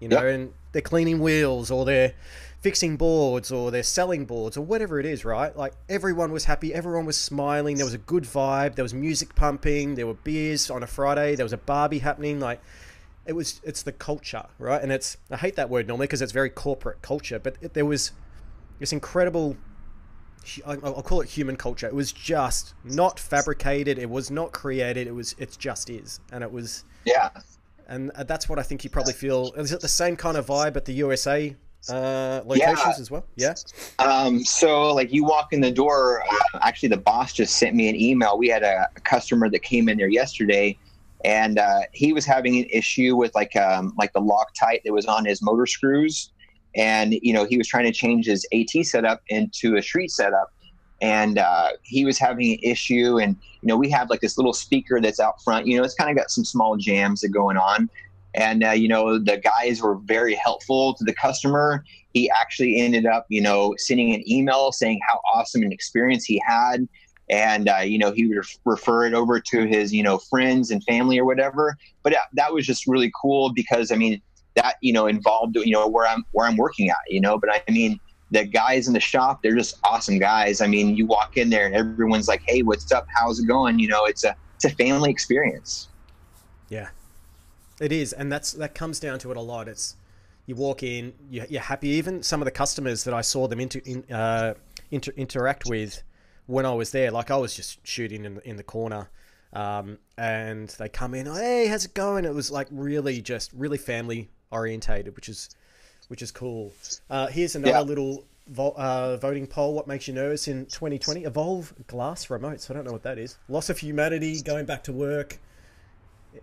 [0.00, 0.34] you know, yep.
[0.34, 2.12] and they're cleaning wheels or they're
[2.60, 5.56] fixing boards or they're selling boards or whatever it is, right?
[5.56, 9.34] Like everyone was happy, everyone was smiling, there was a good vibe, there was music
[9.34, 12.60] pumping, there were beers on a Friday, there was a barbie happening, like
[13.26, 14.82] it was it's the culture, right?
[14.82, 17.86] And it's I hate that word normally because it's very corporate culture, but it, there
[17.86, 18.12] was
[18.78, 19.56] this incredible
[20.64, 21.88] I'll call it human culture.
[21.88, 23.98] It was just not fabricated.
[23.98, 25.08] It was not created.
[25.08, 25.34] It was.
[25.38, 26.84] It just is, and it was.
[27.04, 27.30] Yeah
[27.88, 29.52] and uh, that's what I think you probably feel.
[29.54, 31.54] Is it the same kind of vibe at the USA
[31.90, 32.94] uh, locations yeah.
[32.98, 33.24] as well?
[33.36, 33.54] Yeah.
[33.98, 36.22] Um, so, like, you walk in the door.
[36.22, 38.38] Uh, actually, the boss just sent me an email.
[38.38, 40.78] We had a, a customer that came in there yesterday,
[41.24, 45.06] and uh, he was having an issue with like um, like the Loctite that was
[45.06, 46.32] on his motor screws,
[46.74, 50.52] and you know he was trying to change his AT setup into a street setup,
[51.00, 54.52] and uh, he was having an issue and you know we have like this little
[54.52, 57.56] speaker that's out front you know it's kind of got some small jams that going
[57.56, 57.88] on
[58.36, 63.06] and uh, you know the guys were very helpful to the customer he actually ended
[63.06, 66.86] up you know sending an email saying how awesome an experience he had
[67.28, 70.82] and uh, you know he would refer it over to his you know friends and
[70.84, 74.20] family or whatever but that was just really cool because i mean
[74.54, 77.50] that you know Evolve you know where i'm where i'm working at you know but
[77.50, 77.98] i mean
[78.30, 80.60] the guys in the shop, they're just awesome guys.
[80.60, 83.06] I mean, you walk in there and everyone's like, "Hey, what's up?
[83.14, 85.88] How's it going?" You know, it's a it's a family experience.
[86.68, 86.88] Yeah,
[87.80, 89.68] it is, and that's that comes down to it a lot.
[89.68, 89.96] It's
[90.46, 91.88] you walk in, you're happy.
[91.88, 94.54] Even some of the customers that I saw them inter, in, uh,
[94.92, 96.02] inter, interact with
[96.46, 99.10] when I was there, like I was just shooting in, in the corner.
[99.52, 102.24] Um, and they come in, hey, how's it going?
[102.24, 105.50] It was like really just really family orientated, which is
[106.08, 106.72] which is cool.
[107.10, 107.80] Uh, here's another yeah.
[107.80, 109.74] little vo- uh, voting poll.
[109.74, 111.24] What makes you nervous in 2020?
[111.24, 112.70] Evolve glass remotes.
[112.70, 113.36] I don't know what that is.
[113.48, 115.38] Loss of humanity, going back to work,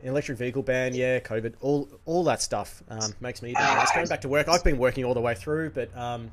[0.01, 3.91] electric vehicle ban, yeah, COVID, all all that stuff um, makes me nervous.
[3.93, 6.31] Going back to work, I've been working all the way through, but um,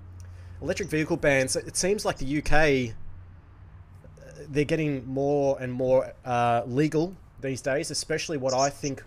[0.62, 1.56] electric vehicle bans.
[1.56, 2.94] It seems like the UK
[4.50, 9.02] they're getting more and more uh, legal these days, especially what I think.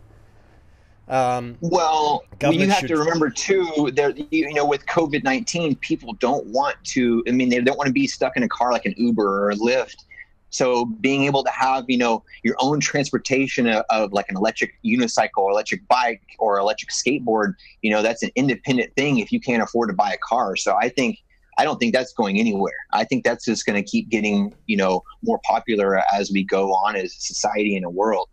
[1.07, 2.87] Um, well, you have should...
[2.87, 3.91] to remember too.
[3.95, 7.23] that you know, with COVID nineteen, people don't want to.
[7.27, 9.49] I mean, they don't want to be stuck in a car like an Uber or
[9.51, 10.05] a Lyft.
[10.53, 14.75] So being able to have, you know, your own transportation of, of, like an electric
[14.85, 19.41] unicycle or electric bike or electric skateboard, you know, that's an independent thing if you
[19.41, 20.55] can't afford to buy a car.
[20.55, 21.17] So I think
[21.57, 22.77] I don't think that's going anywhere.
[22.91, 26.71] I think that's just going to keep getting, you know, more popular as we go
[26.71, 28.29] on as a society and a world.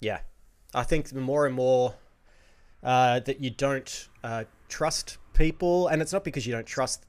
[0.00, 0.20] Yeah.
[0.74, 1.94] I think more and more
[2.82, 7.06] uh, that you don't uh, trust people, and it's not because you don't trust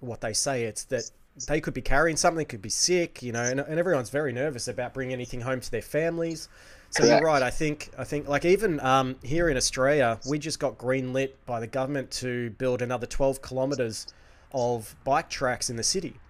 [0.00, 1.10] what they say, it's that
[1.46, 4.68] they could be carrying something, could be sick, you know, and, and everyone's very nervous
[4.68, 6.48] about bringing anything home to their families.
[6.90, 7.20] So Correct.
[7.20, 7.42] you're right.
[7.42, 11.44] I think I think like even um, here in Australia, we just got green lit
[11.46, 14.06] by the government to build another 12 kilometres
[14.52, 16.20] of bike tracks in the city.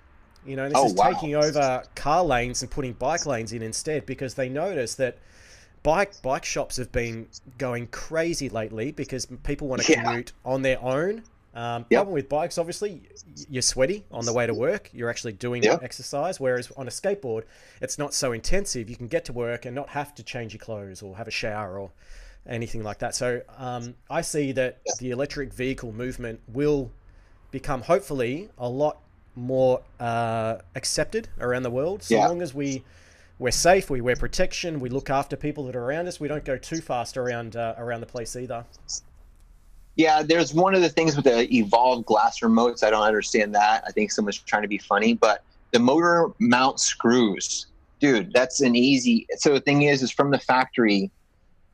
[0.47, 1.13] You know, this oh, is wow.
[1.13, 5.19] taking over car lanes and putting bike lanes in instead because they notice that
[5.83, 7.27] bike bike shops have been
[7.59, 10.03] going crazy lately because people want to yeah.
[10.03, 11.25] commute on their own.
[11.55, 11.99] Um, yep.
[11.99, 13.03] Problem with bikes, obviously,
[13.49, 14.91] you're sweaty on the way to work.
[14.93, 15.83] You're actually doing yep.
[15.83, 17.45] exercise, whereas on a skateboard,
[17.81, 18.89] it's not so intensive.
[18.89, 21.33] You can get to work and not have to change your clothes or have a
[21.33, 21.91] shower or
[22.47, 23.15] anything like that.
[23.15, 26.91] So um, I see that the electric vehicle movement will
[27.51, 28.99] become hopefully a lot
[29.35, 32.03] more uh, accepted around the world.
[32.03, 32.27] So yeah.
[32.27, 32.83] long as we
[33.39, 36.21] we're safe, we wear protection, we look after people that are around us.
[36.21, 38.65] We don't go too fast around uh, around the place either.
[39.97, 42.83] Yeah, there's one of the things with the evolved glass remotes.
[42.83, 43.85] I don't understand that.
[43.87, 47.67] I think someone's trying to be funny, but the motor mount screws,
[48.01, 49.27] dude, that's an easy.
[49.37, 51.11] So the thing is, is from the factory,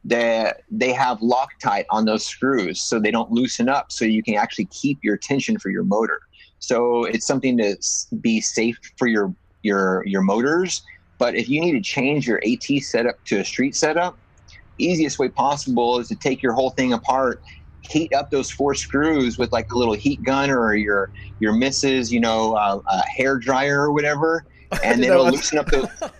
[0.05, 4.35] that they have Loctite on those screws so they don't loosen up so you can
[4.35, 6.21] actually keep your tension for your motor.
[6.61, 7.77] So it's something to
[8.21, 10.83] be safe for your your your motors.
[11.19, 14.19] But if you need to change your AT setup to a street setup,
[14.79, 17.43] easiest way possible is to take your whole thing apart,
[17.89, 21.11] heat up those four screws with like a little heat gun or your
[21.41, 24.45] your missus, you know, uh, a hair dryer or whatever,
[24.85, 25.91] and it'll loosen up the.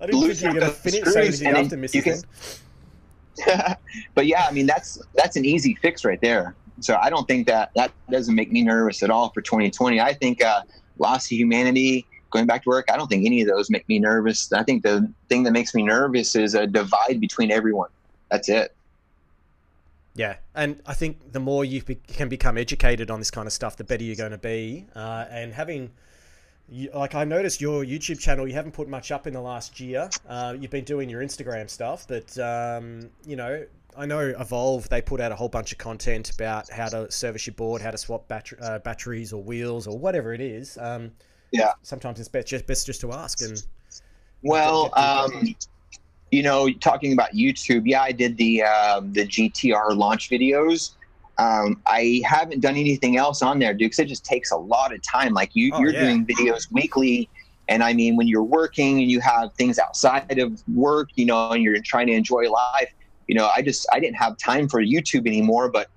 [0.00, 1.94] I didn't think you were going to finish saying after Mrs.
[1.94, 3.76] You can,
[4.14, 6.56] but yeah, I mean that's that's an easy fix right there.
[6.80, 10.00] So I don't think that that doesn't make me nervous at all for 2020.
[10.00, 10.62] I think uh,
[10.98, 14.00] loss of humanity, going back to work, I don't think any of those make me
[14.00, 14.52] nervous.
[14.52, 17.90] I think the thing that makes me nervous is a divide between everyone.
[18.30, 18.74] That's it.
[20.14, 23.52] Yeah, and I think the more you be- can become educated on this kind of
[23.52, 24.86] stuff, the better you're going to be.
[24.94, 25.90] Uh, and having
[26.68, 29.80] you, like I noticed your YouTube channel, you haven't put much up in the last
[29.80, 30.10] year.
[30.28, 33.64] Uh, you've been doing your Instagram stuff, but um, you know,
[33.96, 34.88] I know Evolve.
[34.88, 37.90] They put out a whole bunch of content about how to service your board, how
[37.90, 40.76] to swap uh, batteries or wheels or whatever it is.
[40.78, 41.12] Um,
[41.52, 41.72] yeah.
[41.82, 43.64] Sometimes it's best just best just to ask and.
[44.44, 45.54] Well, um,
[46.32, 50.92] you know, talking about YouTube, yeah, I did the uh, the GTR launch videos.
[51.38, 54.94] Um, I haven't done anything else on there, dude, because it just takes a lot
[54.94, 55.34] of time.
[55.34, 56.04] Like you, oh, you're yeah.
[56.04, 57.28] doing videos weekly,
[57.68, 61.50] and I mean, when you're working and you have things outside of work, you know,
[61.50, 62.92] and you're trying to enjoy life,
[63.28, 65.68] you know, I just I didn't have time for YouTube anymore.
[65.68, 65.88] But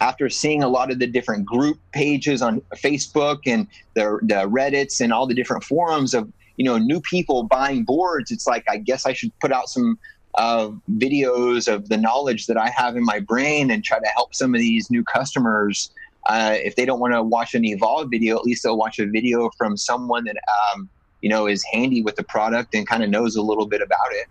[0.00, 5.00] after seeing a lot of the different group pages on Facebook and the the Reddit's
[5.00, 8.76] and all the different forums of you know new people buying boards, it's like I
[8.78, 9.98] guess I should put out some
[10.34, 14.34] of videos of the knowledge that I have in my brain and try to help
[14.34, 15.90] some of these new customers.
[16.28, 19.06] Uh, if they don't want to watch an evolve video, at least they'll watch a
[19.06, 20.36] video from someone that
[20.74, 20.88] um,
[21.20, 24.12] you know is handy with the product and kind of knows a little bit about
[24.12, 24.26] it.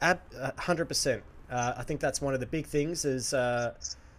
[0.00, 1.22] at uh, percent.
[1.52, 3.04] I think that's one of the big things.
[3.04, 3.74] Is uh,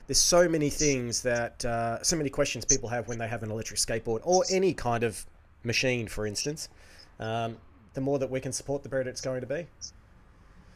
[0.07, 3.51] there's so many things that uh, so many questions people have when they have an
[3.51, 5.25] electric skateboard or any kind of
[5.63, 6.67] machine, for instance.
[7.21, 7.57] Um,
[7.93, 9.67] the more that we can support, the better it's going to be.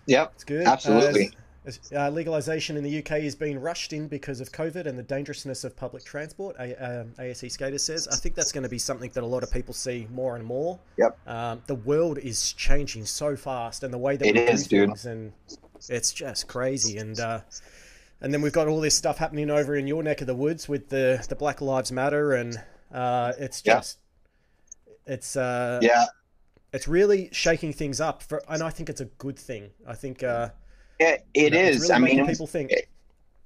[0.05, 0.31] Yep.
[0.35, 0.67] It's good.
[0.67, 1.31] Absolutely.
[1.95, 5.63] Uh, legalization in the UK is being rushed in because of COVID and the dangerousness
[5.63, 6.55] of public transport.
[6.59, 8.07] A, um, ASE Skater says.
[8.07, 10.45] I think that's going to be something that a lot of people see more and
[10.45, 10.77] more.
[10.97, 11.17] Yep.
[11.27, 14.85] Um, the world is changing so fast, and the way that it we is, do
[14.85, 15.11] things, dude.
[15.11, 15.33] and
[15.89, 16.99] it's just crazy.
[16.99, 17.39] And uh,
[18.21, 20.69] and then we've got all this stuff happening over in your neck of the woods
[20.69, 22.61] with the the Black Lives Matter, and
[22.93, 23.97] uh, it's just,
[25.07, 26.05] it's uh, yeah
[26.75, 29.69] It's really shaking things up, for, and I think it's a good thing.
[29.87, 30.49] I think uh,
[30.99, 31.81] it, it you know, is.
[31.83, 32.89] Really I mean, people think it,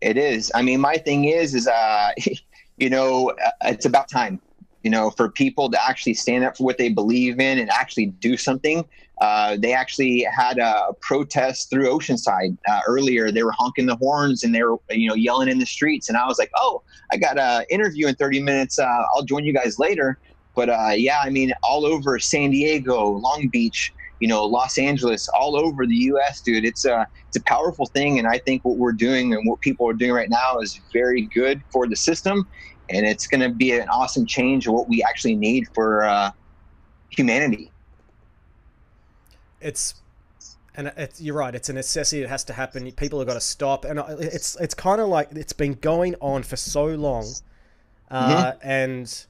[0.02, 0.52] it is.
[0.56, 2.10] I mean, my thing is, is uh,
[2.78, 4.42] you know, uh, it's about time.
[4.82, 8.08] You know, for people to actually stand up for what they believe in and actually
[8.08, 8.84] do something.
[9.22, 13.30] Uh, they actually had a protest through Oceanside uh, earlier.
[13.30, 16.10] They were honking the horns and they were, you know, yelling in the streets.
[16.10, 16.82] And I was like, "Oh,
[17.12, 18.80] I got an interview in 30 minutes.
[18.80, 20.18] Uh, I'll join you guys later."
[20.60, 25.30] But uh, yeah, I mean, all over San Diego, Long Beach, you know, Los Angeles,
[25.30, 26.66] all over the U.S., dude.
[26.66, 29.88] It's a it's a powerful thing, and I think what we're doing and what people
[29.88, 32.46] are doing right now is very good for the system,
[32.90, 36.32] and it's going to be an awesome change of what we actually need for uh,
[37.10, 37.72] humanity.
[39.62, 39.94] It's
[40.76, 41.56] and it's, you're right.
[41.56, 42.22] It's a necessity.
[42.22, 42.92] It has to happen.
[42.92, 43.86] People have got to stop.
[43.86, 47.28] And it's it's kind of like it's been going on for so long,
[48.12, 48.60] uh, mm-hmm.
[48.62, 49.26] and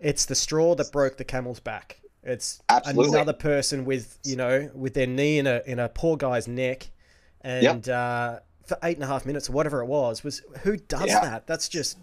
[0.00, 2.00] it's the straw that broke the camel's back.
[2.22, 3.16] It's Absolutely.
[3.16, 6.90] another person with you know with their knee in a in a poor guy's neck,
[7.40, 7.88] and yep.
[7.88, 11.20] uh, for eight and a half minutes or whatever it was was who does yeah.
[11.20, 11.46] that?
[11.46, 11.98] That's just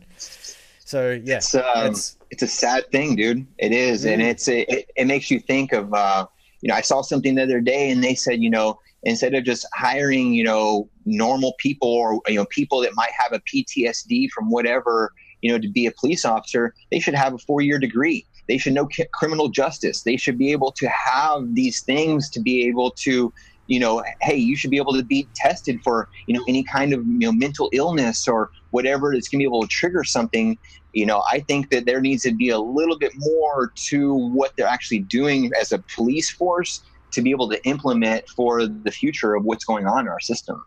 [0.80, 1.38] so yeah.
[1.38, 3.46] It's, um, it's, it's a sad thing, dude.
[3.60, 4.14] It is, mm.
[4.14, 6.26] and it's it, it makes you think of uh,
[6.62, 9.44] you know I saw something the other day and they said you know instead of
[9.44, 14.30] just hiring you know normal people or you know people that might have a PTSD
[14.32, 17.80] from whatever you know to be a police officer they should have a four year
[17.80, 20.02] degree they should know criminal justice.
[20.02, 23.34] They should be able to have these things to be able to,
[23.68, 26.94] you know, hey, you should be able to be tested for, you know, any kind
[26.94, 30.58] of you know mental illness or whatever that's going to be able to trigger something.
[30.94, 34.54] You know, I think that there needs to be a little bit more to what
[34.58, 36.82] they're actually doing as a police force
[37.12, 40.64] to be able to implement for the future of what's going on in our system.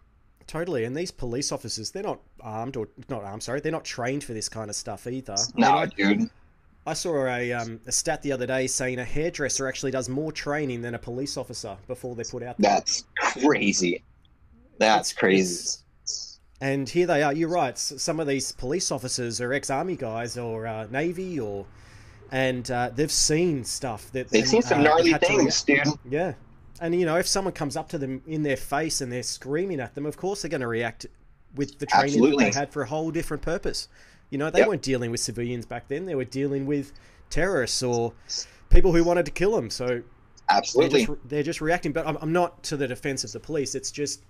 [0.46, 3.42] Totally, and these police officers, they're not armed or not armed.
[3.42, 5.36] Sorry, they're not trained for this kind of stuff either.
[5.56, 6.30] No, dude.
[6.86, 10.32] I saw a, um, a stat the other day saying a hairdresser actually does more
[10.32, 12.72] training than a police officer before they're put out there.
[12.72, 14.02] That's crazy.
[14.78, 15.78] That's crazy.
[16.62, 17.32] And here they are.
[17.32, 17.76] You're right.
[17.78, 21.66] Some of these police officers are ex-army guys or uh, navy, or
[22.32, 25.86] and uh, they've seen stuff that they've seen some uh, gnarly things, dude.
[26.08, 26.34] Yeah,
[26.80, 29.80] and you know, if someone comes up to them in their face and they're screaming
[29.80, 31.06] at them, of course they're going to react
[31.54, 32.44] with the training Absolutely.
[32.44, 33.88] that they had for a whole different purpose.
[34.30, 34.68] You know, they yep.
[34.68, 36.06] weren't dealing with civilians back then.
[36.06, 36.92] They were dealing with
[37.30, 38.12] terrorists or
[38.68, 39.70] people who wanted to kill them.
[39.70, 40.02] So
[40.48, 41.92] absolutely, they're just, they're just reacting.
[41.92, 43.74] But I'm, I'm, not to the defense of the police.
[43.74, 44.22] It's just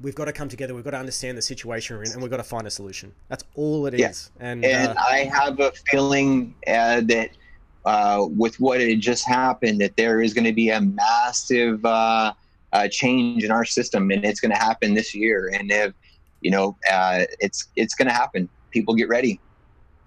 [0.00, 0.74] we've got to come together.
[0.74, 3.12] We've got to understand the situation we're in, and we've got to find a solution.
[3.28, 4.10] That's all it yeah.
[4.10, 4.30] is.
[4.38, 7.30] And, and uh, I have a feeling uh, that.
[7.84, 12.32] Uh, with what had just happened, that there is going to be a massive uh,
[12.72, 15.52] uh, change in our system, and it's going to happen this year.
[15.54, 15.94] And if
[16.40, 19.40] you know, uh, it's it's going to happen people get ready.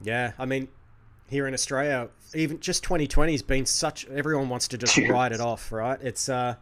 [0.02, 0.68] Yeah, I mean,
[1.28, 4.08] here in Australia, even just 2020 has been such.
[4.08, 6.00] Everyone wants to just write it off, right?
[6.02, 6.56] It's uh,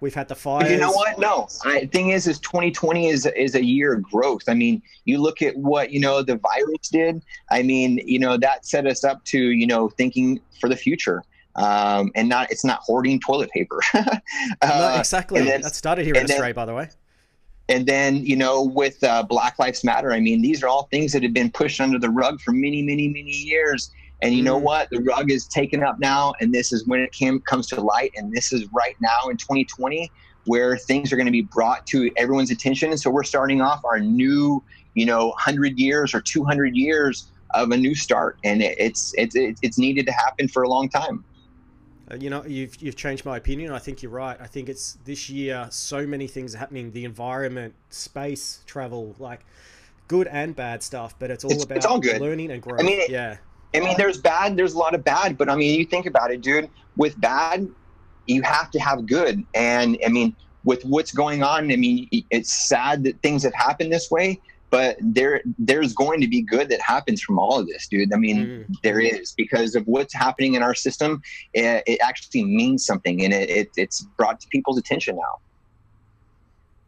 [0.00, 0.70] we've had the fire.
[0.70, 1.18] You know what?
[1.18, 4.42] No, I, thing is, is 2020 is is a year of growth.
[4.48, 7.22] I mean, you look at what you know the virus did.
[7.50, 11.22] I mean, you know that set us up to you know thinking for the future.
[11.56, 13.80] Um, and not it's not hoarding toilet paper.
[13.94, 14.18] uh,
[14.64, 15.42] no, exactly.
[15.42, 16.90] That started here in Australia, then, by the way.
[17.70, 21.12] And then, you know, with uh, Black Lives Matter, I mean, these are all things
[21.12, 23.92] that have been pushed under the rug for many, many, many years.
[24.22, 24.46] And you mm.
[24.46, 24.90] know what?
[24.90, 28.10] The rug is taken up now, and this is when it came, comes to light.
[28.16, 30.10] And this is right now in 2020
[30.46, 32.90] where things are going to be brought to everyone's attention.
[32.90, 34.64] And so we're starting off our new,
[34.94, 39.78] you know, 100 years or 200 years of a new start, and it's it's it's
[39.78, 41.24] needed to happen for a long time.
[42.18, 43.72] You know, you've you've changed my opinion.
[43.72, 44.36] I think you're right.
[44.40, 45.68] I think it's this year.
[45.70, 46.90] So many things are happening.
[46.90, 49.44] The environment, space, travel, like
[50.08, 51.14] good and bad stuff.
[51.18, 52.20] But it's all it's, about it's all good.
[52.20, 52.80] learning and growth.
[52.80, 53.36] I mean, yeah.
[53.74, 54.56] I mean, there's bad.
[54.56, 55.38] There's a lot of bad.
[55.38, 56.68] But I mean, you think about it, dude.
[56.96, 57.68] With bad,
[58.26, 59.44] you have to have good.
[59.54, 60.34] And I mean,
[60.64, 64.40] with what's going on, I mean, it's sad that things have happened this way
[64.70, 68.12] but there there's going to be good that happens from all of this dude.
[68.12, 68.74] I mean mm.
[68.82, 71.20] there is because of what's happening in our system
[71.52, 75.38] it, it actually means something and it, it, it's brought to people's attention now.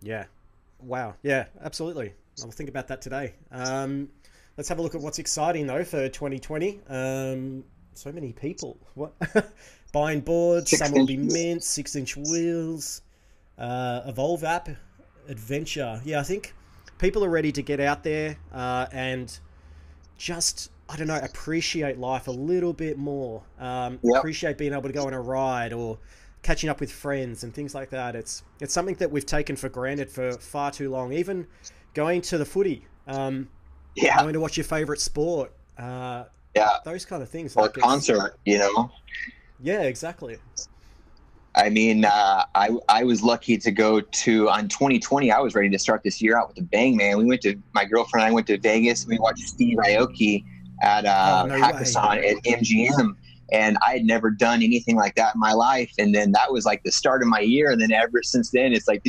[0.01, 0.25] Yeah.
[0.81, 1.15] Wow.
[1.23, 2.15] Yeah absolutely.
[2.43, 3.35] I'll think about that today.
[3.51, 4.09] Um,
[4.57, 7.65] let's have a look at what's exciting though for 2020 um,
[7.95, 8.79] so many people.
[8.95, 9.15] What?
[9.93, 10.71] Buying boards.
[10.71, 13.03] Six some will be mint six inch wheels.
[13.59, 14.69] Uh, evolve app
[15.29, 16.01] adventure.
[16.05, 16.55] Yeah i think
[17.03, 19.41] people are ready to get out there uh, and
[20.17, 23.43] just I don't know appreciate life a little bit more.
[23.59, 24.19] Um, yep.
[24.19, 25.99] Appreciate being able to go on a ride or
[26.43, 28.15] catching up with friends and things like that.
[28.15, 31.13] It's it's something that we've taken for granted for far too long.
[31.13, 31.47] Even
[31.93, 33.49] going to the footy, um,
[33.97, 36.25] yeah, going to watch your favorite sport, uh,
[36.55, 37.57] yeah, those kind of things.
[37.57, 38.93] Or like concert, you know.
[39.61, 40.39] Yeah, exactly.
[41.55, 45.31] I mean, uh, I I was lucky to go to on 2020.
[45.31, 47.19] I was ready to start this year out with a bang, man.
[47.19, 49.03] We went to my girlfriend and I went to Vegas.
[49.03, 50.45] and We watched Steve Aoki
[50.83, 53.17] at uh, Oh, no Hakkasan at MGM,
[53.53, 55.93] and I had never done anything like that in my life.
[55.99, 57.71] And then that was like the start of my year.
[57.71, 59.03] And then ever since then, it's like.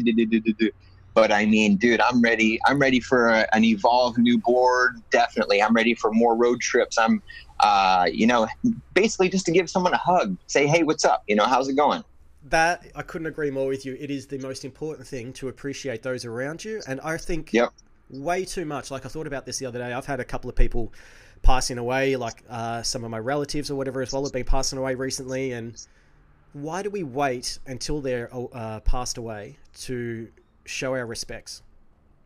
[1.14, 2.60] But I mean, dude, I'm ready.
[2.66, 5.02] I'm ready for a, an evolved new board.
[5.12, 6.98] Definitely, I'm ready for more road trips.
[6.98, 7.22] I'm,
[7.62, 8.48] uh, you know,
[8.94, 11.24] basically just to give someone a hug, say, hey, what's up?
[11.28, 12.04] You know, how's it going?
[12.50, 13.96] That I couldn't agree more with you.
[14.00, 17.70] It is the most important thing to appreciate those around you, and I think Yep.
[18.10, 18.92] way too much.
[18.92, 19.94] Like I thought about this the other day.
[19.94, 20.92] I've had a couple of people
[21.42, 24.78] passing away, like uh, some of my relatives or whatever as well have been passing
[24.78, 25.54] away recently.
[25.54, 25.82] And
[26.54, 30.28] why do we wait until they're uh, passed away to
[30.66, 31.62] show our respects?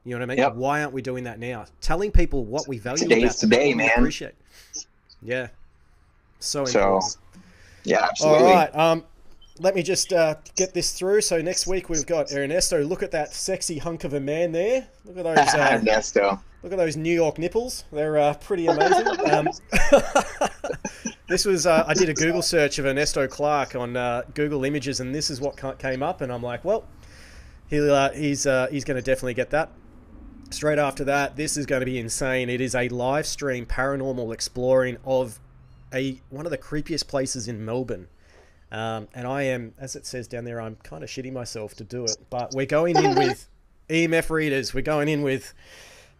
[0.03, 0.37] You know what I mean?
[0.37, 0.55] Yep.
[0.55, 1.65] Why aren't we doing that now?
[1.81, 3.89] Telling people what we value Today's today, man.
[3.97, 4.35] Appreciate.
[5.21, 5.49] Yeah.
[6.39, 7.17] So So, important.
[7.83, 8.47] Yeah, absolutely.
[8.47, 8.75] All right.
[8.75, 9.03] Um,
[9.59, 11.21] let me just uh, get this through.
[11.21, 12.83] So next week we've got Ernesto.
[12.83, 14.87] Look at that sexy hunk of a man there.
[15.05, 15.37] Look at those.
[15.37, 16.39] Uh, Nesto.
[16.63, 17.85] look at those New York nipples.
[17.91, 19.07] They're uh, pretty amazing.
[19.27, 19.49] Um,
[21.27, 24.99] this was uh, I did a Google search of Ernesto Clark on uh, Google Images,
[24.99, 26.21] and this is what came up.
[26.21, 26.85] And I'm like, well,
[27.67, 29.69] he, uh, he's uh, he's going to definitely get that.
[30.49, 32.49] Straight after that, this is going to be insane.
[32.49, 35.39] It is a live stream paranormal exploring of
[35.93, 38.07] a one of the creepiest places in Melbourne.
[38.71, 41.83] Um, and I am, as it says down there, I'm kind of shitting myself to
[41.83, 42.17] do it.
[42.29, 43.47] But we're going in with
[43.89, 44.73] EMF readers.
[44.73, 45.53] We're going in with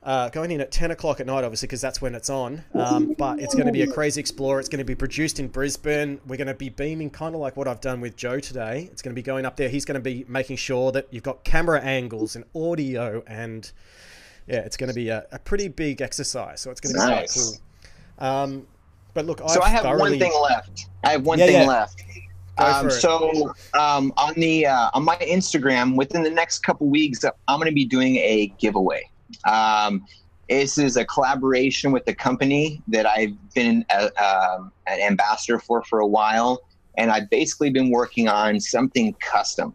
[0.03, 2.63] uh, going in at 10 o'clock at night, obviously, because that's when it's on.
[2.73, 4.59] Um, but it's going to be a crazy explorer.
[4.59, 6.21] It's going to be produced in Brisbane.
[6.25, 8.87] We're going to be beaming kind of like what I've done with Joe today.
[8.91, 9.67] It's going to be going up there.
[9.67, 13.69] He's going to be making sure that you've got camera angles and audio and
[14.47, 16.61] yeah, it's going to be a, a pretty big exercise.
[16.61, 17.33] So it's going to be Nice.
[17.33, 17.59] quite
[18.21, 18.25] cool.
[18.25, 18.67] Um,
[19.13, 20.11] but look, So I've I have thoroughly...
[20.11, 20.85] one thing left.
[21.03, 21.67] I have one Yeah, thing yeah.
[21.67, 22.03] left.
[22.59, 27.59] Um, so um, on the uh, on my Instagram, within the next couple weeks, I'm
[27.59, 29.09] going to be doing a giveaway.
[29.47, 30.05] Um,
[30.49, 35.83] this is a collaboration with the company that I've been uh, um, an ambassador for
[35.83, 36.61] for a while,
[36.97, 39.73] and I've basically been working on something custom.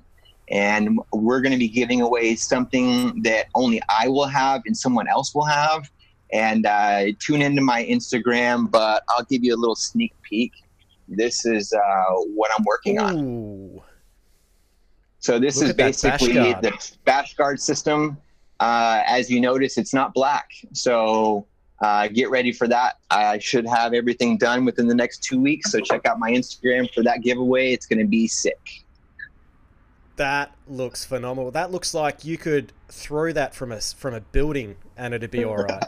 [0.50, 5.08] And we're going to be giving away something that only I will have and someone
[5.08, 5.90] else will have.
[6.30, 10.52] And uh, tune into my Instagram, but I'll give you a little sneak peek.
[11.16, 13.80] This is uh, what I'm working on.
[15.18, 18.16] So this Look is basically bash the bash guard system.
[18.60, 20.50] Uh, as you notice, it's not black.
[20.72, 21.46] So
[21.80, 22.98] uh, get ready for that.
[23.10, 25.70] I should have everything done within the next two weeks.
[25.70, 27.72] So check out my Instagram for that giveaway.
[27.72, 28.84] It's going to be sick.
[30.16, 31.50] That looks phenomenal.
[31.50, 35.44] That looks like you could throw that from a from a building and it'd be
[35.44, 35.82] all right.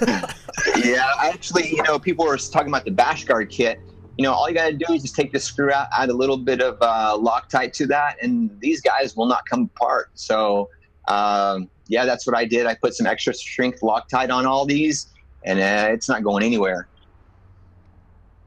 [0.82, 3.80] yeah, actually, you know, people were talking about the bash guard kit.
[4.18, 6.12] You know, all you got to do is just take the screw out, add a
[6.12, 10.10] little bit of uh, Loctite to that, and these guys will not come apart.
[10.14, 10.68] So,
[11.06, 12.66] um, yeah, that's what I did.
[12.66, 15.06] I put some extra strength Loctite on all these,
[15.44, 16.88] and uh, it's not going anywhere.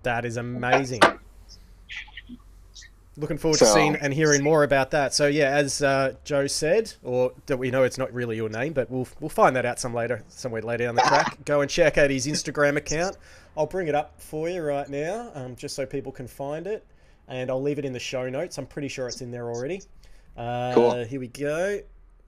[0.03, 0.99] That is amazing.
[3.18, 5.14] Looking forward to seeing and hearing more about that.
[5.14, 8.73] So yeah, as uh, Joe said, or that we know it's not really your name,
[8.73, 11.38] but we'll we'll find that out some later, somewhere later down the track.
[11.45, 13.18] Go and check out his Instagram account.
[13.57, 16.86] I'll bring it up for you right now, um, just so people can find it,
[17.28, 18.57] and I'll leave it in the show notes.
[18.57, 19.82] I'm pretty sure it's in there already.
[20.38, 21.03] Uh, Cool.
[21.03, 21.80] Here we go.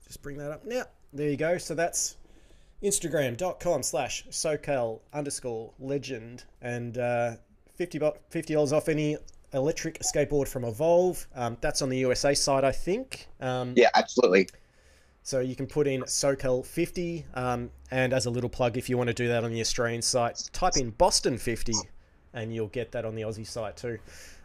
[0.06, 0.84] Just bring that up now.
[1.12, 1.56] There you go.
[1.58, 2.16] So that's
[2.82, 7.32] Instagram.com slash SoCal underscore legend and uh,
[7.76, 9.16] 50 bu- $50 off any
[9.54, 11.26] electric skateboard from Evolve.
[11.34, 13.28] Um, that's on the USA side, I think.
[13.40, 14.48] Um, Yeah, absolutely.
[15.24, 17.24] So you can put in SoCal 50.
[17.34, 20.02] Um, and as a little plug, if you want to do that on the Australian
[20.02, 21.72] site, type in Boston 50
[22.34, 23.98] and you'll get that on the Aussie site too.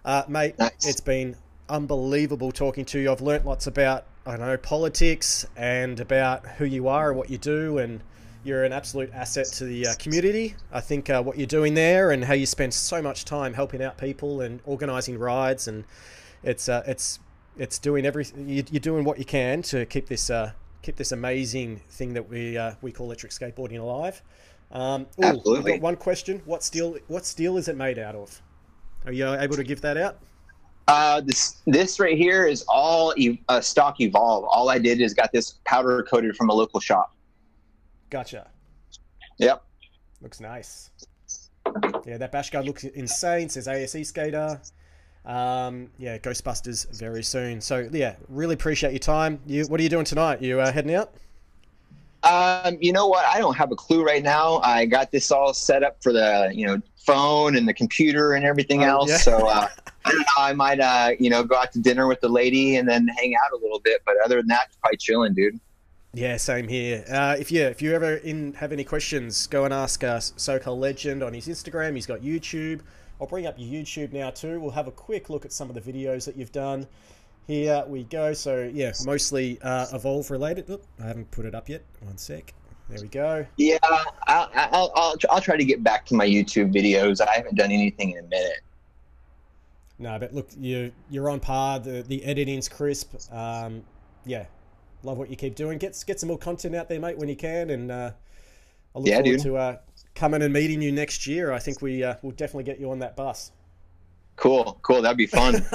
[0.05, 0.87] Uh, mate, Nice.
[0.87, 1.35] it's been
[1.67, 3.11] unbelievable talking to you.
[3.11, 7.29] I've learnt lots about, I don't know, politics and about who you are and what
[7.29, 7.77] you do.
[7.79, 8.01] And
[8.43, 10.55] you're an absolute asset to the uh, community.
[10.71, 13.83] I think uh, what you're doing there and how you spend so much time helping
[13.83, 15.83] out people and organising rides and
[16.41, 17.19] it's uh, it's
[17.57, 18.47] it's doing everything.
[18.47, 22.29] you- You're doing what you can to keep this uh, keep this amazing thing that
[22.29, 24.21] we uh, we call electric skateboarding alive.
[24.71, 25.73] Um, ooh, Absolutely.
[25.73, 26.97] got one question: What steel?
[27.07, 28.41] What steel is it made out of?
[29.05, 30.19] Are you able to give that out?
[30.87, 33.13] Uh, this this right here is all
[33.47, 34.43] uh, stock Evolve.
[34.45, 37.15] All I did is got this powder coated from a local shop.
[38.09, 38.49] Gotcha.
[39.37, 39.63] Yep.
[40.21, 40.89] Looks nice.
[42.05, 43.49] Yeah, that bash guard looks insane.
[43.49, 44.59] Says ASE skater.
[45.29, 47.61] Um, yeah, Ghostbusters very soon.
[47.61, 49.39] So yeah, really appreciate your time.
[49.45, 50.41] You, what are you doing tonight?
[50.41, 51.13] You uh, heading out?
[52.23, 53.25] Um, you know what?
[53.25, 54.57] I don't have a clue right now.
[54.57, 58.43] I got this all set up for the you know phone and the computer and
[58.43, 59.09] everything Oh, else.
[59.09, 59.17] yeah.
[59.17, 59.67] So uh,
[60.05, 60.25] I don't know.
[60.39, 63.35] I might, uh, you know, go out to dinner with the lady and then hang
[63.35, 64.01] out a little bit.
[64.05, 65.59] But other than that, probably chilling, dude.
[66.13, 67.05] Yeah, same here.
[67.09, 70.77] Uh, if you if you ever in have any questions, go and ask us SoCal
[70.77, 71.93] Legend on his Instagram.
[71.93, 72.79] He's got YouTube.
[73.19, 74.59] I'll bring up your YouTube now too.
[74.59, 76.87] We'll have a quick look at some of the videos that you've done.
[77.47, 78.33] Here we go.
[78.33, 80.69] So yeah, mostly uh, Evolve related.
[80.69, 81.83] Oop, I haven't put it up yet.
[82.01, 82.53] One sec.
[82.89, 83.45] There we go.
[83.57, 87.21] Yeah, I'll, I'll, I'll, I'll try to get back to my YouTube videos.
[87.21, 88.61] I haven't done anything in a minute.
[89.99, 91.79] No, but look, you you're on par.
[91.79, 93.15] The the editing's crisp.
[93.31, 93.83] Um,
[94.25, 94.45] yeah,
[95.03, 95.77] love what you keep doing.
[95.77, 97.69] Get get some more content out there, mate, when you can.
[97.69, 98.11] And uh,
[98.95, 99.41] I look Yeah, forward dude.
[99.41, 99.77] to uh,
[100.19, 101.53] coming and meeting you next year.
[101.53, 103.51] I think we uh, will definitely get you on that bus.
[104.35, 105.01] Cool, cool.
[105.01, 105.65] That'd be fun.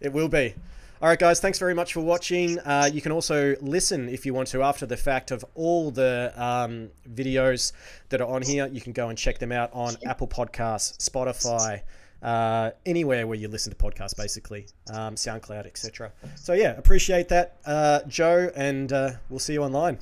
[0.00, 0.54] It will be.
[1.02, 1.40] All right, guys.
[1.40, 2.60] Thanks very much for watching.
[2.60, 6.32] Uh, you can also listen if you want to after the fact of all the
[6.36, 7.72] um, videos
[8.10, 8.68] that are on here.
[8.68, 11.82] You can go and check them out on Apple Podcasts, Spotify,
[12.22, 16.12] uh, anywhere where you listen to podcasts, basically, um, SoundCloud, etc.
[16.36, 19.98] So yeah, appreciate that, uh, Joe, and uh, we'll see you online.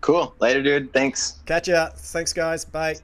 [0.00, 0.34] Cool.
[0.40, 0.92] Later, dude.
[0.92, 1.40] Thanks.
[1.46, 1.90] Catch ya.
[1.94, 2.64] Thanks, guys.
[2.64, 2.96] Bye.